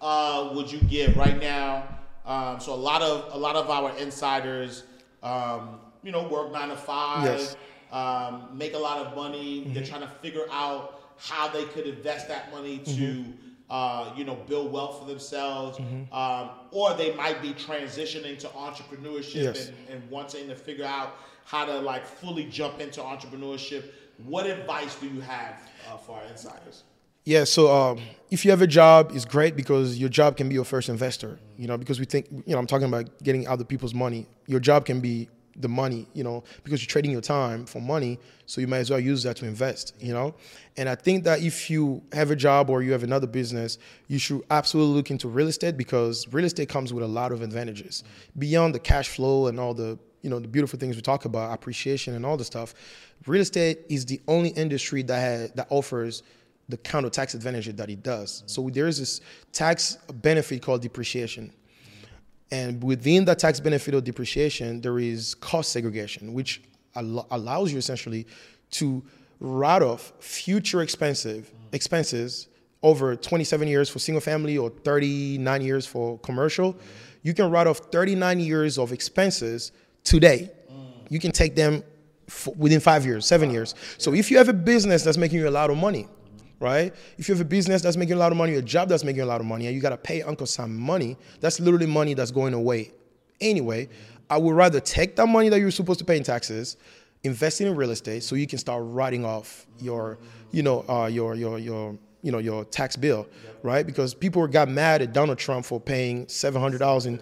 uh, 0.00 0.50
would 0.54 0.70
you 0.70 0.80
give 0.80 1.16
right 1.16 1.38
now? 1.40 1.86
Um, 2.24 2.58
so 2.60 2.72
a 2.72 2.74
lot 2.74 3.02
of 3.02 3.32
a 3.34 3.38
lot 3.38 3.56
of 3.56 3.70
our 3.70 3.96
insiders, 3.98 4.84
um, 5.22 5.78
you 6.02 6.12
know, 6.12 6.26
work 6.28 6.52
nine 6.52 6.68
to 6.70 6.76
five, 6.76 7.24
Yes. 7.24 7.56
um, 7.92 8.48
make 8.52 8.74
a 8.74 8.78
lot 8.78 8.98
of 9.06 9.14
money. 9.16 9.64
They're 9.72 9.84
trying 9.84 10.02
to 10.02 10.10
figure 10.20 10.46
out 10.50 11.00
how 11.18 11.48
they 11.48 11.64
could 11.64 11.86
invest 11.86 12.28
that 12.28 12.50
money 12.52 12.78
to. 12.78 13.24
Uh, 13.68 14.12
you 14.16 14.22
know, 14.24 14.36
build 14.46 14.70
wealth 14.70 15.00
for 15.00 15.06
themselves, 15.08 15.80
um, 16.12 16.50
or 16.70 16.94
they 16.94 17.12
might 17.16 17.42
be 17.42 17.52
transitioning 17.52 18.38
to 18.38 18.46
entrepreneurship 18.50 19.42
Yes. 19.42 19.66
and, 19.66 19.76
and 19.90 20.08
wanting 20.08 20.46
to 20.46 20.54
figure 20.54 20.84
out 20.84 21.16
how 21.44 21.64
to 21.64 21.76
like 21.80 22.06
fully 22.06 22.44
jump 22.44 22.78
into 22.78 23.00
entrepreneurship. 23.00 23.90
What 24.24 24.46
advice 24.46 24.94
do 25.00 25.08
you 25.08 25.20
have 25.20 25.60
uh, 25.90 25.96
for 25.96 26.12
our 26.16 26.24
insiders? 26.26 26.84
Yeah, 27.26 27.42
so 27.42 27.74
um, 27.74 27.98
if 28.30 28.44
you 28.44 28.52
have 28.52 28.62
a 28.62 28.68
job, 28.68 29.10
it's 29.12 29.24
great 29.24 29.56
because 29.56 29.98
your 29.98 30.08
job 30.08 30.36
can 30.36 30.48
be 30.48 30.54
your 30.54 30.64
first 30.64 30.88
investor. 30.88 31.40
You 31.58 31.66
know, 31.66 31.76
because 31.76 31.98
we 31.98 32.06
think, 32.06 32.28
you 32.30 32.54
know, 32.54 32.58
I'm 32.58 32.68
talking 32.68 32.86
about 32.86 33.20
getting 33.22 33.48
other 33.48 33.64
people's 33.64 33.94
money. 33.94 34.28
Your 34.46 34.60
job 34.60 34.86
can 34.86 35.00
be 35.00 35.28
the 35.56 35.68
money, 35.68 36.06
you 36.12 36.22
know, 36.22 36.44
because 36.62 36.82
you're 36.82 36.88
trading 36.88 37.10
your 37.10 37.20
time 37.20 37.66
for 37.66 37.80
money, 37.80 38.20
so 38.44 38.60
you 38.60 38.68
might 38.68 38.78
as 38.78 38.90
well 38.90 39.00
use 39.00 39.24
that 39.24 39.36
to 39.38 39.46
invest. 39.46 39.94
You 39.98 40.12
know, 40.12 40.36
and 40.76 40.88
I 40.88 40.94
think 40.94 41.24
that 41.24 41.40
if 41.40 41.68
you 41.68 42.00
have 42.12 42.30
a 42.30 42.36
job 42.36 42.70
or 42.70 42.80
you 42.80 42.92
have 42.92 43.02
another 43.02 43.26
business, 43.26 43.76
you 44.06 44.20
should 44.20 44.42
absolutely 44.50 44.94
look 44.94 45.10
into 45.10 45.26
real 45.26 45.48
estate 45.48 45.76
because 45.76 46.28
real 46.32 46.44
estate 46.44 46.68
comes 46.68 46.92
with 46.92 47.02
a 47.02 47.08
lot 47.08 47.32
of 47.32 47.42
advantages 47.42 48.04
beyond 48.38 48.72
the 48.72 48.78
cash 48.78 49.08
flow 49.08 49.48
and 49.48 49.58
all 49.58 49.74
the 49.74 49.98
you 50.22 50.30
know 50.30 50.38
the 50.38 50.48
beautiful 50.48 50.78
things 50.78 50.94
we 50.94 51.02
talk 51.02 51.24
about, 51.24 51.52
appreciation 51.52 52.14
and 52.14 52.24
all 52.24 52.36
the 52.36 52.44
stuff. 52.44 52.72
Real 53.26 53.42
estate 53.42 53.80
is 53.88 54.06
the 54.06 54.20
only 54.28 54.50
industry 54.50 55.02
that 55.02 55.18
ha- 55.18 55.52
that 55.56 55.66
offers 55.70 56.22
the 56.68 56.76
kind 56.78 57.06
of 57.06 57.12
tax 57.12 57.34
advantage 57.34 57.66
that 57.76 57.90
it 57.90 58.02
does. 58.02 58.42
So 58.46 58.68
there 58.68 58.88
is 58.88 58.98
this 58.98 59.20
tax 59.52 59.96
benefit 60.14 60.62
called 60.62 60.82
depreciation. 60.82 61.52
And 62.50 62.82
within 62.82 63.24
that 63.26 63.38
tax 63.38 63.60
benefit 63.60 63.94
of 63.94 64.04
depreciation, 64.04 64.80
there 64.80 64.98
is 64.98 65.34
cost 65.34 65.72
segregation, 65.72 66.32
which 66.32 66.62
al- 66.94 67.26
allows 67.30 67.72
you 67.72 67.78
essentially 67.78 68.26
to 68.72 69.02
write 69.40 69.82
off 69.82 70.12
future 70.20 70.82
expensive 70.82 71.52
expenses 71.72 72.48
over 72.82 73.16
27 73.16 73.68
years 73.68 73.88
for 73.88 73.98
single 73.98 74.20
family 74.20 74.56
or 74.58 74.70
39 74.70 75.62
years 75.62 75.86
for 75.86 76.18
commercial, 76.18 76.76
you 77.22 77.34
can 77.34 77.50
write 77.50 77.66
off 77.66 77.78
39 77.90 78.38
years 78.38 78.78
of 78.78 78.92
expenses 78.92 79.72
today. 80.04 80.50
You 81.08 81.18
can 81.18 81.32
take 81.32 81.54
them 81.56 81.82
within 82.56 82.80
five 82.80 83.04
years, 83.04 83.26
seven 83.26 83.50
years. 83.50 83.74
So 83.98 84.14
if 84.14 84.30
you 84.30 84.38
have 84.38 84.48
a 84.48 84.52
business 84.52 85.02
that's 85.02 85.16
making 85.16 85.38
you 85.38 85.48
a 85.48 85.50
lot 85.50 85.70
of 85.70 85.76
money, 85.76 86.08
right? 86.60 86.94
If 87.18 87.28
you 87.28 87.34
have 87.34 87.40
a 87.40 87.48
business 87.48 87.82
that's 87.82 87.96
making 87.96 88.14
a 88.14 88.18
lot 88.18 88.32
of 88.32 88.38
money, 88.38 88.54
a 88.54 88.62
job 88.62 88.88
that's 88.88 89.04
making 89.04 89.22
a 89.22 89.26
lot 89.26 89.40
of 89.40 89.46
money, 89.46 89.66
and 89.66 89.74
you 89.74 89.80
gotta 89.80 89.96
pay 89.96 90.22
Uncle 90.22 90.46
Sam 90.46 90.76
money, 90.76 91.16
that's 91.40 91.60
literally 91.60 91.86
money 91.86 92.14
that's 92.14 92.30
going 92.30 92.54
away. 92.54 92.92
Anyway, 93.40 93.88
I 94.30 94.38
would 94.38 94.54
rather 94.54 94.80
take 94.80 95.16
that 95.16 95.26
money 95.26 95.48
that 95.48 95.60
you're 95.60 95.70
supposed 95.70 95.98
to 96.00 96.04
pay 96.04 96.16
in 96.16 96.22
taxes, 96.22 96.76
invest 97.22 97.60
it 97.60 97.66
in 97.66 97.76
real 97.76 97.90
estate, 97.90 98.22
so 98.22 98.34
you 98.34 98.46
can 98.46 98.58
start 98.58 98.82
writing 98.86 99.24
off 99.24 99.66
your, 99.78 100.18
you 100.50 100.62
know, 100.62 100.84
uh, 100.88 101.06
your 101.06 101.34
your 101.34 101.58
your 101.58 101.96
you 102.22 102.32
know 102.32 102.38
your 102.38 102.64
tax 102.64 102.96
bill, 102.96 103.28
right? 103.62 103.86
Because 103.86 104.14
people 104.14 104.46
got 104.48 104.68
mad 104.68 105.02
at 105.02 105.12
Donald 105.12 105.38
Trump 105.38 105.64
for 105.64 105.78
paying 105.78 106.26
seven 106.28 106.60
hundred 106.60 106.78
dollars 106.78 107.06
in, 107.06 107.20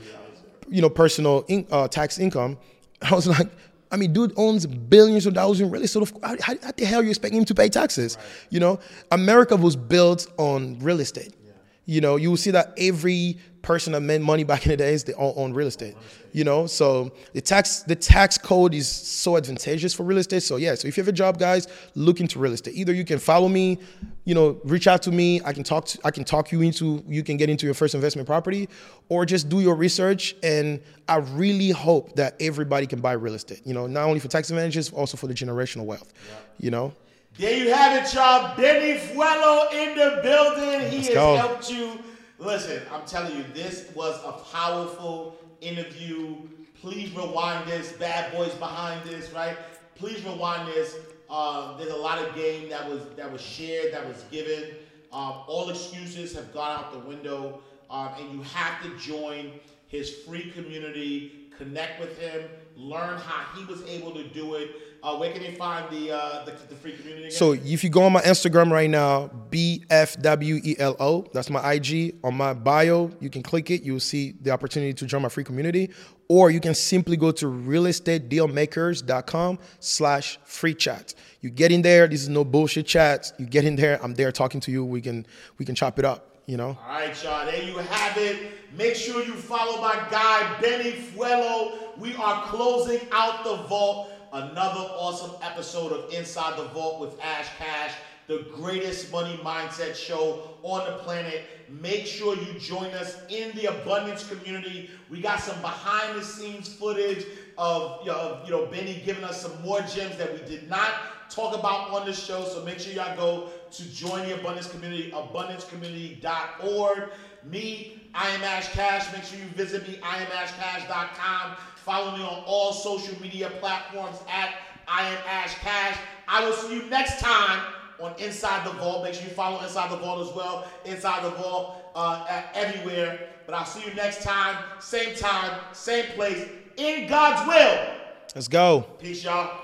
you 0.68 0.80
know, 0.80 0.88
personal 0.88 1.44
in, 1.48 1.66
uh, 1.70 1.88
tax 1.88 2.18
income. 2.18 2.56
I 3.02 3.14
was 3.14 3.26
like, 3.26 3.48
I 3.94 3.96
mean, 3.96 4.12
dude 4.12 4.32
owns 4.36 4.66
billions 4.66 5.24
of 5.24 5.34
dollars 5.34 5.60
in 5.60 5.70
real 5.70 5.84
estate. 5.84 6.08
So 6.08 6.20
how, 6.20 6.34
how, 6.40 6.54
the 6.76 6.84
hell 6.84 6.98
are 6.98 7.04
you 7.04 7.10
expecting 7.10 7.38
him 7.38 7.44
to 7.44 7.54
pay 7.54 7.68
taxes? 7.68 8.16
Right. 8.16 8.26
You 8.50 8.58
know, 8.58 8.80
America 9.12 9.54
was 9.54 9.76
built 9.76 10.26
on 10.36 10.80
real 10.80 10.98
estate. 10.98 11.32
Yeah. 11.46 11.52
You 11.86 12.00
know, 12.00 12.16
you 12.16 12.28
will 12.28 12.36
see 12.36 12.50
that 12.50 12.74
every 12.76 13.38
person 13.64 13.92
that 13.94 14.00
made 14.00 14.20
money 14.20 14.44
back 14.44 14.64
in 14.66 14.70
the 14.70 14.76
days, 14.76 15.04
they 15.04 15.14
all 15.14 15.34
own 15.36 15.52
real 15.52 15.66
estate 15.66 15.96
you 16.34 16.42
know? 16.42 16.66
So 16.66 17.12
the 17.32 17.40
tax 17.40 17.84
the 17.84 17.96
tax 17.96 18.36
code 18.36 18.74
is 18.74 18.88
so 18.88 19.36
advantageous 19.38 19.94
for 19.94 20.02
real 20.02 20.18
estate. 20.18 20.42
So 20.42 20.56
yeah 20.56 20.74
so 20.74 20.86
if 20.86 20.96
you 20.98 21.02
have 21.02 21.08
a 21.08 21.12
job 21.12 21.38
guys 21.38 21.68
look 21.94 22.20
into 22.20 22.38
real 22.38 22.52
estate. 22.52 22.74
Either 22.74 22.92
you 22.92 23.04
can 23.04 23.18
follow 23.18 23.48
me 23.48 23.78
you 24.24 24.34
know 24.34 24.60
reach 24.64 24.86
out 24.86 25.02
to 25.02 25.12
me 25.12 25.40
i 25.44 25.52
can 25.52 25.62
talk 25.62 25.84
to, 25.84 25.98
i 26.02 26.10
can 26.10 26.24
talk 26.24 26.50
you 26.50 26.62
into 26.62 27.04
you 27.06 27.22
can 27.22 27.36
get 27.36 27.50
into 27.50 27.66
your 27.66 27.74
first 27.74 27.94
investment 27.94 28.26
property 28.26 28.68
or 29.08 29.24
just 29.24 29.48
do 29.48 29.60
your 29.60 29.76
research. 29.76 30.34
And 30.42 30.80
i 31.08 31.16
really 31.16 31.70
hope 31.70 32.16
that 32.16 32.34
everybody 32.40 32.86
can 32.86 33.00
buy 33.00 33.12
real 33.12 33.34
estate 33.34 33.62
you 33.64 33.72
know 33.72 33.86
not 33.86 34.04
only 34.04 34.20
for 34.20 34.28
tax 34.28 34.50
advantages 34.50 34.90
also 34.90 35.16
for 35.16 35.28
the 35.28 35.34
generational 35.34 35.84
wealth 35.86 36.12
yeah. 36.28 36.34
you 36.58 36.70
know? 36.70 36.92
There 37.36 37.56
you 37.56 37.74
have 37.74 38.00
it 38.00 38.14
y'all. 38.14 38.56
Beni 38.56 38.96
Fwelo 38.96 39.72
in 39.72 39.98
the 39.98 40.20
building. 40.22 40.88
He 40.88 40.98
Let's 40.98 41.08
has 41.08 41.14
go. 41.14 41.34
helped 41.34 41.68
you 41.68 41.98
listen 42.44 42.82
i'm 42.92 43.04
telling 43.06 43.36
you 43.36 43.44
this 43.54 43.90
was 43.94 44.18
a 44.24 44.32
powerful 44.54 45.36
interview. 45.64 46.36
Please 46.80 47.10
rewind 47.14 47.66
this. 47.68 47.92
Bad 47.92 48.32
boys 48.32 48.52
behind 48.54 49.02
this, 49.08 49.30
right? 49.32 49.56
Please 49.94 50.22
rewind 50.24 50.68
this. 50.68 50.96
Um, 51.30 51.76
there's 51.78 51.90
a 51.90 51.96
lot 51.96 52.18
of 52.18 52.34
game 52.34 52.68
that 52.68 52.88
was 52.88 53.02
that 53.16 53.30
was 53.30 53.40
shared, 53.40 53.92
that 53.92 54.06
was 54.06 54.24
given. 54.30 54.74
Um, 55.12 55.42
all 55.46 55.70
excuses 55.70 56.34
have 56.34 56.52
gone 56.52 56.78
out 56.78 56.92
the 56.92 56.98
window, 56.98 57.60
um, 57.90 58.10
and 58.18 58.32
you 58.32 58.42
have 58.42 58.82
to 58.82 58.96
join 58.98 59.52
his 59.88 60.10
free 60.10 60.50
community. 60.50 61.50
Connect 61.56 62.00
with 62.00 62.18
him, 62.18 62.42
learn 62.76 63.18
how 63.18 63.44
he 63.56 63.64
was 63.64 63.82
able 63.84 64.12
to 64.12 64.28
do 64.28 64.54
it. 64.54 64.70
Uh, 65.02 65.16
where 65.16 65.32
can 65.32 65.42
they 65.42 65.54
find 65.54 65.90
the, 65.90 66.10
uh, 66.10 66.44
the, 66.46 66.52
the 66.68 66.74
free 66.74 66.92
community? 66.92 67.26
Again? 67.26 67.36
So 67.36 67.52
if 67.52 67.84
you 67.84 67.90
go 67.90 68.04
on 68.04 68.12
my 68.12 68.22
Instagram 68.22 68.70
right 68.70 68.88
now, 68.88 69.28
BFWELO, 69.50 71.30
that's 71.32 71.50
my 71.50 71.72
IG. 71.72 72.14
On 72.24 72.34
my 72.34 72.54
bio, 72.54 73.10
you 73.20 73.28
can 73.28 73.42
click 73.42 73.70
it. 73.70 73.82
You'll 73.82 74.00
see 74.00 74.34
the 74.40 74.50
opportunity 74.50 74.94
to 74.94 75.04
join 75.04 75.20
my 75.20 75.28
free 75.28 75.44
community. 75.44 75.90
Or 76.28 76.50
you 76.50 76.58
can 76.58 76.74
simply 76.74 77.18
go 77.18 77.32
to 77.32 77.46
realestatedealmakers.com 77.46 79.58
slash 79.78 80.38
free 80.44 80.74
chat. 80.74 81.12
You 81.42 81.50
get 81.50 81.70
in 81.70 81.82
there. 81.82 82.08
This 82.08 82.22
is 82.22 82.30
no 82.30 82.44
bullshit 82.44 82.86
chats. 82.86 83.34
You 83.38 83.44
get 83.44 83.66
in 83.66 83.76
there. 83.76 84.02
I'm 84.02 84.14
there 84.14 84.32
talking 84.32 84.60
to 84.60 84.70
you. 84.70 84.86
We 84.86 85.02
can 85.02 85.26
we 85.58 85.66
can 85.66 85.74
chop 85.74 85.98
it 85.98 86.06
up 86.06 86.33
you 86.46 86.56
know. 86.56 86.76
All 86.86 86.88
right, 86.88 87.22
y'all. 87.22 87.46
There 87.46 87.62
you 87.62 87.78
have 87.78 88.18
it. 88.18 88.52
Make 88.76 88.96
sure 88.96 89.24
you 89.24 89.34
follow 89.34 89.80
my 89.80 89.94
guy 90.10 90.60
Beni 90.60 90.92
Fwelo. 90.92 91.96
We 91.98 92.14
are 92.16 92.44
closing 92.46 93.00
out 93.12 93.44
the 93.44 93.56
vault. 93.68 94.10
Another 94.32 94.80
awesome 94.80 95.30
episode 95.42 95.92
of 95.92 96.12
Inside 96.12 96.58
the 96.58 96.64
Vault 96.64 97.00
with 97.00 97.20
Ash 97.22 97.46
Cash, 97.56 97.92
the 98.26 98.44
greatest 98.52 99.12
money 99.12 99.36
mindset 99.44 99.94
show 99.94 100.56
on 100.62 100.84
the 100.90 100.98
planet. 100.98 101.44
Make 101.68 102.04
sure 102.04 102.36
you 102.36 102.58
join 102.58 102.90
us 102.94 103.16
in 103.28 103.54
the 103.56 103.66
abundance 103.66 104.28
community. 104.28 104.90
We 105.08 105.20
got 105.20 105.38
some 105.38 105.60
behind 105.60 106.18
the 106.18 106.24
scenes 106.24 106.68
footage 106.68 107.24
of 107.56 108.00
you 108.04 108.10
know, 108.10 108.40
you 108.44 108.50
know 108.50 108.66
Beni 108.66 109.02
giving 109.06 109.22
us 109.22 109.40
some 109.40 109.62
more 109.62 109.80
gems 109.82 110.16
that 110.16 110.32
we 110.32 110.44
did 110.48 110.68
not 110.68 110.90
talk 111.30 111.56
about 111.56 111.90
on 111.90 112.04
the 112.04 112.12
show. 112.12 112.44
So 112.44 112.64
make 112.64 112.80
sure 112.80 112.92
y'all 112.92 113.16
go 113.16 113.48
to 113.76 113.84
join 113.84 114.26
the 114.28 114.38
abundance 114.38 114.68
community, 114.68 115.10
abundancecommunity.org. 115.12 117.10
Me, 117.44 118.00
I 118.14 118.28
am 118.30 118.42
Ash 118.42 118.68
Cash. 118.68 119.12
Make 119.12 119.24
sure 119.24 119.38
you 119.38 119.46
visit 119.46 119.86
me, 119.88 119.96
iamashcash.com. 119.96 121.56
Follow 121.76 122.16
me 122.16 122.22
on 122.22 122.42
all 122.46 122.72
social 122.72 123.20
media 123.20 123.50
platforms 123.60 124.18
at 124.28 124.54
I 124.86 125.08
am 125.08 125.18
Ash 125.28 125.54
Cash. 125.56 125.98
I 126.28 126.44
will 126.44 126.54
see 126.54 126.74
you 126.74 126.84
next 126.84 127.20
time 127.20 127.60
on 128.00 128.14
Inside 128.18 128.66
the 128.66 128.72
Vault. 128.72 129.04
Make 129.04 129.14
sure 129.14 129.24
you 129.24 129.30
follow 129.30 129.62
Inside 129.62 129.90
the 129.90 129.96
Vault 129.96 130.28
as 130.28 130.34
well. 130.34 130.66
Inside 130.84 131.24
the 131.24 131.30
Vault 131.30 131.76
uh, 131.94 132.42
everywhere. 132.54 133.28
But 133.46 133.54
I'll 133.56 133.66
see 133.66 133.86
you 133.86 133.94
next 133.94 134.22
time, 134.22 134.56
same 134.80 135.14
time, 135.16 135.60
same 135.72 136.06
place, 136.12 136.48
in 136.76 137.06
God's 137.06 137.46
will. 137.46 137.94
Let's 138.34 138.48
go. 138.48 138.86
Peace, 138.98 139.22
y'all. 139.22 139.63